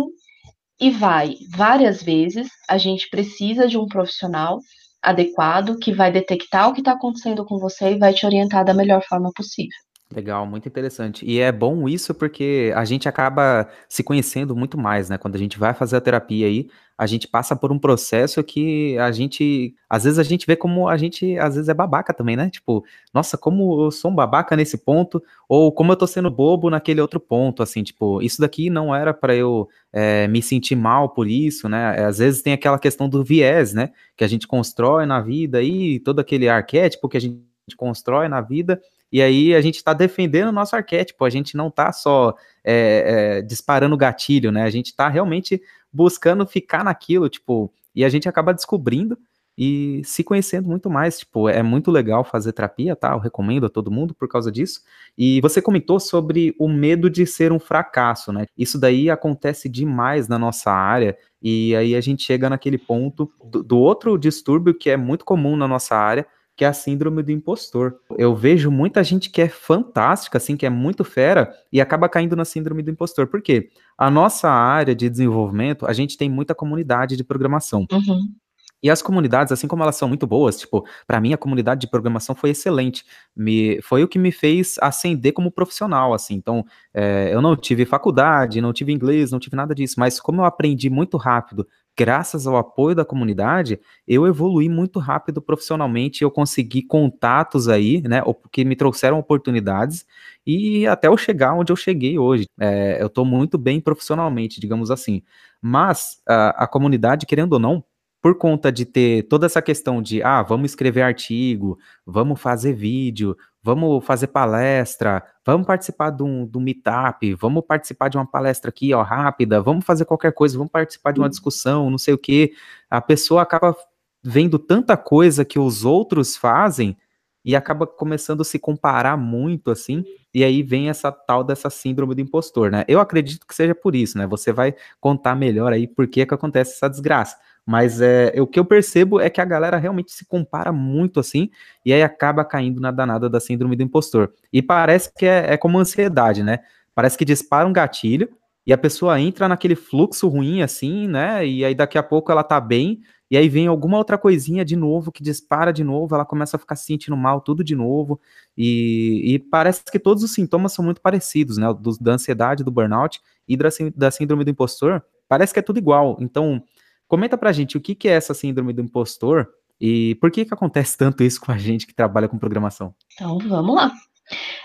e 0.79 0.89
vai 0.89 1.35
várias 1.51 2.01
vezes, 2.01 2.47
a 2.69 2.77
gente 2.77 3.09
precisa 3.09 3.67
de 3.67 3.77
um 3.77 3.87
profissional 3.87 4.59
adequado 5.01 5.77
que 5.79 5.93
vai 5.93 6.11
detectar 6.11 6.69
o 6.69 6.73
que 6.73 6.81
está 6.81 6.93
acontecendo 6.93 7.45
com 7.45 7.57
você 7.59 7.93
e 7.93 7.99
vai 7.99 8.13
te 8.13 8.25
orientar 8.25 8.65
da 8.65 8.73
melhor 8.73 9.03
forma 9.07 9.31
possível. 9.35 9.77
Legal, 10.15 10.45
muito 10.47 10.65
interessante. 10.69 11.25
E 11.25 11.39
é 11.39 11.51
bom 11.51 11.87
isso 11.87 12.13
porque 12.15 12.71
a 12.73 12.85
gente 12.85 13.09
acaba 13.09 13.67
se 13.89 14.01
conhecendo 14.03 14.55
muito 14.55 14.77
mais, 14.77 15.09
né? 15.09 15.17
Quando 15.17 15.35
a 15.35 15.37
gente 15.37 15.59
vai 15.59 15.73
fazer 15.73 15.97
a 15.97 16.01
terapia 16.01 16.47
aí, 16.47 16.69
a 16.97 17.05
gente 17.05 17.27
passa 17.27 17.57
por 17.57 17.73
um 17.73 17.77
processo 17.77 18.41
que 18.41 18.97
a 18.99 19.11
gente, 19.11 19.75
às 19.89 20.05
vezes 20.05 20.17
a 20.17 20.23
gente 20.23 20.47
vê 20.47 20.55
como 20.55 20.87
a 20.87 20.95
gente, 20.95 21.37
às 21.37 21.55
vezes 21.55 21.67
é 21.67 21.73
babaca 21.73 22.13
também, 22.13 22.37
né? 22.37 22.49
Tipo, 22.49 22.85
nossa, 23.13 23.37
como 23.37 23.83
eu 23.83 23.91
sou 23.91 24.09
um 24.09 24.15
babaca 24.15 24.55
nesse 24.55 24.77
ponto, 24.77 25.21
ou 25.47 25.73
como 25.73 25.91
eu 25.91 25.97
tô 25.97 26.07
sendo 26.07 26.31
bobo 26.31 26.69
naquele 26.69 27.01
outro 27.01 27.19
ponto, 27.19 27.61
assim, 27.61 27.83
tipo, 27.83 28.21
isso 28.21 28.39
daqui 28.39 28.69
não 28.69 28.95
era 28.95 29.13
para 29.13 29.35
eu 29.35 29.67
é, 29.91 30.25
me 30.29 30.41
sentir 30.41 30.77
mal 30.77 31.09
por 31.09 31.27
isso, 31.27 31.67
né? 31.67 32.05
Às 32.05 32.19
vezes 32.19 32.41
tem 32.41 32.53
aquela 32.53 32.79
questão 32.79 33.09
do 33.09 33.23
viés, 33.25 33.73
né? 33.73 33.89
Que 34.15 34.23
a 34.23 34.27
gente 34.27 34.47
constrói 34.47 35.05
na 35.05 35.19
vida 35.19 35.57
aí, 35.57 35.99
todo 35.99 36.19
aquele 36.21 36.47
arquétipo 36.47 37.09
que 37.09 37.17
a 37.17 37.21
gente 37.21 37.37
constrói 37.75 38.29
na 38.29 38.39
vida 38.39 38.79
e 39.11 39.21
aí 39.21 39.55
a 39.55 39.61
gente 39.61 39.75
está 39.75 39.93
defendendo 39.93 40.49
o 40.49 40.51
nosso 40.51 40.75
arquétipo, 40.75 41.23
a 41.23 41.29
gente 41.29 41.55
não 41.55 41.67
está 41.67 41.91
só 41.91 42.35
é, 42.63 43.37
é, 43.37 43.41
disparando 43.41 43.95
gatilho, 43.97 44.51
né? 44.51 44.63
A 44.63 44.69
gente 44.69 44.87
está 44.87 45.07
realmente 45.07 45.61
buscando 45.91 46.45
ficar 46.45 46.83
naquilo, 46.83 47.29
tipo, 47.29 47.71
e 47.95 48.03
a 48.03 48.09
gente 48.09 48.27
acaba 48.27 48.53
descobrindo 48.53 49.17
e 49.57 50.01
se 50.03 50.23
conhecendo 50.23 50.67
muito 50.67 50.89
mais. 50.89 51.19
Tipo, 51.19 51.49
é 51.49 51.63
muito 51.63 51.89
legal 51.89 52.23
fazer 52.23 52.53
terapia, 52.53 52.95
tá? 52.95 53.13
Eu 53.13 53.19
recomendo 53.19 53.65
a 53.65 53.69
todo 53.69 53.89
mundo 53.89 54.13
por 54.13 54.27
causa 54.27 54.51
disso. 54.51 54.81
E 55.17 55.41
você 55.41 55.61
comentou 55.61 55.99
sobre 55.99 56.55
o 56.59 56.67
medo 56.67 57.09
de 57.09 57.25
ser 57.25 57.51
um 57.51 57.59
fracasso, 57.59 58.31
né? 58.31 58.45
Isso 58.55 58.79
daí 58.79 59.09
acontece 59.09 59.67
demais 59.67 60.27
na 60.27 60.37
nossa 60.37 60.71
área. 60.71 61.17
E 61.41 61.75
aí 61.75 61.95
a 61.95 62.01
gente 62.01 62.23
chega 62.23 62.49
naquele 62.49 62.77
ponto 62.77 63.31
do, 63.43 63.63
do 63.63 63.79
outro 63.79 64.17
distúrbio 64.17 64.75
que 64.75 64.89
é 64.89 64.97
muito 64.97 65.25
comum 65.25 65.55
na 65.55 65.67
nossa 65.67 65.95
área, 65.95 66.27
que 66.57 66.65
é 66.65 66.67
a 66.67 66.73
síndrome 66.73 67.21
do 67.21 67.31
impostor. 67.31 67.99
Eu 68.17 68.35
vejo 68.35 68.71
muita 68.71 69.03
gente 69.03 69.29
que 69.29 69.39
é 69.39 69.47
fantástica, 69.47 70.39
assim, 70.39 70.57
que 70.57 70.65
é 70.65 70.69
muito 70.71 71.03
fera 71.03 71.53
e 71.71 71.79
acaba 71.79 72.09
caindo 72.09 72.35
na 72.35 72.43
síndrome 72.43 72.81
do 72.81 72.89
impostor. 72.89 73.27
Por 73.27 73.43
quê? 73.43 73.69
A 73.95 74.09
nossa 74.09 74.49
área 74.49 74.95
de 74.95 75.07
desenvolvimento, 75.07 75.85
a 75.85 75.93
gente 75.93 76.17
tem 76.17 76.27
muita 76.27 76.55
comunidade 76.55 77.15
de 77.15 77.23
programação. 77.23 77.85
Uhum. 77.91 78.33
E 78.81 78.89
as 78.89 79.03
comunidades, 79.03 79.51
assim 79.51 79.67
como 79.67 79.83
elas 79.83 79.95
são 79.95 80.07
muito 80.07 80.25
boas, 80.25 80.59
tipo, 80.59 80.83
para 81.05 81.21
mim 81.21 81.31
a 81.31 81.37
comunidade 81.37 81.81
de 81.81 81.87
programação 81.87 82.33
foi 82.33 82.51
excelente. 82.51 83.05
Me, 83.35 83.79
foi 83.83 84.03
o 84.03 84.07
que 84.07 84.17
me 84.17 84.31
fez 84.31 84.77
ascender 84.81 85.33
como 85.33 85.51
profissional, 85.51 86.11
assim. 86.13 86.33
Então, 86.35 86.65
é, 86.91 87.29
eu 87.31 87.41
não 87.41 87.55
tive 87.55 87.85
faculdade, 87.85 88.61
não 88.61 88.73
tive 88.73 88.91
inglês, 88.91 89.31
não 89.31 89.39
tive 89.39 89.55
nada 89.55 89.75
disso, 89.75 89.95
mas 89.99 90.19
como 90.19 90.41
eu 90.41 90.45
aprendi 90.45 90.89
muito 90.89 91.17
rápido 91.17 91.67
graças 91.97 92.45
ao 92.45 92.55
apoio 92.55 92.95
da 92.95 93.03
comunidade, 93.03 93.79
eu 94.07 94.27
evolui 94.27 94.69
muito 94.69 94.99
rápido 94.99 95.41
profissionalmente, 95.41 96.23
eu 96.23 96.29
consegui 96.29 96.83
contatos 96.83 97.67
aí, 97.67 98.01
né, 98.03 98.21
que 98.51 98.63
me 98.63 98.75
trouxeram 98.75 99.17
oportunidades, 99.17 100.05
e 100.45 100.85
até 100.85 101.07
eu 101.07 101.17
chegar 101.17 101.55
onde 101.55 101.71
eu 101.71 101.75
cheguei 101.75 102.19
hoje. 102.19 102.45
É, 102.59 103.01
eu 103.01 103.07
estou 103.07 103.25
muito 103.25 103.57
bem 103.57 103.81
profissionalmente, 103.81 104.61
digamos 104.61 104.91
assim. 104.91 105.23
Mas 105.61 106.21
a, 106.27 106.65
a 106.65 106.67
comunidade, 106.67 107.25
querendo 107.25 107.53
ou 107.53 107.59
não, 107.59 107.83
por 108.21 108.37
conta 108.37 108.71
de 108.71 108.85
ter 108.85 109.23
toda 109.23 109.45
essa 109.45 109.61
questão 109.61 110.01
de, 110.01 110.21
ah, 110.21 110.41
vamos 110.43 110.71
escrever 110.71 111.01
artigo, 111.01 111.77
vamos 112.05 112.39
fazer 112.39 112.73
vídeo, 112.73 113.35
vamos 113.67 114.05
fazer 114.05 114.27
palestra, 114.27 115.21
vamos 115.45 115.67
participar 115.67 116.09
de 116.09 116.23
um, 116.23 116.47
de 116.47 116.57
um 116.57 116.61
meetup, 116.61 117.33
vamos 117.33 117.65
participar 117.67 118.07
de 118.07 118.15
uma 118.15 118.25
palestra 118.25 118.69
aqui, 118.69 118.93
ó, 118.93 119.01
rápida, 119.03 119.61
vamos 119.61 119.83
fazer 119.83 120.05
qualquer 120.05 120.31
coisa, 120.31 120.57
vamos 120.57 120.71
participar 120.71 121.11
de 121.11 121.19
uma 121.19 121.27
discussão, 121.27 121.89
não 121.89 121.97
sei 121.97 122.13
o 122.13 122.17
que. 122.17 122.53
A 122.89 123.01
pessoa 123.01 123.41
acaba 123.41 123.75
vendo 124.23 124.57
tanta 124.57 124.95
coisa 124.95 125.43
que 125.43 125.59
os 125.59 125.83
outros 125.83 126.37
fazem 126.37 126.95
e 127.43 127.57
acaba 127.57 127.85
começando 127.85 128.39
a 128.39 128.45
se 128.45 128.57
comparar 128.57 129.17
muito, 129.17 129.69
assim, 129.69 130.05
e 130.33 130.45
aí 130.45 130.63
vem 130.63 130.89
essa 130.89 131.11
tal 131.11 131.43
dessa 131.43 131.69
síndrome 131.69 132.15
do 132.15 132.21
impostor, 132.21 132.71
né? 132.71 132.85
Eu 132.87 133.01
acredito 133.01 133.45
que 133.45 133.53
seja 133.53 133.75
por 133.75 133.95
isso, 133.95 134.17
né? 134.17 134.25
Você 134.27 134.53
vai 134.53 134.75
contar 134.99 135.35
melhor 135.35 135.73
aí 135.73 135.87
por 135.87 136.07
que 136.07 136.25
que 136.25 136.33
acontece 136.33 136.75
essa 136.75 136.89
desgraça. 136.89 137.35
Mas 137.67 137.99
é, 137.99 138.33
o 138.39 138.47
que 138.47 138.57
eu 138.57 138.63
percebo 138.63 139.19
é 139.19 139.29
que 139.29 139.41
a 139.41 139.45
galera 139.45 139.75
realmente 139.75 140.13
se 140.13 140.25
compara 140.25 140.71
muito 140.71 141.19
assim, 141.19 141.49
e 141.85 141.91
aí 141.91 142.01
acaba 142.01 142.45
caindo 142.45 142.79
na 142.79 142.91
danada 142.91 143.29
da 143.29 143.41
síndrome 143.41 143.75
do 143.75 143.83
impostor. 143.83 144.31
E 144.53 144.61
parece 144.61 145.13
que 145.13 145.25
é, 145.25 145.53
é 145.53 145.57
como 145.57 145.77
ansiedade, 145.77 146.43
né? 146.43 146.59
Parece 146.95 147.17
que 147.17 147.25
dispara 147.25 147.67
um 147.67 147.73
gatilho, 147.73 148.29
e 148.65 148.71
a 148.71 148.77
pessoa 148.77 149.19
entra 149.19 149.49
naquele 149.49 149.75
fluxo 149.75 150.29
ruim 150.29 150.61
assim, 150.61 151.09
né? 151.09 151.45
E 151.45 151.65
aí 151.65 151.75
daqui 151.75 151.97
a 151.97 152.03
pouco 152.03 152.31
ela 152.31 152.41
tá 152.41 152.57
bem, 152.61 153.01
e 153.29 153.35
aí 153.35 153.49
vem 153.49 153.67
alguma 153.67 153.97
outra 153.97 154.17
coisinha 154.17 154.63
de 154.63 154.77
novo 154.77 155.11
que 155.11 155.21
dispara 155.21 155.73
de 155.73 155.83
novo, 155.83 156.15
ela 156.15 156.23
começa 156.23 156.55
a 156.55 156.59
ficar 156.59 156.77
se 156.77 156.85
sentindo 156.85 157.17
mal, 157.17 157.41
tudo 157.41 157.65
de 157.65 157.75
novo, 157.75 158.17
e, 158.57 159.33
e 159.33 159.39
parece 159.39 159.83
que 159.91 159.99
todos 159.99 160.23
os 160.23 160.31
sintomas 160.31 160.71
são 160.71 160.85
muito 160.85 161.01
parecidos, 161.01 161.57
né? 161.57 161.67
Do, 161.77 161.97
da 161.99 162.13
ansiedade, 162.13 162.63
do 162.63 162.71
burnout 162.71 163.19
e 163.45 163.57
da, 163.57 163.67
da 163.93 164.09
síndrome 164.09 164.45
do 164.45 164.51
impostor, 164.51 165.03
parece 165.27 165.53
que 165.53 165.59
é 165.59 165.63
tudo 165.63 165.79
igual. 165.79 166.17
Então, 166.21 166.63
comenta 167.07 167.37
pra 167.37 167.51
gente 167.51 167.77
o 167.77 167.81
que, 167.81 167.95
que 167.95 168.07
é 168.07 168.13
essa 168.13 168.33
síndrome 168.33 168.73
do 168.73 168.81
impostor 168.81 169.47
e 169.79 170.15
por 170.15 170.31
que, 170.31 170.45
que 170.45 170.53
acontece 170.53 170.97
tanto 170.97 171.23
isso 171.23 171.39
com 171.39 171.51
a 171.51 171.57
gente 171.57 171.87
que 171.87 171.93
trabalha 171.93 172.27
com 172.27 172.37
programação. 172.37 172.93
Então, 173.13 173.37
vamos 173.39 173.75
lá. 173.75 173.91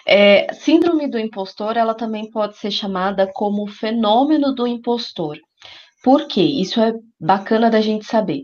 É, 0.07 0.53
síndrome 0.55 1.09
do 1.09 1.19
impostor, 1.19 1.77
ela 1.77 1.95
também 1.95 2.29
pode 2.31 2.57
ser 2.57 2.71
chamada 2.71 3.31
como 3.33 3.67
fenômeno 3.69 4.53
do 4.55 4.67
impostor. 4.67 5.39
Por 6.03 6.27
quê? 6.27 6.43
Isso 6.43 6.81
é 6.81 6.93
bacana 7.21 7.71
da 7.71 7.81
gente 7.81 8.05
saber. 8.05 8.41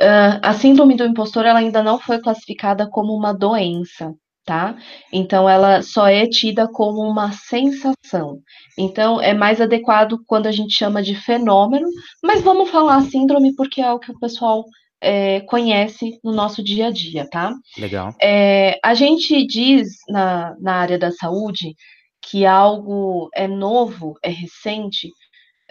Uh, 0.00 0.40
a 0.42 0.54
síndrome 0.54 0.96
do 0.96 1.04
impostor 1.04 1.44
ela 1.44 1.60
ainda 1.60 1.82
não 1.82 2.00
foi 2.00 2.18
classificada 2.18 2.88
como 2.88 3.14
uma 3.14 3.32
doença, 3.32 4.12
tá? 4.44 4.76
Então 5.12 5.48
ela 5.48 5.82
só 5.82 6.06
é 6.06 6.26
tida 6.26 6.68
como 6.68 7.00
uma 7.00 7.32
sensação. 7.32 8.38
Então 8.78 9.20
é 9.20 9.32
mais 9.32 9.60
adequado 9.60 10.18
quando 10.26 10.46
a 10.46 10.52
gente 10.52 10.74
chama 10.74 11.02
de 11.02 11.14
fenômeno, 11.14 11.88
mas 12.22 12.42
vamos 12.42 12.70
falar 12.70 13.02
síndrome 13.02 13.54
porque 13.54 13.80
é 13.80 13.92
o 13.92 13.98
que 13.98 14.12
o 14.12 14.18
pessoal 14.18 14.64
é, 15.00 15.40
conhece 15.42 16.18
no 16.22 16.32
nosso 16.32 16.62
dia 16.62 16.88
a 16.88 16.90
dia, 16.90 17.28
tá? 17.28 17.54
Legal. 17.78 18.14
É, 18.22 18.78
a 18.82 18.94
gente 18.94 19.46
diz 19.46 19.88
na, 20.08 20.54
na 20.60 20.74
área 20.74 20.98
da 20.98 21.10
saúde 21.10 21.74
que 22.22 22.46
algo 22.46 23.28
é 23.34 23.46
novo, 23.46 24.14
é 24.22 24.30
recente, 24.30 25.10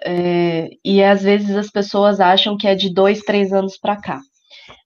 é, 0.05 0.69
e 0.83 1.03
às 1.03 1.23
vezes 1.23 1.55
as 1.55 1.69
pessoas 1.71 2.19
acham 2.19 2.57
que 2.57 2.67
é 2.67 2.75
de 2.75 2.93
dois, 2.93 3.21
três 3.21 3.51
anos 3.51 3.77
para 3.77 3.99
cá. 3.99 4.19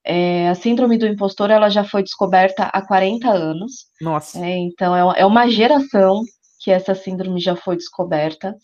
É, 0.10 0.48
a 0.48 0.56
síndrome 0.56 0.98
do 0.98 1.06
impostor 1.06 1.52
ela 1.52 1.68
já 1.68 1.84
foi 1.84 2.02
descoberta 2.02 2.70
há 2.72 2.82
40 2.82 3.30
anos. 3.30 3.88
Nossa. 4.00 4.40
É, 4.40 4.56
então 4.56 4.96
é, 4.96 5.20
é 5.20 5.26
uma 5.26 5.50
geração 5.50 6.24
que 6.62 6.72
essa 6.72 6.96
síndrome 6.96 7.42
já 7.42 7.58
foi 7.58 7.76
descoberta, 7.76 8.56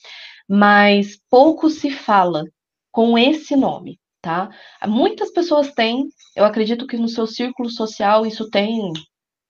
mas 0.47 1.17
pouco 1.29 1.69
se 1.69 1.91
fala 1.91 2.45
com 2.93 3.17
esse 3.17 3.57
nome, 3.57 3.99
tá? 4.21 4.49
Muitas 4.87 5.31
pessoas 5.31 5.69
têm, 5.73 6.07
eu 6.33 6.45
acredito 6.45 6.87
que 6.87 6.95
no 6.95 7.09
seu 7.09 7.27
círculo 7.27 7.69
social 7.69 8.25
isso 8.25 8.49
tem 8.49 8.93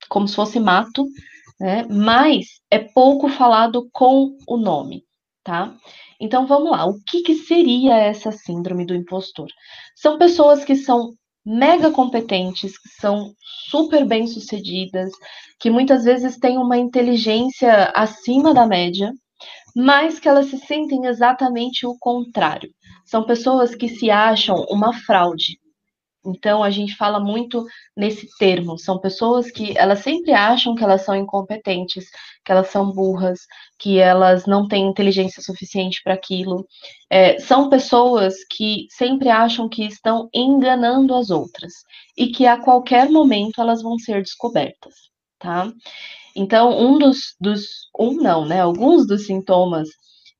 como 0.08 0.26
se 0.26 0.34
fosse 0.34 0.58
mato, 0.58 1.06
né? 1.60 1.86
Mas 1.88 2.46
é 2.72 2.80
pouco 2.80 3.28
falado 3.28 3.88
com 3.92 4.36
o 4.48 4.56
nome, 4.56 5.04
tá? 5.44 5.72
Então 6.18 6.44
vamos 6.44 6.72
lá, 6.72 6.86
o 6.86 7.00
que, 7.06 7.22
que 7.22 7.36
seria 7.36 7.96
essa 7.96 8.32
síndrome 8.32 8.84
do 8.84 8.96
impostor? 8.96 9.46
São 9.94 10.18
pessoas 10.18 10.64
que 10.64 10.74
são 10.74 11.12
mega 11.44 11.90
competentes, 11.90 12.78
que 12.78 12.88
são 13.00 13.32
super 13.68 14.04
bem-sucedidas, 14.04 15.10
que 15.60 15.70
muitas 15.70 16.04
vezes 16.04 16.38
têm 16.38 16.58
uma 16.58 16.76
inteligência 16.78 17.92
acima 17.94 18.54
da 18.54 18.66
média, 18.66 19.12
mas 19.76 20.18
que 20.18 20.28
elas 20.28 20.46
se 20.46 20.58
sentem 20.58 21.06
exatamente 21.06 21.86
o 21.86 21.96
contrário. 21.98 22.70
São 23.04 23.24
pessoas 23.24 23.74
que 23.74 23.88
se 23.88 24.10
acham 24.10 24.64
uma 24.70 24.92
fraude, 24.92 25.58
então 26.24 26.62
a 26.62 26.70
gente 26.70 26.96
fala 26.96 27.20
muito 27.20 27.64
nesse 27.96 28.28
termo. 28.38 28.78
São 28.78 28.98
pessoas 28.98 29.50
que 29.50 29.76
elas 29.76 30.00
sempre 30.00 30.32
acham 30.32 30.74
que 30.74 30.82
elas 30.82 31.04
são 31.04 31.14
incompetentes, 31.14 32.06
que 32.44 32.50
elas 32.50 32.68
são 32.68 32.90
burras, 32.90 33.40
que 33.78 33.98
elas 33.98 34.46
não 34.46 34.66
têm 34.66 34.86
inteligência 34.86 35.42
suficiente 35.42 36.00
para 36.02 36.14
aquilo. 36.14 36.66
É, 37.10 37.38
são 37.38 37.68
pessoas 37.68 38.34
que 38.50 38.86
sempre 38.90 39.28
acham 39.28 39.68
que 39.68 39.84
estão 39.84 40.28
enganando 40.32 41.14
as 41.14 41.30
outras 41.30 41.72
e 42.16 42.28
que 42.28 42.46
a 42.46 42.56
qualquer 42.56 43.10
momento 43.10 43.60
elas 43.60 43.82
vão 43.82 43.98
ser 43.98 44.22
descobertas, 44.22 44.94
tá? 45.38 45.70
Então 46.34 46.78
um 46.78 46.98
dos, 46.98 47.36
dos 47.40 47.88
um 47.98 48.14
não, 48.14 48.46
né? 48.46 48.60
Alguns 48.60 49.06
dos 49.06 49.26
sintomas 49.26 49.88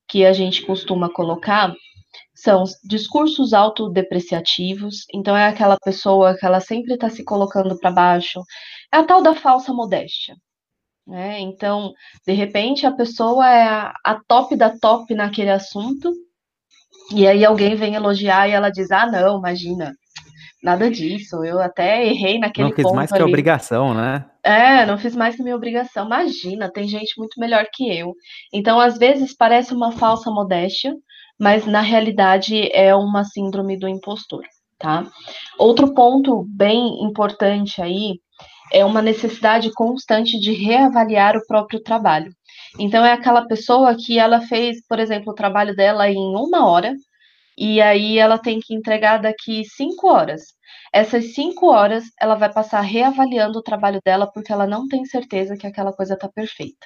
que 0.07 0.25
a 0.25 0.33
gente 0.33 0.63
costuma 0.63 1.09
colocar 1.09 1.73
são 2.35 2.65
discursos 2.83 3.53
autodepreciativos, 3.53 5.05
então 5.13 5.35
é 5.35 5.47
aquela 5.47 5.77
pessoa 5.77 6.37
que 6.37 6.45
ela 6.45 6.59
sempre 6.59 6.93
está 6.93 7.09
se 7.09 7.23
colocando 7.23 7.79
para 7.79 7.91
baixo, 7.91 8.41
é 8.93 8.97
a 8.97 9.03
tal 9.03 9.23
da 9.23 9.33
falsa 9.33 9.73
modéstia. 9.73 10.35
Né? 11.07 11.39
Então, 11.39 11.93
de 12.25 12.33
repente, 12.33 12.85
a 12.85 12.91
pessoa 12.91 13.47
é 13.47 13.63
a, 13.63 13.93
a 14.03 14.19
top 14.27 14.55
da 14.55 14.77
top 14.77 15.13
naquele 15.15 15.51
assunto, 15.51 16.11
e 17.13 17.27
aí 17.27 17.45
alguém 17.45 17.75
vem 17.75 17.95
elogiar 17.95 18.49
e 18.49 18.51
ela 18.51 18.71
diz: 18.71 18.91
Ah, 18.91 19.05
não, 19.05 19.37
imagina, 19.37 19.93
nada 20.63 20.89
disso, 20.89 21.45
eu 21.45 21.59
até 21.61 22.07
errei 22.07 22.39
naquele 22.39 22.69
ponto. 22.69 22.81
Não 22.81 22.89
fiz 22.89 22.95
mais 22.95 23.11
ali. 23.11 23.23
que 23.23 23.29
obrigação, 23.29 23.93
né? 23.93 24.25
É, 24.43 24.85
não 24.85 24.97
fiz 24.97 25.15
mais 25.15 25.35
que 25.35 25.43
minha 25.43 25.55
obrigação. 25.55 26.07
Imagina, 26.07 26.71
tem 26.71 26.87
gente 26.87 27.17
muito 27.17 27.39
melhor 27.39 27.65
que 27.71 27.87
eu. 27.95 28.13
Então, 28.51 28.79
às 28.79 28.97
vezes, 28.97 29.35
parece 29.35 29.73
uma 29.73 29.91
falsa 29.91 30.31
modéstia, 30.31 30.95
mas 31.39 31.65
na 31.65 31.81
realidade 31.81 32.69
é 32.73 32.95
uma 32.95 33.23
síndrome 33.23 33.77
do 33.77 33.87
impostor, 33.87 34.43
tá? 34.77 35.05
Outro 35.57 35.93
ponto 35.93 36.45
bem 36.49 37.03
importante 37.03 37.81
aí 37.81 38.19
é 38.71 38.83
uma 38.83 39.01
necessidade 39.01 39.71
constante 39.73 40.39
de 40.39 40.53
reavaliar 40.53 41.35
o 41.37 41.45
próprio 41.45 41.81
trabalho. 41.81 42.31
Então 42.79 43.05
é 43.05 43.11
aquela 43.13 43.45
pessoa 43.47 43.95
que 43.95 44.19
ela 44.19 44.41
fez, 44.41 44.85
por 44.87 44.99
exemplo, 44.99 45.31
o 45.31 45.35
trabalho 45.35 45.75
dela 45.75 46.09
em 46.09 46.35
uma 46.35 46.65
hora 46.69 46.93
e 47.57 47.81
aí 47.81 48.17
ela 48.17 48.37
tem 48.37 48.59
que 48.59 48.73
entregar 48.73 49.17
daqui 49.21 49.63
cinco 49.65 50.07
horas. 50.07 50.41
Essas 50.93 51.33
cinco 51.33 51.67
horas 51.67 52.05
ela 52.19 52.35
vai 52.35 52.51
passar 52.51 52.81
reavaliando 52.81 53.59
o 53.59 53.63
trabalho 53.63 53.99
dela 54.03 54.29
porque 54.31 54.51
ela 54.51 54.67
não 54.67 54.87
tem 54.87 55.05
certeza 55.05 55.57
que 55.57 55.67
aquela 55.67 55.93
coisa 55.93 56.15
está 56.15 56.27
perfeita. 56.29 56.85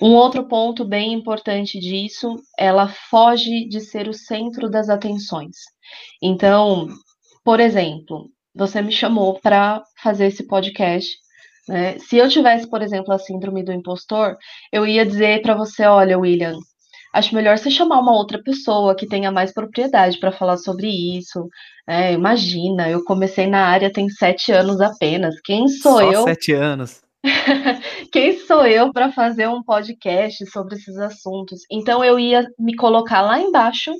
Um 0.00 0.14
outro 0.14 0.48
ponto 0.48 0.84
bem 0.84 1.12
importante 1.12 1.78
disso, 1.78 2.36
ela 2.58 2.88
foge 2.88 3.68
de 3.68 3.80
ser 3.80 4.08
o 4.08 4.12
centro 4.12 4.68
das 4.68 4.88
atenções. 4.88 5.56
Então, 6.20 6.88
por 7.44 7.60
exemplo, 7.60 8.28
você 8.54 8.82
me 8.82 8.92
chamou 8.92 9.38
para 9.40 9.82
fazer 10.02 10.26
esse 10.26 10.46
podcast. 10.46 11.16
Né? 11.68 11.98
Se 11.98 12.16
eu 12.16 12.28
tivesse, 12.28 12.68
por 12.68 12.82
exemplo, 12.82 13.12
a 13.12 13.18
síndrome 13.18 13.62
do 13.62 13.72
impostor, 13.72 14.36
eu 14.72 14.86
ia 14.86 15.06
dizer 15.06 15.40
para 15.42 15.54
você: 15.54 15.84
olha, 15.84 16.18
William, 16.18 16.56
acho 17.14 17.34
melhor 17.34 17.58
você 17.58 17.70
chamar 17.70 18.00
uma 18.00 18.12
outra 18.12 18.42
pessoa 18.42 18.94
que 18.94 19.06
tenha 19.06 19.30
mais 19.30 19.52
propriedade 19.52 20.18
para 20.18 20.32
falar 20.32 20.56
sobre 20.56 20.88
isso. 20.88 21.48
É, 21.86 22.12
imagina, 22.12 22.88
eu 22.88 23.04
comecei 23.04 23.46
na 23.46 23.66
área 23.66 23.92
tem 23.92 24.08
sete 24.08 24.52
anos 24.52 24.80
apenas. 24.80 25.40
Quem 25.42 25.68
sou 25.68 25.98
Só 25.98 26.12
eu? 26.12 26.24
Sete 26.24 26.52
anos. 26.52 27.01
Quem 28.12 28.38
sou 28.38 28.66
eu 28.66 28.92
para 28.92 29.12
fazer 29.12 29.48
um 29.48 29.62
podcast 29.62 30.44
sobre 30.46 30.74
esses 30.74 30.96
assuntos? 30.98 31.60
Então 31.70 32.04
eu 32.04 32.18
ia 32.18 32.46
me 32.58 32.74
colocar 32.74 33.22
lá 33.22 33.40
embaixo 33.40 33.92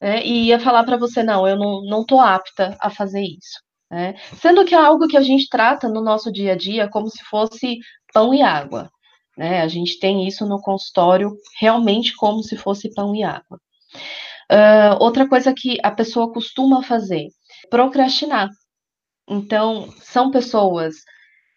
né, 0.00 0.24
e 0.24 0.46
ia 0.46 0.58
falar 0.58 0.84
para 0.84 0.96
você: 0.96 1.22
não, 1.22 1.46
eu 1.46 1.56
não, 1.56 1.82
não 1.82 2.04
tô 2.04 2.18
apta 2.18 2.76
a 2.80 2.90
fazer 2.90 3.22
isso. 3.22 3.62
Né? 3.90 4.14
Sendo 4.40 4.64
que 4.64 4.74
é 4.74 4.78
algo 4.78 5.06
que 5.06 5.16
a 5.16 5.22
gente 5.22 5.48
trata 5.48 5.88
no 5.88 6.00
nosso 6.00 6.32
dia 6.32 6.52
a 6.52 6.56
dia 6.56 6.88
como 6.88 7.08
se 7.10 7.22
fosse 7.24 7.78
pão 8.12 8.34
e 8.34 8.42
água. 8.42 8.90
Né? 9.36 9.60
A 9.60 9.68
gente 9.68 9.98
tem 9.98 10.26
isso 10.26 10.46
no 10.46 10.60
consultório 10.60 11.32
realmente 11.60 12.14
como 12.16 12.42
se 12.42 12.56
fosse 12.56 12.92
pão 12.94 13.14
e 13.14 13.22
água. 13.22 13.60
Uh, 14.50 14.96
outra 15.00 15.28
coisa 15.28 15.54
que 15.54 15.78
a 15.82 15.90
pessoa 15.90 16.32
costuma 16.32 16.82
fazer, 16.82 17.28
procrastinar. 17.70 18.48
Então, 19.28 19.90
são 20.02 20.30
pessoas 20.30 20.96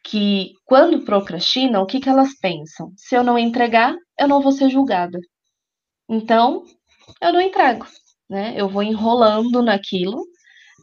que, 0.10 0.54
quando 0.66 1.04
procrastinam, 1.04 1.84
o 1.84 1.86
que, 1.86 2.00
que 2.00 2.10
elas 2.10 2.30
pensam? 2.40 2.92
Se 2.96 3.16
eu 3.16 3.24
não 3.24 3.38
entregar, 3.38 3.94
eu 4.18 4.28
não 4.28 4.42
vou 4.42 4.52
ser 4.52 4.70
julgada. 4.70 5.20
Então, 6.10 6.64
eu 7.22 7.34
não 7.34 7.42
entrego, 7.42 7.86
né? 8.30 8.54
Eu 8.56 8.70
vou 8.70 8.84
enrolando 8.84 9.62
naquilo, 9.62 10.24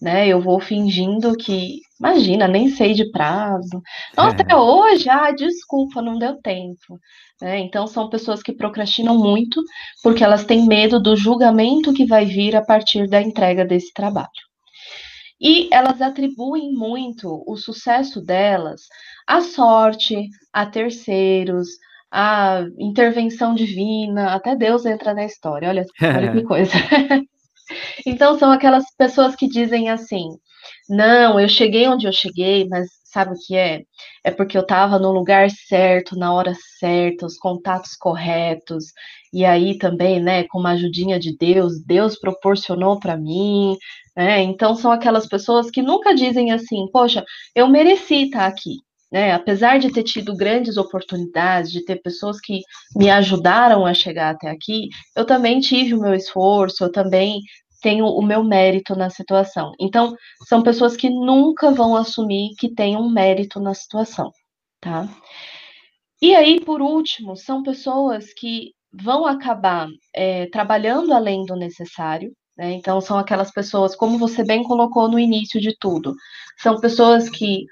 né? 0.02 0.28
Eu 0.28 0.42
vou 0.42 0.60
fingindo 0.60 1.34
que, 1.36 1.80
imagina, 1.98 2.46
nem 2.46 2.68
sei 2.68 2.92
de 2.92 3.10
prazo. 3.10 3.82
Nossa, 4.16 4.36
até 4.42 4.54
hoje, 4.54 5.08
ah, 5.08 5.30
desculpa, 5.30 6.02
não 6.02 6.18
deu 6.18 6.40
tempo. 6.42 7.00
Né? 7.40 7.60
Então, 7.60 7.86
são 7.86 8.10
pessoas 8.10 8.42
que 8.42 8.52
procrastinam 8.52 9.16
muito 9.16 9.62
porque 10.02 10.22
elas 10.22 10.44
têm 10.44 10.66
medo 10.66 11.00
do 11.00 11.16
julgamento 11.16 11.94
que 11.94 12.06
vai 12.06 12.26
vir 12.26 12.54
a 12.56 12.64
partir 12.64 13.08
da 13.08 13.22
entrega 13.22 13.64
desse 13.64 13.92
trabalho. 13.94 14.28
E 15.40 15.68
elas 15.72 16.00
atribuem 16.00 16.72
muito 16.72 17.42
o 17.46 17.56
sucesso 17.56 18.20
delas 18.22 18.82
à 19.26 19.40
sorte, 19.40 20.28
a 20.52 20.66
terceiros, 20.66 21.68
à 22.10 22.64
intervenção 22.78 23.54
divina, 23.54 24.34
até 24.34 24.56
Deus 24.56 24.86
entra 24.86 25.14
na 25.14 25.24
história. 25.24 25.68
Olha, 25.68 25.84
olha 26.02 26.32
que 26.32 26.42
coisa. 26.42 26.72
Então 28.06 28.38
são 28.38 28.52
aquelas 28.52 28.84
pessoas 28.96 29.34
que 29.34 29.48
dizem 29.48 29.88
assim: 29.88 30.28
não, 30.88 31.38
eu 31.40 31.48
cheguei 31.48 31.88
onde 31.88 32.06
eu 32.06 32.12
cheguei, 32.12 32.66
mas 32.68 32.88
sabe 33.04 33.32
o 33.32 33.38
que 33.46 33.56
é? 33.56 33.82
É 34.24 34.30
porque 34.30 34.56
eu 34.56 34.62
estava 34.62 34.98
no 34.98 35.12
lugar 35.12 35.50
certo, 35.50 36.16
na 36.16 36.32
hora 36.32 36.52
certa, 36.78 37.26
os 37.26 37.38
contatos 37.38 37.96
corretos, 37.96 38.86
e 39.32 39.44
aí 39.44 39.78
também, 39.78 40.20
né, 40.20 40.44
com 40.44 40.58
uma 40.58 40.72
ajudinha 40.72 41.18
de 41.18 41.36
Deus, 41.36 41.82
Deus 41.84 42.18
proporcionou 42.18 42.98
para 42.98 43.16
mim, 43.16 43.76
né? 44.16 44.42
Então 44.42 44.74
são 44.76 44.90
aquelas 44.92 45.26
pessoas 45.26 45.70
que 45.70 45.82
nunca 45.82 46.14
dizem 46.14 46.52
assim, 46.52 46.86
poxa, 46.92 47.24
eu 47.54 47.68
mereci 47.68 48.24
estar 48.24 48.46
aqui. 48.46 48.76
Né, 49.14 49.30
apesar 49.30 49.78
de 49.78 49.92
ter 49.92 50.02
tido 50.02 50.34
grandes 50.34 50.76
oportunidades, 50.76 51.70
de 51.70 51.84
ter 51.84 52.02
pessoas 52.02 52.40
que 52.40 52.62
me 52.96 53.08
ajudaram 53.08 53.86
a 53.86 53.94
chegar 53.94 54.30
até 54.30 54.50
aqui, 54.50 54.88
eu 55.14 55.24
também 55.24 55.60
tive 55.60 55.94
o 55.94 56.00
meu 56.00 56.14
esforço, 56.14 56.82
eu 56.82 56.90
também 56.90 57.40
tenho 57.80 58.06
o 58.06 58.20
meu 58.20 58.42
mérito 58.42 58.96
na 58.96 59.08
situação. 59.10 59.70
Então, 59.78 60.16
são 60.48 60.64
pessoas 60.64 60.96
que 60.96 61.08
nunca 61.08 61.70
vão 61.70 61.94
assumir 61.94 62.56
que 62.58 62.74
tem 62.74 62.96
um 62.96 63.08
mérito 63.08 63.60
na 63.60 63.72
situação, 63.72 64.32
tá? 64.80 65.08
E 66.20 66.34
aí, 66.34 66.58
por 66.58 66.82
último, 66.82 67.36
são 67.36 67.62
pessoas 67.62 68.32
que 68.34 68.72
vão 68.92 69.26
acabar 69.26 69.86
é, 70.12 70.46
trabalhando 70.46 71.14
além 71.14 71.44
do 71.44 71.54
necessário, 71.54 72.32
né? 72.58 72.72
Então, 72.72 73.00
são 73.00 73.16
aquelas 73.16 73.52
pessoas, 73.52 73.94
como 73.94 74.18
você 74.18 74.44
bem 74.44 74.64
colocou 74.64 75.08
no 75.08 75.20
início 75.20 75.60
de 75.60 75.72
tudo, 75.78 76.16
são 76.58 76.80
pessoas 76.80 77.30
que 77.30 77.64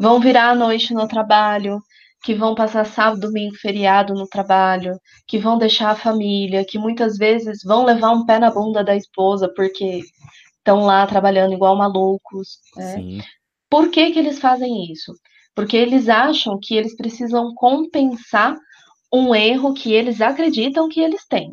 vão 0.00 0.18
virar 0.18 0.50
à 0.50 0.54
noite 0.54 0.94
no 0.94 1.06
trabalho, 1.06 1.78
que 2.24 2.34
vão 2.34 2.54
passar 2.54 2.86
sábado, 2.86 3.20
domingo, 3.20 3.54
feriado 3.56 4.14
no 4.14 4.26
trabalho, 4.26 4.98
que 5.28 5.38
vão 5.38 5.58
deixar 5.58 5.90
a 5.90 5.96
família, 5.96 6.64
que 6.66 6.78
muitas 6.78 7.18
vezes 7.18 7.58
vão 7.62 7.84
levar 7.84 8.10
um 8.12 8.24
pé 8.24 8.38
na 8.38 8.50
bunda 8.50 8.82
da 8.82 8.96
esposa 8.96 9.52
porque 9.54 10.00
estão 10.56 10.80
lá 10.86 11.06
trabalhando 11.06 11.52
igual 11.52 11.76
malucos. 11.76 12.60
Né? 12.74 13.22
Por 13.68 13.90
que, 13.90 14.10
que 14.10 14.18
eles 14.18 14.38
fazem 14.38 14.90
isso? 14.90 15.12
Porque 15.54 15.76
eles 15.76 16.08
acham 16.08 16.58
que 16.60 16.74
eles 16.74 16.96
precisam 16.96 17.52
compensar 17.54 18.56
um 19.12 19.34
erro 19.34 19.74
que 19.74 19.92
eles 19.92 20.22
acreditam 20.22 20.88
que 20.88 21.00
eles 21.00 21.26
têm. 21.26 21.50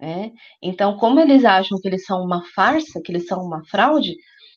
Né? 0.00 0.30
Então, 0.62 0.96
como 0.96 1.18
eles 1.18 1.44
acham 1.44 1.78
que 1.80 1.88
eles 1.88 2.04
são 2.04 2.22
uma 2.22 2.44
farsa, 2.54 3.00
que 3.04 3.10
eles 3.10 3.26
são 3.26 3.42
uma 3.42 3.64
fraude, 3.64 4.14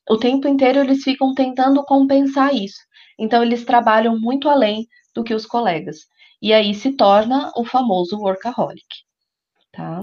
o 0.10 0.18
tempo 0.18 0.48
inteiro 0.48 0.80
eles 0.80 1.04
ficam 1.04 1.34
tentando 1.34 1.84
compensar 1.84 2.54
isso. 2.54 2.78
Então, 3.18 3.44
eles 3.44 3.66
trabalham 3.66 4.20
muito 4.20 4.50
além 4.50 4.88
do 5.14 5.24
que 5.24 5.34
os 5.34 5.46
colegas. 5.46 6.08
E 6.42 6.52
aí 6.52 6.74
se 6.74 6.92
torna 6.94 7.52
o 7.56 7.64
famoso 7.64 8.18
workaholic. 8.18 8.86
Tá? 9.72 10.02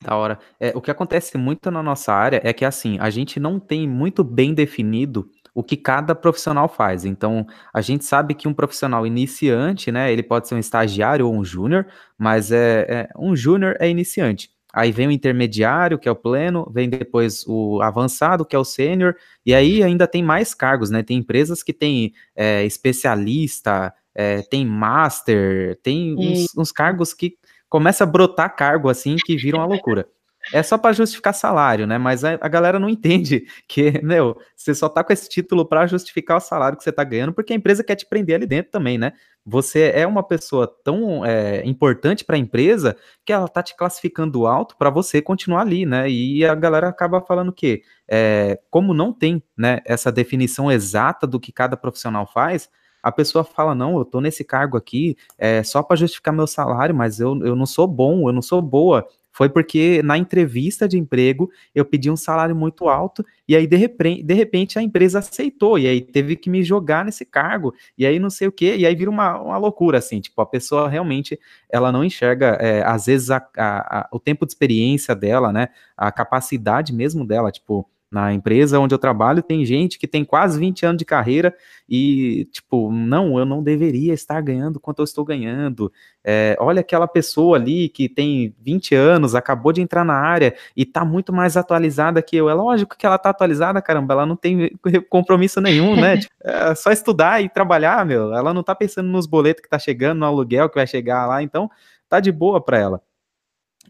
Da 0.00 0.16
hora. 0.16 0.38
É, 0.60 0.72
o 0.74 0.80
que 0.80 0.90
acontece 0.90 1.36
muito 1.36 1.70
na 1.70 1.82
nossa 1.82 2.12
área 2.12 2.40
é 2.44 2.52
que 2.52 2.64
assim, 2.64 2.98
a 3.00 3.10
gente 3.10 3.40
não 3.40 3.58
tem 3.58 3.88
muito 3.88 4.22
bem 4.22 4.54
definido 4.54 5.28
o 5.54 5.62
que 5.62 5.76
cada 5.76 6.14
profissional 6.14 6.68
faz. 6.68 7.04
Então, 7.04 7.44
a 7.74 7.80
gente 7.80 8.04
sabe 8.04 8.34
que 8.34 8.46
um 8.46 8.54
profissional 8.54 9.04
iniciante, 9.04 9.90
né, 9.90 10.12
ele 10.12 10.22
pode 10.22 10.46
ser 10.46 10.54
um 10.54 10.58
estagiário 10.58 11.26
ou 11.26 11.34
um 11.34 11.44
júnior, 11.44 11.86
mas 12.16 12.52
é, 12.52 12.86
é 12.88 13.08
um 13.18 13.34
júnior 13.34 13.74
é 13.80 13.88
iniciante. 13.88 14.50
Aí 14.72 14.92
vem 14.92 15.08
o 15.08 15.10
intermediário, 15.10 15.98
que 15.98 16.08
é 16.08 16.12
o 16.12 16.16
pleno, 16.16 16.70
vem 16.70 16.88
depois 16.88 17.44
o 17.46 17.80
avançado, 17.80 18.44
que 18.44 18.54
é 18.54 18.58
o 18.58 18.64
sênior, 18.64 19.16
e 19.44 19.54
aí 19.54 19.82
ainda 19.82 20.06
tem 20.06 20.22
mais 20.22 20.54
cargos, 20.54 20.90
né? 20.90 21.02
Tem 21.02 21.16
empresas 21.16 21.62
que 21.62 21.72
têm 21.72 22.12
é, 22.36 22.64
especialista, 22.64 23.94
é, 24.14 24.42
tem 24.42 24.66
master, 24.66 25.78
tem 25.82 26.14
uns, 26.14 26.46
uns, 26.56 26.70
cargos 26.70 27.14
que 27.14 27.36
começa 27.68 28.04
a 28.04 28.06
brotar 28.06 28.54
cargo 28.56 28.88
assim 28.88 29.16
que 29.16 29.36
viram 29.36 29.60
uma 29.60 29.66
loucura. 29.66 30.06
É 30.52 30.62
só 30.62 30.78
para 30.78 30.92
justificar 30.92 31.34
salário, 31.34 31.86
né? 31.86 31.98
Mas 31.98 32.24
a, 32.24 32.38
a, 32.40 32.48
galera 32.48 32.78
não 32.78 32.88
entende 32.88 33.46
que, 33.68 34.00
meu, 34.02 34.36
você 34.56 34.74
só 34.74 34.88
tá 34.88 35.04
com 35.04 35.12
esse 35.12 35.28
título 35.28 35.66
para 35.66 35.86
justificar 35.86 36.36
o 36.36 36.40
salário 36.40 36.76
que 36.76 36.84
você 36.84 36.92
tá 36.92 37.04
ganhando, 37.04 37.32
porque 37.32 37.52
a 37.52 37.56
empresa 37.56 37.84
quer 37.84 37.96
te 37.96 38.06
prender 38.06 38.36
ali 38.36 38.46
dentro 38.46 38.72
também, 38.72 38.98
né? 38.98 39.12
Você 39.44 39.90
é 39.94 40.06
uma 40.06 40.22
pessoa 40.22 40.70
tão 40.84 41.24
é, 41.24 41.64
importante 41.66 42.24
para 42.24 42.36
a 42.36 42.38
empresa 42.38 42.96
que 43.24 43.32
ela 43.32 43.48
tá 43.48 43.62
te 43.62 43.76
classificando 43.76 44.46
alto 44.46 44.76
para 44.76 44.90
você 44.90 45.22
continuar 45.22 45.62
ali, 45.62 45.86
né? 45.86 46.08
E 46.10 46.44
a 46.44 46.54
galera 46.54 46.88
acaba 46.88 47.20
falando 47.20 47.52
que, 47.52 47.82
é, 48.06 48.58
como 48.70 48.92
não 48.92 49.12
tem, 49.12 49.42
né, 49.56 49.80
essa 49.84 50.12
definição 50.12 50.70
exata 50.70 51.26
do 51.26 51.40
que 51.40 51.52
cada 51.52 51.76
profissional 51.76 52.26
faz, 52.26 52.68
a 53.02 53.12
pessoa 53.12 53.44
fala: 53.44 53.74
não, 53.74 53.96
eu 53.98 54.04
tô 54.04 54.20
nesse 54.20 54.44
cargo 54.44 54.76
aqui 54.76 55.16
é, 55.36 55.62
só 55.62 55.82
para 55.82 55.96
justificar 55.96 56.34
meu 56.34 56.46
salário, 56.46 56.94
mas 56.94 57.20
eu, 57.20 57.38
eu 57.44 57.56
não 57.56 57.66
sou 57.66 57.86
bom, 57.86 58.28
eu 58.28 58.32
não 58.32 58.42
sou 58.42 58.60
boa. 58.60 59.06
Foi 59.38 59.48
porque 59.48 60.02
na 60.02 60.18
entrevista 60.18 60.88
de 60.88 60.98
emprego 60.98 61.48
eu 61.72 61.84
pedi 61.84 62.10
um 62.10 62.16
salário 62.16 62.56
muito 62.56 62.88
alto 62.88 63.24
e 63.46 63.54
aí 63.54 63.68
de 63.68 63.76
repente, 63.76 64.24
de 64.24 64.34
repente 64.34 64.76
a 64.80 64.82
empresa 64.82 65.20
aceitou 65.20 65.78
e 65.78 65.86
aí 65.86 66.00
teve 66.00 66.34
que 66.34 66.50
me 66.50 66.60
jogar 66.64 67.04
nesse 67.04 67.24
cargo 67.24 67.72
e 67.96 68.04
aí 68.04 68.18
não 68.18 68.30
sei 68.30 68.48
o 68.48 68.52
que 68.52 68.74
e 68.74 68.84
aí 68.84 68.96
vira 68.96 69.08
uma, 69.08 69.40
uma 69.40 69.56
loucura 69.56 69.98
assim, 69.98 70.20
tipo 70.20 70.42
a 70.42 70.46
pessoa 70.46 70.88
realmente 70.88 71.38
ela 71.70 71.92
não 71.92 72.02
enxerga 72.04 72.58
é, 72.60 72.82
às 72.84 73.06
vezes 73.06 73.30
a, 73.30 73.36
a, 73.56 74.00
a, 74.00 74.08
o 74.10 74.18
tempo 74.18 74.44
de 74.44 74.50
experiência 74.50 75.14
dela, 75.14 75.52
né, 75.52 75.68
a 75.96 76.10
capacidade 76.10 76.92
mesmo 76.92 77.24
dela, 77.24 77.52
tipo 77.52 77.88
na 78.10 78.32
empresa 78.32 78.78
onde 78.78 78.94
eu 78.94 78.98
trabalho, 78.98 79.42
tem 79.42 79.64
gente 79.64 79.98
que 79.98 80.06
tem 80.06 80.24
quase 80.24 80.58
20 80.58 80.86
anos 80.86 80.98
de 80.98 81.04
carreira 81.04 81.54
e, 81.88 82.46
tipo, 82.50 82.90
não, 82.90 83.38
eu 83.38 83.44
não 83.44 83.62
deveria 83.62 84.14
estar 84.14 84.40
ganhando 84.40 84.80
quanto 84.80 85.00
eu 85.00 85.04
estou 85.04 85.24
ganhando. 85.24 85.92
É, 86.24 86.56
olha 86.58 86.80
aquela 86.80 87.06
pessoa 87.06 87.56
ali 87.56 87.88
que 87.88 88.08
tem 88.08 88.54
20 88.60 88.94
anos, 88.94 89.34
acabou 89.34 89.72
de 89.72 89.82
entrar 89.82 90.04
na 90.04 90.14
área 90.14 90.54
e 90.76 90.82
está 90.82 91.04
muito 91.04 91.32
mais 91.32 91.56
atualizada 91.56 92.22
que 92.22 92.36
eu. 92.36 92.48
É 92.48 92.54
lógico 92.54 92.96
que 92.96 93.04
ela 93.04 93.16
está 93.16 93.30
atualizada, 93.30 93.82
caramba, 93.82 94.14
ela 94.14 94.26
não 94.26 94.36
tem 94.36 94.70
compromisso 95.10 95.60
nenhum, 95.60 95.94
né? 95.94 96.18
tipo, 96.18 96.34
é 96.42 96.74
só 96.74 96.90
estudar 96.90 97.42
e 97.42 97.48
trabalhar, 97.48 98.06
meu. 98.06 98.32
Ela 98.34 98.54
não 98.54 98.62
está 98.62 98.74
pensando 98.74 99.08
nos 99.08 99.26
boletos 99.26 99.62
que 99.62 99.68
tá 99.68 99.78
chegando, 99.78 100.20
no 100.20 100.26
aluguel 100.26 100.68
que 100.68 100.76
vai 100.76 100.86
chegar 100.86 101.26
lá, 101.26 101.42
então 101.42 101.70
tá 102.08 102.20
de 102.20 102.32
boa 102.32 102.60
para 102.60 102.78
ela. 102.78 103.07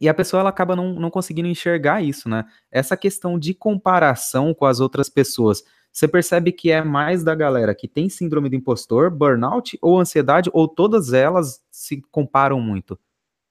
E 0.00 0.08
a 0.08 0.14
pessoa 0.14 0.40
ela 0.40 0.50
acaba 0.50 0.76
não, 0.76 0.94
não 0.94 1.10
conseguindo 1.10 1.48
enxergar 1.48 2.02
isso, 2.02 2.28
né? 2.28 2.44
Essa 2.70 2.96
questão 2.96 3.38
de 3.38 3.54
comparação 3.54 4.54
com 4.54 4.64
as 4.64 4.80
outras 4.80 5.08
pessoas. 5.08 5.62
Você 5.92 6.06
percebe 6.06 6.52
que 6.52 6.70
é 6.70 6.82
mais 6.82 7.24
da 7.24 7.34
galera 7.34 7.74
que 7.74 7.88
tem 7.88 8.08
síndrome 8.08 8.48
do 8.48 8.54
impostor, 8.54 9.10
burnout 9.10 9.76
ou 9.82 9.98
ansiedade, 9.98 10.50
ou 10.52 10.68
todas 10.68 11.12
elas 11.12 11.60
se 11.70 12.00
comparam 12.10 12.60
muito? 12.60 12.98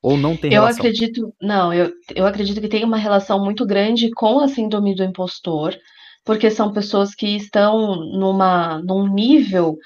Ou 0.01 0.15
não 0.15 0.37
tem 0.37 0.53
eu 0.53 0.61
relação? 0.61 0.85
Eu 0.85 0.89
acredito, 0.89 1.33
não, 1.41 1.73
eu, 1.73 1.91
eu 2.15 2.25
acredito 2.25 2.61
que 2.61 2.69
tem 2.69 2.85
uma 2.85 2.97
relação 2.97 3.43
muito 3.43 3.65
grande 3.65 4.11
com 4.11 4.39
a 4.39 4.47
síndrome 4.47 4.95
do 4.95 5.03
impostor, 5.03 5.75
porque 6.23 6.49
são 6.49 6.71
pessoas 6.71 7.13
que 7.13 7.35
estão 7.35 7.95
numa, 7.95 8.81
num 8.81 9.11
nível 9.11 9.77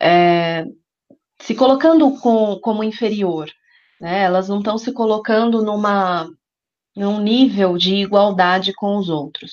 é, 0.00 0.66
se 1.40 1.54
colocando 1.54 2.10
com, 2.18 2.58
como 2.60 2.84
inferior 2.84 3.48
né? 4.00 4.22
Elas 4.22 4.48
não 4.48 4.58
estão 4.58 4.78
se 4.78 4.92
colocando 4.92 5.62
numa 5.62 6.28
num 6.96 7.20
nível 7.20 7.76
de 7.76 7.94
igualdade 7.96 8.72
com 8.74 8.96
os 8.96 9.08
outros. 9.08 9.52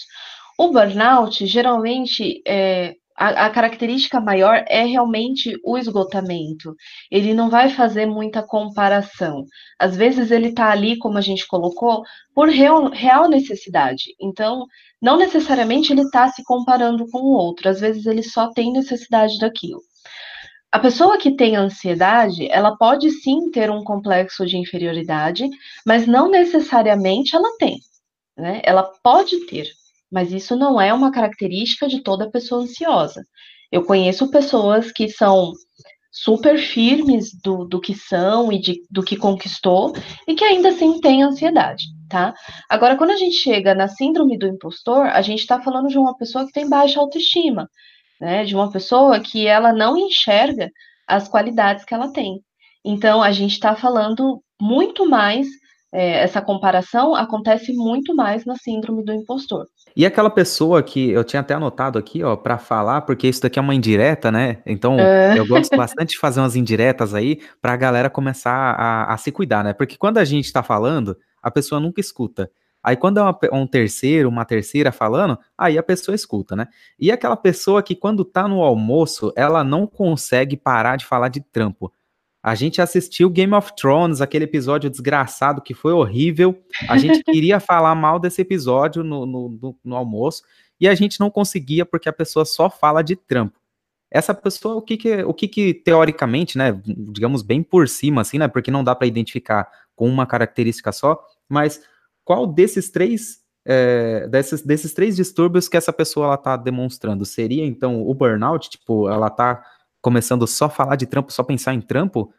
O 0.57 0.71
burnout, 0.71 1.45
geralmente, 1.45 2.41
é, 2.47 2.95
a, 3.15 3.45
a, 3.45 3.49
característica 3.49 4.19
maior 4.19 4.63
é 4.67 4.83
realmente 4.83 5.55
o 5.63 5.77
esgotamento. 5.77 6.75
Ele 7.11 7.33
não 7.33 7.49
vai 7.49 7.69
fazer 7.69 8.05
muita 8.05 8.41
comparação. 8.41 9.45
Às 9.79 9.95
vezes 9.95 10.31
ele 10.31 10.49
está 10.49 10.71
ali, 10.71 10.97
como 10.97 11.17
a 11.17 11.21
gente 11.21 11.47
colocou, 11.47 12.03
por 12.33 12.49
real, 12.49 12.89
real 12.89 13.29
necessidade. 13.29 14.15
Então, 14.19 14.65
não 15.01 15.17
necessariamente 15.17 15.93
ele 15.93 16.01
está 16.01 16.27
se 16.29 16.43
comparando 16.43 17.05
com 17.11 17.19
o 17.19 17.33
outro. 17.33 17.69
Às 17.69 17.79
vezes 17.79 18.05
ele 18.05 18.23
só 18.23 18.51
tem 18.51 18.71
necessidade 18.71 19.37
daquilo. 19.39 19.81
A 20.71 20.79
pessoa 20.79 21.17
que 21.17 21.31
tem 21.31 21.55
ansiedade, 21.55 22.47
ela 22.51 22.75
pode 22.75 23.09
sim 23.09 23.49
ter 23.51 23.71
um 23.71 23.83
complexo 23.83 24.45
de 24.45 24.57
inferioridade, 24.57 25.49
mas 25.85 26.05
não 26.05 26.29
necessariamente 26.29 27.35
ela 27.35 27.49
tem. 27.57 27.79
Né? 28.37 28.61
Ela 28.63 28.83
pode 29.01 29.45
ter, 29.45 29.67
mas 30.11 30.31
isso 30.31 30.55
não 30.55 30.79
é 30.79 30.93
uma 30.93 31.11
característica 31.11 31.87
de 31.87 32.01
toda 32.01 32.29
pessoa 32.29 32.63
ansiosa. 32.63 33.25
Eu 33.71 33.83
conheço 33.85 34.29
pessoas 34.29 34.91
que 34.91 35.09
são 35.09 35.53
super 36.11 36.57
firmes 36.57 37.31
do, 37.43 37.63
do 37.63 37.79
que 37.79 37.93
são 37.93 38.51
e 38.51 38.59
de, 38.59 38.81
do 38.89 39.03
que 39.03 39.15
conquistou 39.15 39.93
e 40.27 40.35
que 40.35 40.43
ainda 40.43 40.69
assim 40.69 40.99
têm 40.99 41.23
ansiedade, 41.23 41.85
tá? 42.09 42.33
Agora, 42.67 42.97
quando 42.97 43.11
a 43.11 43.17
gente 43.17 43.37
chega 43.37 43.73
na 43.73 43.87
síndrome 43.87 44.37
do 44.37 44.47
impostor, 44.47 45.07
a 45.07 45.21
gente 45.21 45.39
está 45.39 45.61
falando 45.61 45.87
de 45.87 45.97
uma 45.97 46.17
pessoa 46.17 46.45
que 46.45 46.51
tem 46.51 46.67
baixa 46.67 46.99
autoestima 46.99 47.69
né, 48.19 48.43
de 48.43 48.55
uma 48.55 48.71
pessoa 48.71 49.19
que 49.19 49.47
ela 49.47 49.73
não 49.73 49.97
enxerga 49.97 50.69
as 51.07 51.27
qualidades 51.27 51.85
que 51.85 51.93
ela 51.93 52.11
tem. 52.11 52.41
Então, 52.83 53.21
a 53.21 53.31
gente 53.31 53.53
está 53.53 53.75
falando 53.75 54.41
muito 54.61 55.07
mais, 55.07 55.47
é, 55.91 56.23
essa 56.23 56.41
comparação 56.41 57.15
acontece 57.15 57.73
muito 57.73 58.15
mais 58.15 58.45
na 58.45 58.55
síndrome 58.55 59.03
do 59.03 59.13
impostor. 59.13 59.65
E 59.95 60.05
aquela 60.05 60.29
pessoa 60.29 60.83
que 60.83 61.09
eu 61.09 61.23
tinha 61.23 61.39
até 61.39 61.55
anotado 61.55 61.97
aqui, 61.97 62.23
ó, 62.23 62.35
para 62.35 62.57
falar, 62.57 63.01
porque 63.01 63.27
isso 63.27 63.41
daqui 63.41 63.57
é 63.57 63.61
uma 63.61 63.73
indireta, 63.73 64.31
né? 64.31 64.59
Então, 64.65 64.99
é. 64.99 65.37
eu 65.37 65.47
gosto 65.47 65.75
bastante 65.75 66.11
de 66.11 66.19
fazer 66.19 66.39
umas 66.39 66.55
indiretas 66.55 67.13
aí 67.13 67.39
para 67.61 67.73
a 67.73 67.77
galera 67.77 68.09
começar 68.09 68.53
a, 68.53 69.13
a 69.13 69.17
se 69.17 69.31
cuidar, 69.31 69.63
né? 69.63 69.73
Porque 69.73 69.97
quando 69.97 70.19
a 70.19 70.25
gente 70.25 70.45
está 70.45 70.61
falando, 70.61 71.17
a 71.41 71.49
pessoa 71.49 71.81
nunca 71.81 71.99
escuta. 71.99 72.49
Aí 72.87 72.95
quando 72.95 73.17
é 73.17 73.21
uma, 73.21 73.37
um 73.51 73.67
terceiro, 73.67 74.29
uma 74.29 74.45
terceira 74.45 74.93
falando, 74.93 75.37
aí 75.57 75.77
a 75.77 75.83
pessoa 75.83 76.15
escuta, 76.15 76.55
né? 76.55 76.69
E 76.97 77.11
aquela 77.11 77.35
pessoa 77.35 77.83
que 77.83 77.93
quando 77.93 78.23
tá 78.23 78.47
no 78.47 78.61
almoço, 78.61 79.33
ela 79.35 79.61
não 79.61 79.85
consegue 79.85 80.55
parar 80.55 80.95
de 80.95 81.03
falar 81.03 81.27
de 81.27 81.41
trampo. 81.41 81.91
A 82.41 82.55
gente 82.55 82.81
assistiu 82.81 83.29
Game 83.29 83.53
of 83.53 83.75
Thrones, 83.75 84.21
aquele 84.21 84.45
episódio 84.45 84.89
desgraçado 84.89 85.61
que 85.61 85.73
foi 85.73 85.91
horrível. 85.91 86.63
A 86.87 86.97
gente 86.97 87.21
queria 87.29 87.59
falar 87.59 87.93
mal 87.93 88.19
desse 88.19 88.41
episódio 88.41 89.03
no, 89.03 89.25
no, 89.25 89.49
no, 89.49 89.79
no 89.83 89.95
almoço 89.97 90.43
e 90.79 90.87
a 90.87 90.95
gente 90.95 91.19
não 91.19 91.29
conseguia 91.29 91.85
porque 91.85 92.07
a 92.07 92.13
pessoa 92.13 92.45
só 92.45 92.69
fala 92.69 93.01
de 93.01 93.17
trampo 93.17 93.59
essa 94.09 94.33
pessoa, 94.33 94.75
o 94.75 94.81
que 94.81 94.95
que, 94.95 95.23
o 95.23 95.33
que 95.33 95.49
que 95.49 95.73
teoricamente, 95.73 96.57
né, 96.57 96.71
digamos 96.85 97.41
bem 97.41 97.61
por 97.61 97.89
cima, 97.89 98.21
assim, 98.21 98.37
né, 98.37 98.47
porque 98.47 98.71
não 98.71 98.81
dá 98.81 98.95
para 98.95 99.05
identificar 99.05 99.69
com 99.93 100.07
uma 100.07 100.25
característica 100.25 100.93
só, 100.93 101.21
mas 101.49 101.81
qual 102.27 102.45
desses 102.45 102.89
três 102.89 103.37
é, 103.65 104.27
desses, 104.27 104.61
desses 104.61 104.93
três 104.93 105.15
distúrbios 105.15 105.69
que 105.69 105.77
essa 105.77 105.93
pessoa 105.93 106.25
ela 106.25 106.37
tá 106.37 106.57
demonstrando? 106.57 107.23
Seria 107.23 107.65
então 107.65 108.05
o 108.05 108.13
burnout, 108.13 108.69
tipo, 108.69 109.07
ela 109.07 109.29
tá 109.29 109.63
começando 110.01 110.45
só 110.45 110.65
a 110.65 110.69
falar 110.69 110.97
de 110.97 111.05
trampo, 111.05 111.31
só 111.31 111.41
pensar 111.41 111.73
em 111.73 111.79
trampo, 111.79 112.33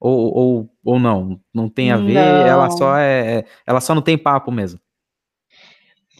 ou, 0.00 0.34
ou, 0.34 0.74
ou 0.82 0.98
não, 0.98 1.38
não 1.52 1.68
tem 1.68 1.92
a 1.92 1.98
ver, 1.98 2.14
não. 2.14 2.46
ela 2.46 2.70
só 2.70 2.96
é, 2.96 3.40
é, 3.40 3.44
ela 3.66 3.82
só 3.82 3.94
não 3.94 4.00
tem 4.00 4.16
papo 4.16 4.50
mesmo. 4.50 4.80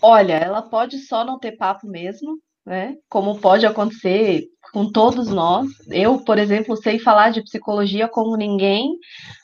Olha, 0.03 0.35
ela 0.35 0.61
pode 0.61 0.99
só 0.99 1.25
não 1.25 1.39
ter 1.39 1.53
papo 1.53 1.87
mesmo, 1.87 2.39
né? 2.65 2.97
Como 3.09 3.39
pode 3.41 3.67
acontecer 3.67 4.49
com 4.73 4.91
todos 4.91 5.29
nós. 5.29 5.69
Eu, 5.89 6.19
por 6.25 6.39
exemplo, 6.39 6.77
sei 6.77 6.99
falar 6.99 7.31
de 7.31 7.43
psicologia 7.43 8.09
como 8.09 8.37
ninguém, 8.37 8.97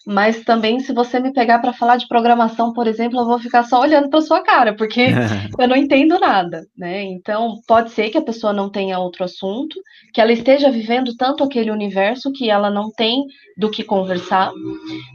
mas 0.07 0.45
também 0.45 0.81
se 0.81 0.93
você 0.93 1.19
me 1.19 1.33
pegar 1.33 1.59
para 1.59 1.73
falar 1.73 1.97
de 1.97 2.07
programação, 2.07 2.73
por 2.73 2.87
exemplo, 2.87 3.21
eu 3.21 3.27
vou 3.27 3.39
ficar 3.39 3.65
só 3.65 3.81
olhando 3.81 4.09
para 4.09 4.21
sua 4.21 4.43
cara, 4.43 4.75
porque 4.75 5.07
eu 5.59 5.69
não 5.69 5.77
entendo 5.77 6.19
nada, 6.19 6.67
né? 6.77 7.03
Então, 7.03 7.61
pode 7.67 7.91
ser 7.91 8.11
que 8.11 8.19
a 8.19 8.23
pessoa 8.23 8.53
não 8.53 8.71
tenha 8.71 8.99
outro 8.99 9.25
assunto, 9.25 9.81
que 10.13 10.21
ela 10.21 10.33
esteja 10.33 10.71
vivendo 10.71 11.17
tanto 11.17 11.43
aquele 11.43 11.71
universo 11.71 12.33
que 12.33 12.49
ela 12.49 12.71
não 12.71 12.91
tem 12.93 13.25
do 13.57 13.71
que 13.71 13.83
conversar, 13.83 14.53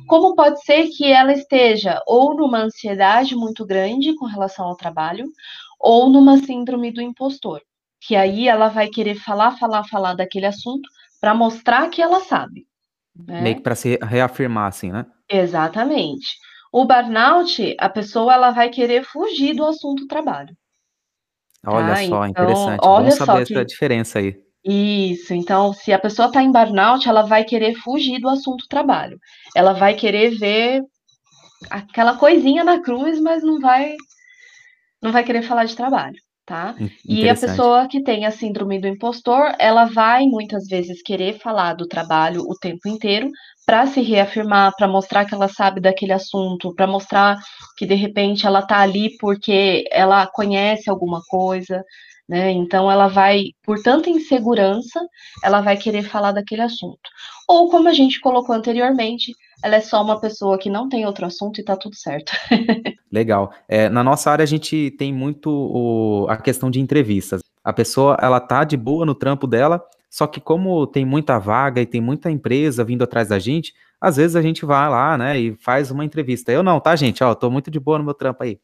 como 0.07 0.35
pode 0.35 0.61
ser 0.63 0.87
que 0.89 1.11
ela 1.11 1.31
esteja 1.31 2.01
ou 2.05 2.35
numa 2.35 2.63
ansiedade 2.63 3.35
muito 3.35 3.65
grande 3.65 4.15
com 4.15 4.25
relação 4.25 4.65
ao 4.65 4.75
trabalho, 4.75 5.25
ou 5.79 6.09
numa 6.09 6.37
síndrome 6.37 6.91
do 6.91 7.01
impostor 7.01 7.61
que 8.01 8.15
aí 8.15 8.47
ela 8.47 8.67
vai 8.67 8.89
querer 8.89 9.15
falar, 9.15 9.57
falar, 9.57 9.83
falar 9.83 10.15
daquele 10.15 10.47
assunto 10.47 10.89
para 11.21 11.35
mostrar 11.35 11.87
que 11.89 12.01
ela 12.01 12.19
sabe. 12.21 12.65
Né? 13.15 13.41
Meio 13.41 13.55
que 13.57 13.61
para 13.61 13.75
se 13.75 13.99
reafirmar, 14.01 14.67
assim, 14.67 14.91
né? 14.91 15.05
Exatamente. 15.29 16.27
O 16.73 16.83
burnout, 16.83 17.75
a 17.79 17.89
pessoa 17.89 18.33
ela 18.33 18.49
vai 18.49 18.69
querer 18.69 19.03
fugir 19.03 19.53
do 19.53 19.65
assunto 19.65 20.07
trabalho. 20.07 20.55
Olha 21.65 21.89
tá? 21.89 21.95
só, 21.97 22.25
então, 22.25 22.27
interessante. 22.27 22.79
Olha 22.83 23.09
Bom 23.09 23.11
saber 23.11 23.41
essa 23.43 23.63
diferença 23.63 24.17
aí. 24.17 24.35
Isso, 24.63 25.33
então, 25.33 25.73
se 25.73 25.93
a 25.93 25.99
pessoa 25.99 26.27
está 26.27 26.41
em 26.41 26.51
burnout, 26.51 27.07
ela 27.07 27.21
vai 27.23 27.43
querer 27.43 27.75
fugir 27.75 28.19
do 28.19 28.29
assunto 28.29 28.67
trabalho. 28.67 29.19
Ela 29.55 29.73
vai 29.73 29.93
querer 29.93 30.31
ver 30.37 30.81
aquela 31.69 32.17
coisinha 32.17 32.63
na 32.63 32.81
cruz, 32.81 33.19
mas 33.21 33.43
não 33.43 33.59
vai 33.59 33.95
não 35.01 35.11
vai 35.11 35.23
querer 35.23 35.43
falar 35.43 35.65
de 35.65 35.75
trabalho 35.75 36.15
tá? 36.45 36.75
E 37.07 37.29
a 37.29 37.35
pessoa 37.35 37.87
que 37.87 38.03
tem 38.03 38.25
a 38.25 38.31
síndrome 38.31 38.79
do 38.79 38.87
impostor, 38.87 39.53
ela 39.59 39.85
vai 39.85 40.25
muitas 40.25 40.67
vezes 40.67 41.01
querer 41.01 41.39
falar 41.39 41.73
do 41.73 41.87
trabalho 41.87 42.41
o 42.41 42.57
tempo 42.57 42.87
inteiro 42.87 43.29
para 43.65 43.85
se 43.87 44.01
reafirmar, 44.01 44.73
para 44.75 44.87
mostrar 44.87 45.25
que 45.25 45.33
ela 45.33 45.47
sabe 45.47 45.79
daquele 45.79 46.13
assunto, 46.13 46.73
para 46.75 46.87
mostrar 46.87 47.37
que 47.77 47.85
de 47.85 47.95
repente 47.95 48.45
ela 48.45 48.61
tá 48.61 48.79
ali 48.79 49.15
porque 49.17 49.85
ela 49.91 50.27
conhece 50.27 50.89
alguma 50.89 51.21
coisa, 51.27 51.83
né? 52.31 52.49
Então 52.49 52.89
ela 52.89 53.09
vai, 53.09 53.47
por 53.61 53.77
tanta 53.83 54.09
insegurança, 54.09 55.05
ela 55.43 55.59
vai 55.59 55.75
querer 55.75 56.03
falar 56.03 56.31
daquele 56.31 56.61
assunto. 56.61 57.01
Ou 57.45 57.69
como 57.69 57.89
a 57.89 57.93
gente 57.93 58.21
colocou 58.21 58.55
anteriormente, 58.55 59.33
ela 59.61 59.75
é 59.75 59.81
só 59.81 60.01
uma 60.01 60.17
pessoa 60.17 60.57
que 60.57 60.69
não 60.69 60.87
tem 60.87 61.05
outro 61.05 61.25
assunto 61.25 61.59
e 61.59 61.63
tá 61.65 61.75
tudo 61.75 61.93
certo. 61.93 62.31
Legal. 63.11 63.51
É, 63.67 63.89
na 63.89 64.01
nossa 64.01 64.31
área 64.31 64.43
a 64.43 64.47
gente 64.47 64.91
tem 64.97 65.13
muito 65.13 65.49
o, 65.51 66.25
a 66.29 66.37
questão 66.37 66.71
de 66.71 66.79
entrevistas. 66.79 67.41
A 67.61 67.73
pessoa, 67.73 68.17
ela 68.21 68.39
tá 68.39 68.63
de 68.63 68.77
boa 68.77 69.05
no 69.05 69.13
trampo 69.13 69.45
dela, 69.45 69.83
só 70.09 70.25
que 70.25 70.39
como 70.39 70.87
tem 70.87 71.03
muita 71.03 71.37
vaga 71.37 71.81
e 71.81 71.85
tem 71.85 71.99
muita 71.99 72.31
empresa 72.31 72.81
vindo 72.85 73.03
atrás 73.03 73.27
da 73.27 73.39
gente, 73.39 73.73
às 73.99 74.15
vezes 74.15 74.37
a 74.37 74.41
gente 74.41 74.65
vai 74.65 74.89
lá, 74.89 75.17
né, 75.17 75.37
e 75.37 75.55
faz 75.57 75.91
uma 75.91 76.05
entrevista. 76.05 76.49
Eu 76.49 76.63
não, 76.63 76.79
tá, 76.79 76.95
gente? 76.95 77.21
Ó, 77.25 77.35
tô 77.35 77.51
muito 77.51 77.69
de 77.69 77.79
boa 77.79 77.97
no 77.97 78.05
meu 78.05 78.13
trampo 78.13 78.41
aí. 78.41 78.55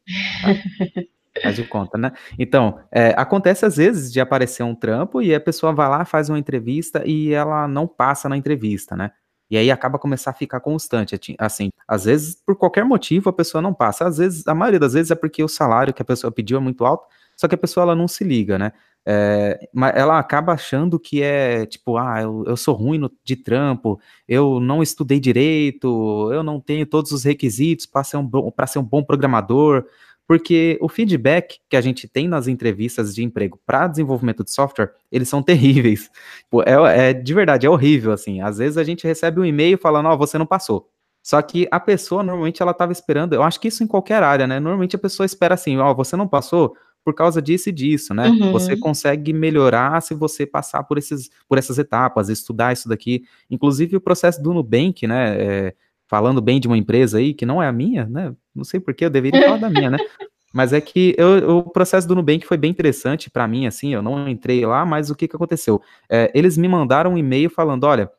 Tá? 0.41 1.03
Faz 1.42 1.56
de 1.56 1.64
conta, 1.64 1.98
né? 1.98 2.12
Então, 2.38 2.80
é, 2.92 3.14
acontece 3.18 3.66
às 3.66 3.78
vezes 3.78 4.12
de 4.12 4.20
aparecer 4.20 4.64
um 4.64 4.76
trampo 4.76 5.22
e 5.22 5.34
a 5.34 5.40
pessoa 5.40 5.74
vai 5.74 5.90
lá, 5.90 6.06
faz 6.06 6.30
uma 6.30 6.40
entrevista 6.40 7.04
e 7.06 7.34
ela 7.34 7.68
não 7.68 7.88
passa 7.88 8.28
na 8.30 8.38
entrevista, 8.38 8.96
né? 8.96 9.12
E 9.50 9.58
aí 9.58 9.72
acaba 9.72 9.98
começar 9.98 10.32
a 10.32 10.34
ficar 10.34 10.60
constante, 10.60 11.36
assim, 11.40 11.70
às 11.88 12.04
vezes 12.04 12.36
por 12.46 12.58
qualquer 12.58 12.84
motivo 12.84 13.30
a 13.30 13.34
pessoa 13.34 13.62
não 13.62 13.74
passa, 13.74 14.06
às 14.06 14.18
vezes, 14.18 14.46
a 14.46 14.54
maioria 14.54 14.80
das 14.80 14.94
vezes 14.94 15.10
é 15.10 15.16
porque 15.16 15.42
o 15.42 15.48
salário 15.48 15.94
que 15.94 16.02
a 16.02 16.06
pessoa 16.06 16.32
pediu 16.32 16.58
é 16.58 16.60
muito 16.60 16.86
alto, 16.86 17.08
só 17.36 17.48
que 17.48 17.56
a 17.56 17.58
pessoa 17.58 17.84
ela 17.84 17.96
não 17.96 18.08
se 18.08 18.24
liga, 18.26 18.58
né? 18.58 18.74
É, 19.10 19.70
mas 19.74 19.96
ela 19.96 20.20
acaba 20.20 20.52
achando 20.52 21.00
que 21.00 21.22
é 21.22 21.66
tipo, 21.66 21.98
ah, 21.98 22.22
eu, 22.22 22.44
eu 22.46 22.58
sou 22.58 22.76
ruim 22.76 22.98
no, 22.98 23.10
de 23.24 23.38
trampo, 23.38 23.98
eu 24.28 24.60
não 24.60 24.84
estudei 24.84 25.18
direito, 25.18 26.30
eu 26.34 26.44
não 26.44 26.60
tenho 26.60 26.86
todos 26.86 27.14
os 27.14 27.24
requisitos 27.24 27.86
para 27.86 28.04
ser, 28.04 28.18
um, 28.18 28.30
ser 28.68 28.80
um 28.80 28.84
bom 28.84 29.02
programador, 29.02 29.86
porque 30.28 30.78
o 30.82 30.90
feedback 30.90 31.60
que 31.70 31.78
a 31.78 31.82
gente 31.82 32.08
tem 32.08 32.28
nas 32.28 32.48
entrevistas 32.48 33.16
de 33.16 33.24
emprego 33.24 33.58
para 33.66 33.88
desenvolvimento 33.88 34.44
de 34.44 34.52
software, 34.52 34.92
eles 35.10 35.30
são 35.30 35.42
terríveis. 35.44 36.12
Pô, 36.50 36.62
é, 36.64 37.10
é, 37.10 37.14
de 37.14 37.34
verdade, 37.34 37.66
é 37.66 37.70
horrível, 37.70 38.12
assim. 38.12 38.42
Às 38.42 38.58
vezes 38.58 38.78
a 38.78 38.84
gente 38.84 39.08
recebe 39.08 39.40
um 39.40 39.46
e-mail 39.46 39.78
falando, 39.78 40.08
ó, 40.08 40.14
oh, 40.14 40.18
você 40.18 40.38
não 40.38 40.46
passou. 40.46 40.90
Só 41.24 41.42
que 41.42 41.68
a 41.72 41.80
pessoa, 41.80 42.24
normalmente, 42.24 42.62
ela 42.62 42.72
estava 42.72 42.92
esperando, 42.92 43.34
eu 43.34 43.44
acho 43.44 43.60
que 43.60 43.70
isso 43.70 43.84
em 43.84 43.88
qualquer 43.88 44.22
área, 44.22 44.46
né? 44.46 44.60
Normalmente 44.60 44.96
a 44.96 45.00
pessoa 45.00 45.26
espera 45.26 45.56
assim, 45.56 45.78
ó, 45.78 45.92
oh, 45.92 45.96
você 45.96 46.16
não 46.16 46.28
passou 46.28 46.76
por 47.04 47.14
causa 47.14 47.42
disso 47.42 47.70
e 47.70 47.72
disso, 47.72 48.14
né? 48.14 48.28
Uhum. 48.28 48.52
Você 48.52 48.76
consegue 48.76 49.32
melhorar 49.32 50.02
se 50.02 50.14
você 50.14 50.46
passar 50.46 50.84
por, 50.84 50.98
esses, 50.98 51.30
por 51.48 51.58
essas 51.58 51.78
etapas, 51.78 52.28
estudar 52.28 52.74
isso 52.74 52.90
daqui. 52.90 53.24
Inclusive 53.50 53.96
o 53.96 54.02
processo 54.02 54.44
do 54.44 54.54
Nubank, 54.54 55.08
né? 55.08 55.42
É, 55.42 55.76
falando 56.06 56.42
bem 56.42 56.60
de 56.60 56.68
uma 56.68 56.78
empresa 56.78 57.18
aí, 57.18 57.34
que 57.34 57.46
não 57.46 57.64
é 57.64 57.68
a 57.68 57.72
minha, 57.72 58.06
né? 58.06 58.34
Não 58.58 58.64
sei 58.64 58.80
porquê, 58.80 59.05
eu 59.05 59.10
deveria 59.10 59.43
falar 59.43 59.58
da 59.58 59.70
minha, 59.70 59.89
né? 59.89 59.97
Mas 60.53 60.74
é 60.74 60.82
que 60.82 61.14
eu, 61.18 61.58
o 61.58 61.64
processo 61.70 62.08
do 62.08 62.16
Nubank 62.16 62.45
foi 62.45 62.58
bem 62.58 62.72
interessante 62.72 63.30
para 63.30 63.47
mim, 63.47 63.68
assim, 63.68 63.93
eu 63.93 64.01
não 64.01 64.28
entrei 64.28 64.66
lá, 64.66 64.86
mas 64.86 65.12
o 65.12 65.16
que, 65.16 65.28
que 65.28 65.36
aconteceu? 65.36 65.82
É, 66.10 66.32
eles 66.34 66.58
me 66.58 66.68
mandaram 66.70 67.14
um 67.14 67.18
e-mail 67.18 67.49
falando, 67.49 67.84
olha, 67.84 68.10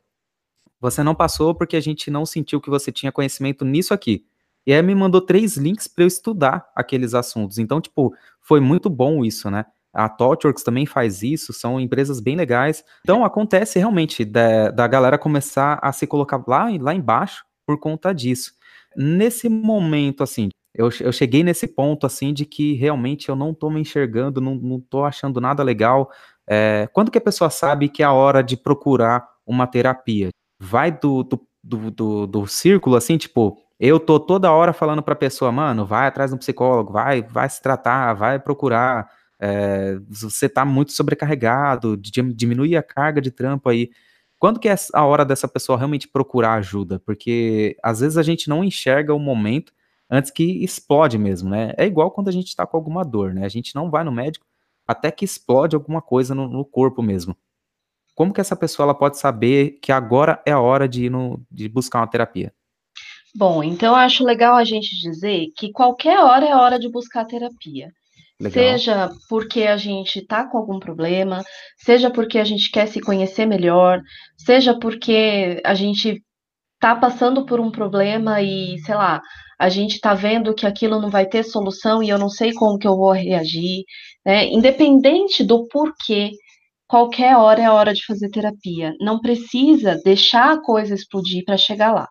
você 0.81 1.03
não 1.03 1.15
passou 1.15 1.55
porque 1.55 1.75
a 1.75 1.81
gente 1.81 2.11
não 2.11 2.25
sentiu 2.25 2.61
que 2.61 2.71
você 2.71 2.93
tinha 2.93 3.11
conhecimento 3.11 3.65
nisso 3.65 3.93
aqui. 3.93 4.25
E 4.67 4.73
aí 4.73 4.83
me 4.83 4.95
mandou 4.95 5.21
três 5.21 5.57
links 5.57 5.89
para 5.89 6.05
eu 6.05 6.09
estudar 6.09 6.71
aqueles 6.77 7.15
assuntos. 7.15 7.59
Então, 7.59 7.81
tipo, 7.81 8.15
foi 8.41 8.61
muito 8.61 8.91
bom 8.91 9.25
isso, 9.25 9.51
né? 9.51 9.65
A 9.93 10.09
ThoughtWorks 10.09 10.63
também 10.63 10.85
faz 10.85 11.23
isso, 11.23 11.53
são 11.53 11.81
empresas 11.81 12.21
bem 12.21 12.37
legais. 12.37 12.85
Então, 13.01 13.25
acontece 13.25 13.79
realmente 13.79 14.25
da, 14.25 14.71
da 14.71 14.87
galera 14.87 15.17
começar 15.17 15.79
a 15.83 15.91
se 15.91 16.07
colocar 16.07 16.45
lá, 16.47 16.69
lá 16.81 16.95
embaixo 16.95 17.45
por 17.67 17.79
conta 17.81 18.13
disso. 18.13 18.53
Nesse 19.01 19.49
momento, 19.49 20.25
assim, 20.25 20.49
eu, 20.75 20.89
eu 21.01 21.13
cheguei 21.13 21.45
nesse 21.45 21.69
ponto, 21.69 22.05
assim, 22.05 22.35
de 22.35 22.45
que 22.45 22.75
realmente 22.75 23.29
eu 23.29 23.37
não 23.37 23.55
tô 23.55 23.71
me 23.71 23.81
enxergando, 23.81 24.41
não, 24.41 24.57
não 24.57 24.81
tô 24.81 25.05
achando 25.05 25.41
nada 25.41 25.63
legal. 25.63 26.11
É, 26.49 26.89
quando 26.93 27.09
que 27.11 27.19
a 27.19 27.21
pessoa 27.21 27.49
sabe 27.49 27.89
que 27.89 28.03
é 28.03 28.07
a 28.07 28.13
hora 28.13 28.43
de 28.43 28.57
procurar 28.57 29.25
uma 29.47 29.69
terapia? 29.69 30.31
Vai 30.61 30.91
do, 30.91 31.23
do, 31.23 31.47
do, 31.63 31.91
do, 31.93 32.27
do 32.27 32.47
círculo, 32.49 32.97
assim, 32.97 33.17
tipo, 33.17 33.57
eu 33.79 34.01
tô 34.01 34.19
toda 34.19 34.51
hora 34.51 34.73
falando 34.73 35.01
pra 35.01 35.15
pessoa, 35.15 35.53
mano, 35.53 35.87
vai 35.87 36.09
atrás 36.09 36.33
do 36.33 36.39
psicólogo, 36.39 36.93
vai, 36.93 37.23
vai 37.23 37.49
se 37.49 37.63
tratar, 37.63 38.15
vai 38.15 38.41
procurar. 38.41 39.09
É, 39.41 39.97
você 40.09 40.49
tá 40.49 40.65
muito 40.65 40.91
sobrecarregado, 40.91 41.97
diminui 41.97 42.77
a 42.77 42.83
carga 42.83 43.21
de 43.21 43.31
trampo 43.31 43.69
aí. 43.69 43.91
Quando 44.39 44.61
que 44.61 44.69
é 44.69 44.75
a 44.95 45.05
hora 45.05 45.25
dessa 45.25 45.49
pessoa 45.49 45.77
realmente 45.77 46.07
procurar 46.07 46.55
ajuda? 46.55 47.01
Porque 47.01 47.77
às 47.83 48.01
vezes 48.01 48.17
a 48.17 48.23
gente 48.23 48.49
não 48.49 48.63
enxerga 48.63 49.13
o 49.15 49.19
momento 49.19 49.73
antes 50.09 50.31
que 50.31 50.65
explode 50.65 51.19
mesmo, 51.19 51.51
né? 51.51 51.73
É 51.77 51.85
igual 51.85 52.11
quando 52.11 52.29
a 52.29 52.33
gente 52.33 52.47
está 52.47 52.67
com 52.67 52.77
alguma 52.77 53.05
dor, 53.05 53.35
né? 53.35 53.45
A 53.45 53.49
gente 53.49 53.75
não 53.75 53.91
vai 53.91 54.05
no 54.05 54.13
médico 54.13 54.47
até 54.87 55.11
que 55.11 55.25
explode 55.25 55.77
alguma 55.77 56.01
coisa 56.01 56.35
no, 56.35 56.49
no 56.49 56.65
corpo 56.65 57.03
mesmo. 57.03 57.37
Como 58.15 58.33
que 58.33 58.41
essa 58.41 58.57
pessoa 58.57 58.85
ela 58.85 58.95
pode 58.95 59.19
saber 59.19 59.79
que 59.83 59.93
agora 59.93 60.43
é 60.47 60.53
a 60.53 60.61
hora 60.61 60.89
de 60.89 61.05
ir 61.05 61.11
no, 61.11 61.45
de 61.51 61.69
buscar 61.69 62.01
uma 62.01 62.07
terapia? 62.07 62.53
Bom, 63.35 63.63
então 63.63 63.91
eu 63.91 63.95
acho 63.95 64.25
legal 64.25 64.57
a 64.57 64.65
gente 64.65 64.99
dizer 65.01 65.53
que 65.57 65.71
qualquer 65.71 66.19
hora 66.19 66.47
é 66.47 66.57
hora 66.57 66.79
de 66.79 66.91
buscar 66.91 67.27
terapia. 67.27 67.93
Legal. 68.41 68.53
Seja 68.53 69.11
porque 69.29 69.63
a 69.65 69.77
gente 69.77 70.21
está 70.21 70.49
com 70.49 70.59
algum 70.59 70.79
problema, 70.79 71.43
seja 71.77 72.11
porque 72.11 72.39
a 72.39 72.45
gente 72.45 72.71
quer 72.71 72.87
se 72.87 73.01
conhecer 73.01 73.47
melhor, 73.47 74.01
seja 74.37 74.79
porque 74.79 75.61
a 75.65 75.75
gente 75.75 76.23
tá 76.81 76.95
passando 76.97 77.45
por 77.47 77.61
um 77.61 77.71
problema 77.71 78.41
e, 78.43 78.79
sei 78.81 78.95
lá, 78.95 79.21
a 79.59 79.69
gente 79.69 80.01
tá 80.01 80.15
vendo 80.15 80.55
que 80.55 80.67
aquilo 80.67 81.01
não 81.01 81.11
vai 81.11 81.27
ter 81.27 81.43
solução 81.45 82.03
e 82.03 82.09
eu 82.09 82.19
não 82.19 82.29
sei 82.29 82.53
como 82.55 82.79
que 82.79 82.87
eu 82.87 82.97
vou 82.97 83.13
reagir, 83.13 83.85
né? 84.25 84.47
Independente 84.47 85.43
do 85.45 85.67
porquê, 85.69 86.31
qualquer 86.87 87.37
hora 87.37 87.63
é 87.63 87.71
hora 87.71 87.93
de 87.95 88.05
fazer 88.07 88.31
terapia. 88.31 88.95
Não 89.01 89.21
precisa 89.21 90.01
deixar 90.05 90.53
a 90.55 90.63
coisa 90.63 90.95
explodir 90.95 91.45
para 91.45 91.57
chegar 91.57 91.93
lá. 91.93 92.09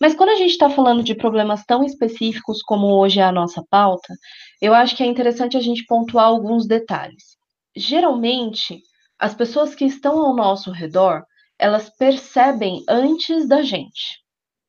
Mas 0.00 0.14
quando 0.14 0.30
a 0.30 0.36
gente 0.36 0.50
está 0.50 0.70
falando 0.70 1.02
de 1.02 1.14
problemas 1.14 1.64
tão 1.64 1.84
específicos 1.84 2.62
como 2.62 2.86
hoje 2.98 3.20
é 3.20 3.24
a 3.24 3.32
nossa 3.32 3.62
pauta, 3.68 4.14
eu 4.60 4.74
acho 4.74 4.96
que 4.96 5.02
é 5.02 5.06
interessante 5.06 5.56
a 5.56 5.60
gente 5.60 5.84
pontuar 5.86 6.26
alguns 6.26 6.66
detalhes. 6.66 7.36
Geralmente, 7.76 8.80
as 9.18 9.34
pessoas 9.34 9.74
que 9.74 9.84
estão 9.84 10.18
ao 10.18 10.34
nosso 10.34 10.70
redor, 10.70 11.24
elas 11.58 11.90
percebem 11.90 12.84
antes 12.88 13.48
da 13.48 13.62
gente, 13.62 14.20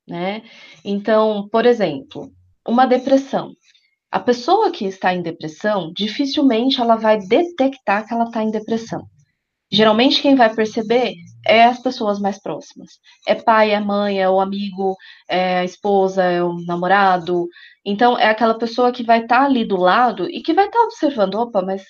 né? 0.07 0.43
Então, 0.83 1.47
por 1.51 1.65
exemplo, 1.65 2.31
uma 2.67 2.85
depressão. 2.85 3.53
A 4.11 4.19
pessoa 4.19 4.71
que 4.71 4.85
está 4.85 5.13
em 5.13 5.21
depressão, 5.21 5.91
dificilmente 5.95 6.81
ela 6.81 6.95
vai 6.95 7.19
detectar 7.19 8.07
que 8.07 8.13
ela 8.13 8.25
está 8.25 8.41
em 8.41 8.49
depressão. 8.49 9.05
Geralmente 9.71 10.21
quem 10.21 10.35
vai 10.35 10.53
perceber 10.53 11.13
é 11.45 11.63
as 11.65 11.79
pessoas 11.79 12.19
mais 12.19 12.41
próximas. 12.41 12.89
É 13.27 13.35
pai, 13.35 13.71
é 13.71 13.79
mãe, 13.79 14.21
é 14.21 14.29
o 14.29 14.39
amigo, 14.39 14.95
é 15.27 15.59
a 15.59 15.65
esposa, 15.65 16.23
é 16.23 16.43
o 16.43 16.53
namorado. 16.65 17.47
Então 17.85 18.17
é 18.17 18.29
aquela 18.29 18.57
pessoa 18.57 18.91
que 18.91 19.03
vai 19.03 19.21
estar 19.21 19.39
tá 19.39 19.45
ali 19.45 19.65
do 19.65 19.77
lado 19.77 20.29
e 20.29 20.41
que 20.41 20.53
vai 20.53 20.65
estar 20.65 20.79
tá 20.79 20.85
observando, 20.85 21.35
opa, 21.35 21.61
mas 21.61 21.83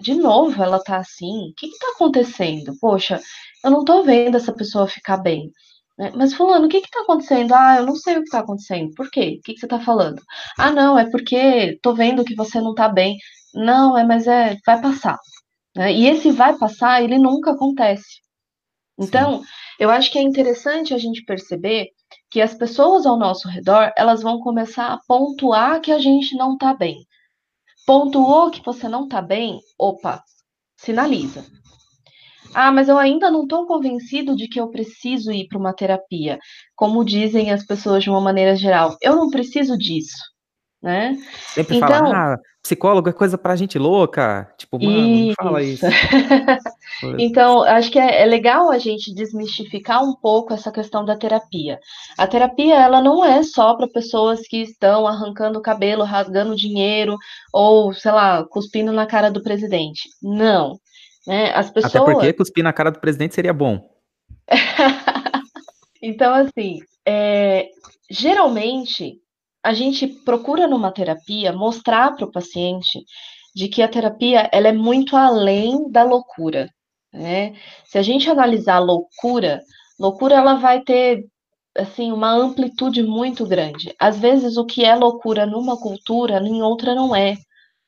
de 0.00 0.14
novo 0.14 0.62
ela 0.62 0.82
tá 0.82 0.98
assim? 0.98 1.50
O 1.50 1.54
que 1.56 1.66
está 1.66 1.88
acontecendo? 1.94 2.74
Poxa, 2.80 3.20
eu 3.64 3.70
não 3.70 3.80
estou 3.80 4.04
vendo 4.04 4.36
essa 4.36 4.52
pessoa 4.52 4.86
ficar 4.86 5.18
bem. 5.18 5.50
Né? 5.98 6.12
Mas 6.14 6.34
fulano, 6.34 6.66
o 6.66 6.68
que 6.68 6.78
está 6.78 7.00
acontecendo? 7.02 7.54
Ah, 7.54 7.76
eu 7.78 7.86
não 7.86 7.96
sei 7.96 8.14
o 8.14 8.18
que 8.18 8.24
está 8.24 8.40
acontecendo. 8.40 8.90
Por 8.94 9.10
quê? 9.10 9.38
O 9.38 9.42
que, 9.42 9.54
que 9.54 9.60
você 9.60 9.66
está 9.66 9.80
falando? 9.80 10.22
Ah, 10.58 10.70
não, 10.70 10.98
é 10.98 11.08
porque 11.10 11.36
estou 11.36 11.94
vendo 11.94 12.24
que 12.24 12.34
você 12.34 12.60
não 12.60 12.70
está 12.72 12.88
bem. 12.88 13.16
Não, 13.54 13.96
é, 13.96 14.04
mas 14.04 14.26
é, 14.26 14.56
vai 14.66 14.80
passar. 14.80 15.18
Né? 15.76 15.92
E 15.92 16.06
esse 16.06 16.30
vai 16.30 16.56
passar, 16.56 17.02
ele 17.02 17.18
nunca 17.18 17.52
acontece. 17.52 18.20
Então, 18.98 19.40
Sim. 19.40 19.48
eu 19.80 19.90
acho 19.90 20.10
que 20.10 20.18
é 20.18 20.22
interessante 20.22 20.94
a 20.94 20.98
gente 20.98 21.24
perceber 21.24 21.88
que 22.30 22.40
as 22.40 22.54
pessoas 22.54 23.06
ao 23.06 23.18
nosso 23.18 23.48
redor, 23.48 23.92
elas 23.96 24.22
vão 24.22 24.40
começar 24.40 24.92
a 24.92 25.00
pontuar 25.06 25.80
que 25.80 25.92
a 25.92 25.98
gente 25.98 26.36
não 26.36 26.54
está 26.54 26.74
bem. 26.74 26.98
Pontuou 27.86 28.50
que 28.50 28.62
você 28.64 28.88
não 28.88 29.04
está 29.04 29.20
bem, 29.20 29.58
opa, 29.78 30.22
sinaliza. 30.76 31.44
Ah, 32.54 32.70
mas 32.70 32.88
eu 32.88 32.98
ainda 32.98 33.30
não 33.30 33.44
estou 33.44 33.66
convencido 33.66 34.36
de 34.36 34.46
que 34.46 34.60
eu 34.60 34.68
preciso 34.68 35.32
ir 35.32 35.48
para 35.48 35.58
uma 35.58 35.74
terapia, 35.74 36.38
como 36.76 37.04
dizem 37.04 37.50
as 37.50 37.64
pessoas 37.64 38.04
de 38.04 38.10
uma 38.10 38.20
maneira 38.20 38.54
geral. 38.54 38.96
Eu 39.00 39.16
não 39.16 39.30
preciso 39.30 39.76
disso, 39.76 40.18
né? 40.82 41.16
Sempre 41.54 41.76
então, 41.76 41.88
fala, 41.88 42.34
ah, 42.34 42.38
psicólogo 42.60 43.08
é 43.08 43.12
coisa 43.12 43.38
pra 43.38 43.54
gente 43.54 43.78
louca. 43.78 44.52
Tipo, 44.58 44.82
mano, 44.82 44.98
isso. 44.98 45.26
não 45.28 45.34
fala 45.34 45.62
isso. 45.62 45.86
então, 47.18 47.62
acho 47.62 47.90
que 47.90 47.98
é, 47.98 48.22
é, 48.22 48.26
legal 48.26 48.70
a 48.70 48.78
gente 48.78 49.14
desmistificar 49.14 50.02
um 50.02 50.14
pouco 50.14 50.52
essa 50.52 50.72
questão 50.72 51.04
da 51.04 51.16
terapia. 51.16 51.78
A 52.18 52.26
terapia, 52.26 52.74
ela 52.74 53.00
não 53.00 53.24
é 53.24 53.44
só 53.44 53.74
para 53.74 53.86
pessoas 53.86 54.40
que 54.40 54.62
estão 54.62 55.06
arrancando 55.06 55.58
o 55.58 55.62
cabelo, 55.62 56.02
rasgando 56.02 56.56
dinheiro, 56.56 57.16
ou, 57.52 57.92
sei 57.92 58.10
lá, 58.10 58.44
cuspindo 58.44 58.92
na 58.92 59.06
cara 59.06 59.30
do 59.30 59.42
presidente. 59.42 60.08
Não. 60.20 60.80
Né? 61.26 61.52
As 61.54 61.70
pessoas... 61.70 61.94
Até 61.94 62.12
porque 62.12 62.32
cuspir 62.32 62.64
na 62.64 62.72
cara 62.72 62.90
do 62.90 62.98
presidente 62.98 63.36
seria 63.36 63.52
bom. 63.52 63.80
então, 66.02 66.34
assim, 66.34 66.80
é, 67.06 67.68
geralmente 68.10 69.22
a 69.62 69.72
gente 69.72 70.06
procura 70.06 70.66
numa 70.66 70.90
terapia 70.90 71.52
mostrar 71.52 72.14
para 72.16 72.26
o 72.26 72.32
paciente 72.32 73.04
de 73.54 73.68
que 73.68 73.82
a 73.82 73.88
terapia 73.88 74.48
ela 74.52 74.68
é 74.68 74.72
muito 74.72 75.16
além 75.16 75.90
da 75.90 76.02
loucura. 76.02 76.68
Né? 77.12 77.54
Se 77.84 77.98
a 77.98 78.02
gente 78.02 78.28
analisar 78.28 78.76
a 78.76 78.80
loucura, 78.80 79.60
loucura 79.98 80.36
ela 80.36 80.54
vai 80.54 80.80
ter 80.82 81.24
assim 81.76 82.10
uma 82.10 82.32
amplitude 82.32 83.02
muito 83.02 83.46
grande. 83.46 83.94
Às 83.98 84.18
vezes 84.18 84.56
o 84.56 84.64
que 84.64 84.84
é 84.84 84.94
loucura 84.94 85.46
numa 85.46 85.78
cultura, 85.78 86.38
em 86.38 86.62
outra 86.62 86.94
não 86.94 87.14
é. 87.14 87.36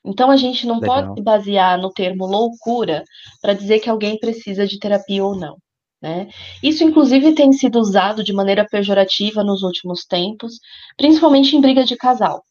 Então 0.05 0.31
a 0.31 0.37
gente 0.37 0.67
não 0.67 0.81
Legal. 0.81 1.03
pode 1.03 1.15
se 1.15 1.23
basear 1.23 1.81
no 1.81 1.91
termo 1.91 2.27
loucura 2.27 3.03
para 3.41 3.55
dizer 3.55 3.81
que 3.81 3.89
alguém 3.89 4.19
precisa 4.19 4.67
de 4.67 4.79
terapia 4.79 5.25
ou 5.25 5.35
não. 5.35 5.57
Né? 6.05 6.29
Isso, 6.63 6.85
inclusive, 6.85 7.35
tem 7.35 7.51
sido 7.51 7.81
usado 7.81 8.23
de 8.23 8.31
maneira 8.35 8.67
pejorativa 8.71 9.43
nos 9.43 9.63
últimos 9.63 10.05
tempos, 10.05 10.59
principalmente 10.99 11.57
em 11.57 11.63
briga 11.63 11.83
de 11.83 11.97
casal. 11.97 12.45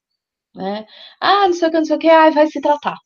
Né? 0.56 0.86
Ah, 1.22 1.47
não 1.47 1.54
sei 1.54 1.68
o 1.68 1.72
que, 1.72 1.78
não 1.78 1.86
sei 1.86 1.95
o 1.97 1.99
que, 1.99 2.10
ah, 2.10 2.32
vai 2.32 2.47
se 2.47 2.60
tratar. 2.60 2.97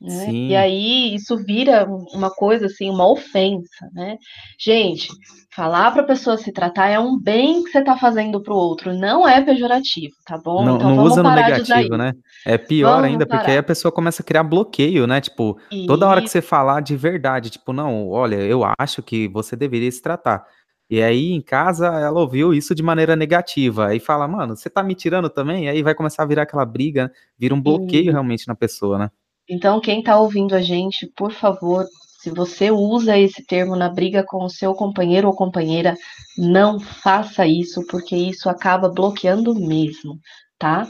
Né? 0.00 0.30
E 0.30 0.54
aí 0.54 1.14
isso 1.14 1.36
vira 1.38 1.86
uma 2.12 2.30
coisa 2.30 2.66
assim, 2.66 2.90
uma 2.90 3.10
ofensa, 3.10 3.88
né? 3.94 4.18
Gente, 4.58 5.08
falar 5.54 5.90
para 5.90 6.02
a 6.02 6.06
pessoa 6.06 6.36
se 6.36 6.52
tratar 6.52 6.88
é 6.88 6.98
um 6.98 7.18
bem 7.18 7.64
que 7.64 7.70
você 7.70 7.78
está 7.78 7.96
fazendo 7.96 8.42
para 8.42 8.52
o 8.52 8.56
outro, 8.56 8.92
não 8.92 9.26
é 9.26 9.40
pejorativo, 9.40 10.14
tá 10.26 10.36
bom? 10.36 10.62
Não, 10.62 10.76
então, 10.76 10.94
não 10.94 11.02
usa 11.02 11.22
no 11.22 11.34
negativo, 11.34 11.96
né? 11.96 12.12
É 12.44 12.58
pior 12.58 12.96
vamos 12.96 13.06
ainda, 13.06 13.26
parar. 13.26 13.40
porque 13.40 13.52
aí 13.52 13.58
a 13.58 13.62
pessoa 13.62 13.90
começa 13.90 14.22
a 14.22 14.24
criar 14.24 14.42
bloqueio, 14.42 15.06
né? 15.06 15.18
Tipo, 15.18 15.58
e... 15.72 15.86
toda 15.86 16.06
hora 16.06 16.20
que 16.20 16.28
você 16.28 16.42
falar 16.42 16.82
de 16.82 16.94
verdade, 16.94 17.48
tipo, 17.48 17.72
não, 17.72 18.10
olha, 18.10 18.36
eu 18.36 18.60
acho 18.78 19.02
que 19.02 19.28
você 19.28 19.56
deveria 19.56 19.90
se 19.90 20.02
tratar. 20.02 20.44
E 20.90 21.02
aí, 21.02 21.32
em 21.32 21.40
casa, 21.40 21.86
ela 21.86 22.20
ouviu 22.20 22.54
isso 22.54 22.74
de 22.74 22.82
maneira 22.82 23.16
negativa. 23.16 23.88
Aí 23.88 23.98
fala, 23.98 24.28
mano, 24.28 24.54
você 24.54 24.70
tá 24.70 24.82
me 24.84 24.94
tirando 24.94 25.28
também? 25.28 25.64
E 25.64 25.68
aí 25.68 25.82
vai 25.82 25.94
começar 25.94 26.22
a 26.22 26.26
virar 26.26 26.42
aquela 26.42 26.64
briga, 26.64 27.10
vira 27.36 27.54
um 27.54 27.60
bloqueio 27.60 28.10
e... 28.10 28.12
realmente 28.12 28.46
na 28.46 28.54
pessoa, 28.54 28.98
né? 28.98 29.10
Então, 29.48 29.80
quem 29.80 30.00
está 30.00 30.18
ouvindo 30.18 30.54
a 30.54 30.60
gente, 30.60 31.06
por 31.16 31.32
favor, 31.32 31.86
se 32.20 32.30
você 32.30 32.70
usa 32.70 33.16
esse 33.16 33.44
termo 33.44 33.76
na 33.76 33.88
briga 33.88 34.24
com 34.24 34.44
o 34.44 34.50
seu 34.50 34.74
companheiro 34.74 35.28
ou 35.28 35.36
companheira, 35.36 35.96
não 36.36 36.80
faça 36.80 37.46
isso, 37.46 37.86
porque 37.86 38.16
isso 38.16 38.48
acaba 38.48 38.88
bloqueando 38.88 39.54
mesmo, 39.54 40.18
tá? 40.58 40.88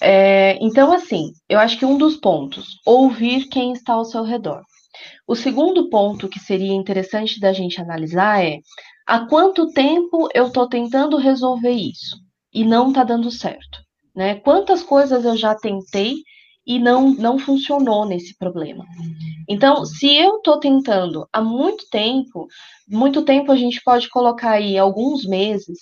É, 0.00 0.56
então, 0.64 0.90
assim, 0.90 1.32
eu 1.48 1.58
acho 1.58 1.78
que 1.78 1.84
um 1.84 1.98
dos 1.98 2.16
pontos, 2.16 2.78
ouvir 2.86 3.48
quem 3.48 3.72
está 3.72 3.92
ao 3.92 4.06
seu 4.06 4.22
redor. 4.22 4.62
O 5.26 5.36
segundo 5.36 5.90
ponto 5.90 6.28
que 6.28 6.38
seria 6.38 6.72
interessante 6.72 7.38
da 7.38 7.52
gente 7.52 7.80
analisar 7.80 8.42
é 8.42 8.58
há 9.06 9.26
quanto 9.26 9.70
tempo 9.72 10.28
eu 10.34 10.46
estou 10.46 10.68
tentando 10.68 11.16
resolver 11.18 11.72
isso 11.72 12.16
e 12.52 12.64
não 12.64 12.88
está 12.88 13.04
dando 13.04 13.30
certo, 13.30 13.80
né? 14.16 14.36
Quantas 14.36 14.82
coisas 14.82 15.24
eu 15.24 15.36
já 15.36 15.54
tentei 15.54 16.14
e 16.66 16.78
não, 16.78 17.10
não 17.14 17.38
funcionou 17.38 18.04
nesse 18.06 18.36
problema. 18.36 18.84
Então, 19.48 19.84
se 19.84 20.14
eu 20.14 20.36
estou 20.36 20.60
tentando 20.60 21.26
há 21.32 21.40
muito 21.40 21.84
tempo, 21.90 22.46
muito 22.88 23.22
tempo 23.22 23.50
a 23.50 23.56
gente 23.56 23.80
pode 23.82 24.08
colocar 24.08 24.52
aí 24.52 24.78
alguns 24.78 25.24
meses, 25.26 25.78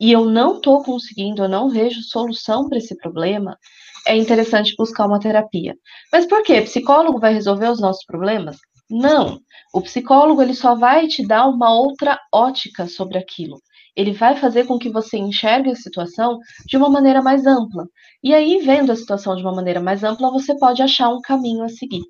e 0.00 0.10
eu 0.12 0.24
não 0.24 0.56
estou 0.56 0.82
conseguindo, 0.82 1.42
eu 1.42 1.48
não 1.48 1.68
vejo 1.68 2.02
solução 2.02 2.68
para 2.68 2.78
esse 2.78 2.96
problema, 2.96 3.56
é 4.06 4.16
interessante 4.16 4.74
buscar 4.76 5.06
uma 5.06 5.20
terapia. 5.20 5.76
Mas 6.12 6.26
por 6.26 6.42
quê? 6.42 6.60
Psicólogo 6.62 7.18
vai 7.18 7.32
resolver 7.32 7.70
os 7.70 7.80
nossos 7.80 8.04
problemas? 8.04 8.56
Não. 8.90 9.40
O 9.72 9.80
psicólogo 9.80 10.42
ele 10.42 10.54
só 10.54 10.74
vai 10.74 11.06
te 11.06 11.26
dar 11.26 11.46
uma 11.48 11.72
outra 11.72 12.18
ótica 12.32 12.86
sobre 12.86 13.18
aquilo 13.18 13.58
ele 13.96 14.12
vai 14.12 14.36
fazer 14.36 14.64
com 14.64 14.78
que 14.78 14.90
você 14.90 15.16
enxergue 15.16 15.70
a 15.70 15.76
situação 15.76 16.38
de 16.66 16.76
uma 16.76 16.90
maneira 16.90 17.22
mais 17.22 17.46
ampla. 17.46 17.86
E 18.22 18.34
aí, 18.34 18.58
vendo 18.58 18.90
a 18.90 18.96
situação 18.96 19.36
de 19.36 19.42
uma 19.42 19.54
maneira 19.54 19.80
mais 19.80 20.02
ampla, 20.02 20.30
você 20.30 20.56
pode 20.58 20.82
achar 20.82 21.08
um 21.10 21.20
caminho 21.20 21.62
a 21.62 21.68
seguir. 21.68 22.02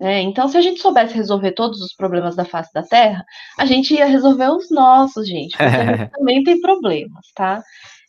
Né? 0.00 0.22
Então, 0.22 0.48
se 0.48 0.56
a 0.56 0.60
gente 0.60 0.80
soubesse 0.80 1.14
resolver 1.14 1.52
todos 1.52 1.80
os 1.80 1.94
problemas 1.94 2.36
da 2.36 2.44
face 2.44 2.72
da 2.72 2.82
Terra, 2.82 3.24
a 3.58 3.64
gente 3.64 3.94
ia 3.94 4.06
resolver 4.06 4.48
os 4.50 4.70
nossos, 4.70 5.26
gente. 5.26 5.56
Porque 5.56 5.64
a 5.64 5.96
gente 5.96 6.10
também 6.16 6.42
tem 6.44 6.60
problemas, 6.60 7.26
tá? 7.34 7.62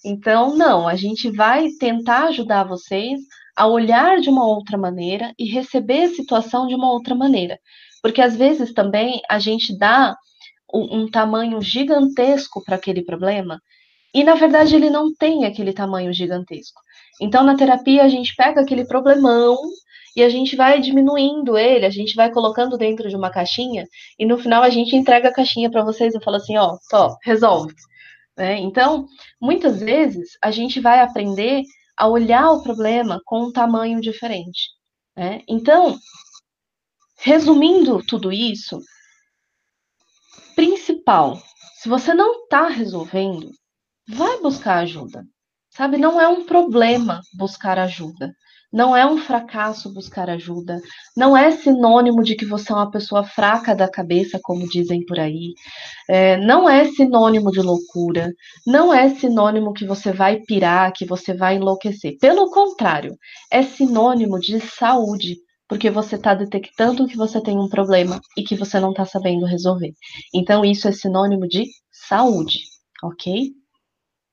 Então, 0.04 0.56
não, 0.56 0.88
a 0.88 0.96
gente 0.96 1.32
vai 1.32 1.70
tentar 1.80 2.26
ajudar 2.26 2.64
vocês 2.64 3.20
a 3.56 3.66
olhar 3.68 4.20
de 4.20 4.30
uma 4.30 4.46
outra 4.46 4.78
maneira 4.78 5.34
e 5.40 5.46
receber 5.46 6.04
a 6.04 6.10
situação 6.10 6.68
de 6.68 6.76
uma 6.76 6.92
outra 6.92 7.16
maneira. 7.16 7.58
Porque 8.02 8.22
às 8.22 8.36
vezes 8.36 8.74
também 8.74 9.22
a 9.30 9.40
gente 9.40 9.76
dá 9.78 10.16
um, 10.74 11.02
um 11.02 11.10
tamanho 11.10 11.62
gigantesco 11.62 12.64
para 12.64 12.76
aquele 12.76 13.04
problema, 13.04 13.62
e 14.14 14.24
na 14.24 14.36
verdade 14.36 14.76
ele 14.76 14.90
não 14.90 15.14
tem 15.14 15.46
aquele 15.46 15.74
tamanho 15.74 16.14
gigantesco. 16.14 16.82
Então, 17.22 17.44
na 17.44 17.56
terapia, 17.56 18.04
a 18.04 18.08
gente 18.08 18.36
pega 18.36 18.62
aquele 18.62 18.86
problemão 18.86 19.58
e 20.16 20.24
a 20.24 20.30
gente 20.30 20.56
vai 20.56 20.80
diminuindo 20.80 21.58
ele, 21.58 21.86
a 21.86 21.90
gente 21.90 22.16
vai 22.16 22.32
colocando 22.32 22.78
dentro 22.78 23.10
de 23.10 23.16
uma 23.16 23.30
caixinha, 23.30 23.86
e 24.18 24.26
no 24.26 24.38
final 24.38 24.64
a 24.64 24.70
gente 24.70 24.96
entrega 24.96 25.30
a 25.30 25.34
caixinha 25.34 25.70
para 25.70 25.84
vocês 25.84 26.16
e 26.16 26.24
fala 26.24 26.38
assim: 26.38 26.58
ó, 26.58 26.78
só, 26.90 27.18
resolve. 27.24 27.74
Né? 28.38 28.58
Então, 28.60 29.08
muitas 29.40 29.80
vezes, 29.80 30.38
a 30.42 30.52
gente 30.52 30.80
vai 30.80 31.00
aprender 31.00 31.64
a 31.98 32.08
olhar 32.08 32.52
o 32.52 32.62
problema 32.62 33.22
com 33.26 33.44
um 33.44 33.52
tamanho 33.52 34.02
diferente. 34.02 34.70
Né? 35.16 35.42
Então, 35.48 35.98
resumindo 37.18 38.04
tudo 38.06 38.32
isso, 38.32 38.80
principal, 40.56 41.42
se 41.82 41.90
você 41.90 42.14
não 42.14 42.44
está 42.44 42.68
resolvendo, 42.68 43.52
vai 44.08 44.40
buscar 44.42 44.80
ajuda. 44.80 45.24
Sabe, 45.70 45.98
não 45.98 46.20
é 46.22 46.28
um 46.28 46.46
problema 46.46 47.22
buscar 47.38 47.78
ajuda. 47.78 48.34
Não 48.72 48.96
é 48.96 49.06
um 49.06 49.18
fracasso 49.18 49.94
buscar 49.94 50.30
ajuda. 50.30 50.82
Não 51.16 51.36
é 51.36 51.52
sinônimo 51.52 52.24
de 52.24 52.36
que 52.36 52.46
você 52.46 52.74
é 52.74 52.76
uma 52.76 52.92
pessoa 52.92 53.24
fraca 53.24 53.74
da 53.74 53.90
cabeça, 53.90 54.38
como 54.44 54.68
dizem 54.68 55.06
por 55.06 55.18
aí. 55.18 55.54
É, 56.10 56.36
não 56.38 56.70
é 56.70 56.86
sinônimo 56.86 57.52
de 57.52 57.62
loucura. 57.62 58.34
Não 58.68 58.94
é 58.94 59.10
sinônimo 59.16 59.74
que 59.74 59.86
você 59.86 60.12
vai 60.12 60.42
pirar, 60.42 60.92
que 60.94 61.06
você 61.06 61.34
vai 61.34 61.56
enlouquecer. 61.56 62.18
Pelo 62.20 62.50
contrário, 62.52 63.16
é 63.50 63.64
sinônimo 63.64 64.40
de 64.40 64.60
saúde, 64.60 65.38
porque 65.76 65.90
você 65.90 66.16
está 66.16 66.34
detectando 66.34 67.06
que 67.06 67.18
você 67.18 67.42
tem 67.42 67.60
um 67.60 67.68
problema 67.68 68.22
e 68.38 68.44
que 68.44 68.56
você 68.56 68.80
não 68.80 68.92
está 68.92 69.04
sabendo 69.04 69.46
resolver. 69.46 69.94
Então, 70.34 70.64
isso 70.64 70.88
é 70.88 70.92
sinônimo 70.94 71.46
de 71.50 71.66
saúde, 71.92 72.60
ok? 73.04 73.52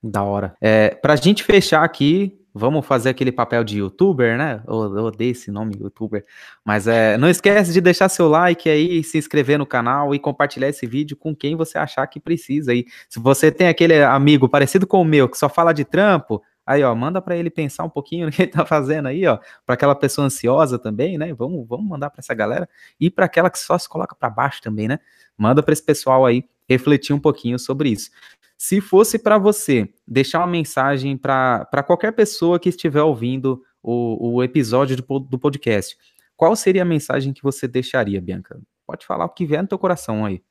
Da 0.01 0.23
hora. 0.23 0.55
É, 0.61 0.91
pra 0.91 1.17
gente 1.17 1.43
fechar 1.43 1.83
aqui, 1.83 2.41
vamos 2.55 2.87
fazer 2.87 3.09
aquele 3.09 3.33
papel 3.33 3.65
de 3.65 3.79
youtuber, 3.79 4.39
né? 4.39 4.63
Eu, 4.69 4.97
eu 4.97 5.05
odeio 5.07 5.33
esse 5.33 5.51
nome, 5.51 5.75
youtuber. 5.81 6.25
Mas 6.65 6.87
é, 6.87 7.19
não 7.19 7.29
esquece 7.29 7.73
de 7.73 7.81
deixar 7.81 8.09
seu 8.09 8.29
like 8.29 8.71
aí, 8.71 9.03
se 9.03 9.19
inscrever 9.19 9.59
no 9.59 9.67
canal 9.67 10.15
e 10.15 10.21
compartilhar 10.21 10.69
esse 10.69 10.87
vídeo 10.87 11.17
com 11.17 11.35
quem 11.35 11.57
você 11.57 11.77
achar 11.77 12.07
que 12.07 12.21
precisa. 12.21 12.73
E 12.73 12.87
se 13.09 13.19
você 13.19 13.51
tem 13.51 13.67
aquele 13.67 14.01
amigo 14.01 14.49
parecido 14.49 14.87
com 14.87 15.03
o 15.03 15.05
meu, 15.05 15.29
que 15.29 15.37
só 15.37 15.49
fala 15.49 15.73
de 15.73 15.85
trampo, 15.85 16.41
aí 16.67 16.83
ó, 16.83 16.95
manda 16.95 17.21
para 17.21 17.37
ele 17.37 17.51
pensar 17.51 17.85
um 17.85 17.89
pouquinho 17.89 18.27
no 18.27 18.33
que 18.33 18.43
ele 18.43 18.51
tá 18.51 18.65
fazendo 18.65 19.09
aí, 19.09 19.27
ó, 19.27 19.39
para 19.67 19.75
aquela 19.75 19.95
pessoa 19.95 20.27
ansiosa 20.27 20.79
também, 20.79 21.19
né? 21.19 21.33
Vamos, 21.35 21.67
vamos 21.67 21.87
mandar 21.87 22.11
para 22.11 22.21
essa 22.21 22.35
galera 22.35 22.69
e 22.99 23.11
para 23.11 23.27
aquela 23.27 23.51
que 23.51 23.59
só 23.59 23.77
se 23.79 23.89
coloca 23.89 24.15
para 24.15 24.31
baixo 24.31 24.61
também, 24.63 24.89
né? 24.89 24.99
Manda 25.37 25.63
para 25.63 25.73
esse 25.73 25.85
pessoal 25.85 26.25
aí 26.27 26.45
refletir 26.69 27.15
um 27.15 27.21
pouquinho 27.21 27.59
sobre 27.59 27.91
isso. 27.91 28.11
Se 28.57 28.81
fosse 28.81 29.19
para 29.19 29.39
você 29.39 29.93
deixar 30.07 30.39
uma 30.39 30.47
mensagem 30.47 31.17
para 31.17 31.83
qualquer 31.85 32.13
pessoa 32.13 32.61
que 32.61 32.69
estiver 32.69 33.03
ouvindo 33.03 33.63
o, 33.83 34.37
o 34.37 34.43
episódio 34.43 34.97
do, 34.97 35.19
do 35.19 35.39
podcast, 35.39 35.97
qual 36.37 36.55
seria 36.55 36.83
a 36.83 36.85
mensagem 36.85 37.33
que 37.33 37.43
você 37.43 37.67
deixaria, 37.67 38.21
Bianca? 38.21 38.61
Pode 38.87 39.05
falar 39.05 39.25
o 39.25 39.31
que 39.31 39.47
vier 39.47 39.63
no 39.63 39.69
teu 39.69 39.79
coração 39.79 40.25
aí. 40.25 40.43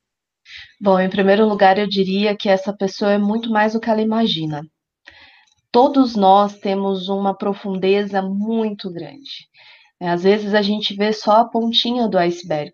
Bom, 0.79 0.99
em 0.99 1.09
primeiro 1.09 1.47
lugar, 1.47 1.77
eu 1.77 1.87
diria 1.87 2.35
que 2.35 2.49
essa 2.49 2.73
pessoa 2.73 3.11
é 3.11 3.17
muito 3.17 3.49
mais 3.49 3.73
do 3.73 3.79
que 3.79 3.89
ela 3.89 4.01
imagina. 4.01 4.65
Todos 5.71 6.15
nós 6.15 6.57
temos 6.59 7.07
uma 7.07 7.33
profundeza 7.33 8.21
muito 8.21 8.91
grande. 8.91 9.47
Às 10.01 10.23
vezes 10.23 10.53
a 10.55 10.61
gente 10.61 10.95
vê 10.95 11.13
só 11.13 11.41
a 11.41 11.45
pontinha 11.45 12.07
do 12.07 12.17
iceberg, 12.17 12.73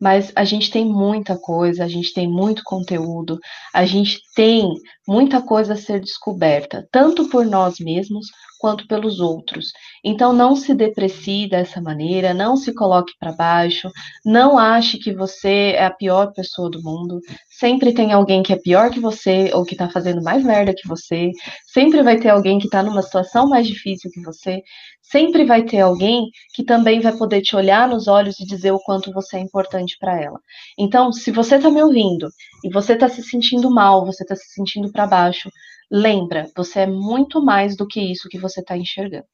mas 0.00 0.32
a 0.34 0.42
gente 0.42 0.70
tem 0.70 0.86
muita 0.86 1.38
coisa, 1.38 1.84
a 1.84 1.88
gente 1.88 2.14
tem 2.14 2.26
muito 2.26 2.62
conteúdo, 2.64 3.38
a 3.74 3.84
gente 3.84 4.20
tem 4.34 4.72
muita 5.06 5.42
coisa 5.42 5.74
a 5.74 5.76
ser 5.76 6.00
descoberta, 6.00 6.88
tanto 6.90 7.28
por 7.28 7.44
nós 7.44 7.78
mesmos 7.78 8.26
quanto 8.62 8.86
pelos 8.86 9.18
outros. 9.18 9.72
Então 10.04 10.32
não 10.32 10.54
se 10.54 10.72
deprecie 10.72 11.48
dessa 11.48 11.80
maneira, 11.80 12.32
não 12.32 12.56
se 12.56 12.72
coloque 12.72 13.12
para 13.18 13.32
baixo, 13.32 13.90
não 14.24 14.56
ache 14.56 14.98
que 14.98 15.12
você 15.12 15.74
é 15.76 15.84
a 15.84 15.90
pior 15.90 16.32
pessoa 16.32 16.70
do 16.70 16.80
mundo. 16.80 17.18
Sempre 17.50 17.92
tem 17.92 18.12
alguém 18.12 18.40
que 18.40 18.52
é 18.52 18.56
pior 18.56 18.90
que 18.90 19.00
você 19.00 19.50
ou 19.52 19.64
que 19.64 19.74
está 19.74 19.90
fazendo 19.90 20.22
mais 20.22 20.44
merda 20.44 20.72
que 20.72 20.86
você. 20.86 21.32
Sempre 21.66 22.04
vai 22.04 22.20
ter 22.20 22.28
alguém 22.28 22.60
que 22.60 22.66
está 22.66 22.84
numa 22.84 23.02
situação 23.02 23.48
mais 23.48 23.66
difícil 23.66 24.08
que 24.12 24.22
você. 24.22 24.62
Sempre 25.02 25.44
vai 25.44 25.64
ter 25.64 25.80
alguém 25.80 26.30
que 26.54 26.64
também 26.64 27.00
vai 27.00 27.16
poder 27.16 27.42
te 27.42 27.56
olhar 27.56 27.88
nos 27.88 28.06
olhos 28.06 28.38
e 28.38 28.46
dizer 28.46 28.70
o 28.70 28.78
quanto 28.78 29.12
você 29.12 29.38
é 29.38 29.40
importante 29.40 29.96
para 29.98 30.18
ela. 30.22 30.38
Então, 30.78 31.12
se 31.12 31.32
você 31.32 31.56
está 31.56 31.68
me 31.68 31.82
ouvindo 31.82 32.28
e 32.64 32.72
você 32.72 32.92
está 32.92 33.08
se 33.08 33.22
sentindo 33.24 33.68
mal, 33.70 34.06
você 34.06 34.22
está 34.22 34.36
se 34.36 34.54
sentindo 34.54 34.90
para 34.92 35.06
baixo, 35.06 35.50
lembra, 35.92 36.50
você 36.56 36.80
é 36.80 36.86
muito 36.86 37.44
mais 37.44 37.76
do 37.76 37.86
que 37.86 38.00
isso 38.00 38.28
que 38.30 38.38
você 38.38 38.60
está 38.60 38.76
enxergando. 38.76 39.26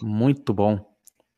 Muito 0.00 0.54
bom. 0.54 0.78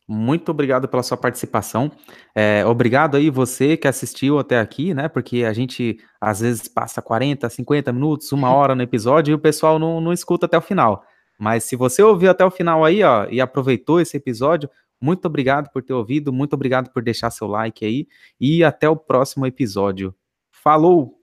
Muito 0.07 0.51
obrigado 0.51 0.89
pela 0.89 1.03
sua 1.03 1.17
participação. 1.17 1.91
É, 2.35 2.65
obrigado 2.65 3.17
aí 3.17 3.29
você 3.29 3.77
que 3.77 3.87
assistiu 3.87 4.39
até 4.39 4.59
aqui, 4.59 4.95
né? 4.95 5.09
Porque 5.09 5.45
a 5.45 5.53
gente 5.53 5.99
às 6.21 6.41
vezes 6.41 6.67
passa 6.67 7.03
40, 7.03 7.49
50 7.49 7.93
minutos, 7.93 8.33
uma 8.33 8.51
hora 8.51 8.75
no 8.75 8.83
episódio 8.83 9.33
e 9.33 9.35
o 9.35 9.39
pessoal 9.39 9.79
não, 9.79 10.01
não 10.01 10.13
escuta 10.13 10.47
até 10.47 10.57
o 10.57 10.63
final. 10.63 11.05
Mas 11.39 11.65
se 11.65 11.77
você 11.77 12.03
ouviu 12.03 12.31
até 12.31 12.45
o 12.45 12.51
final 12.51 12.85
aí, 12.85 13.03
ó, 13.03 13.27
e 13.31 13.41
aproveitou 13.41 14.01
esse 14.01 14.17
episódio, 14.17 14.69
muito 15.01 15.27
obrigado 15.27 15.71
por 15.71 15.83
ter 15.83 15.93
ouvido, 15.93 16.33
muito 16.33 16.55
obrigado 16.55 16.91
por 16.91 17.03
deixar 17.03 17.31
seu 17.31 17.47
like 17.47 17.85
aí 17.85 18.09
e 18.41 18.65
até 18.65 18.89
o 18.89 18.97
próximo 18.97 19.47
episódio. 19.47 20.15
Falou! 20.51 21.17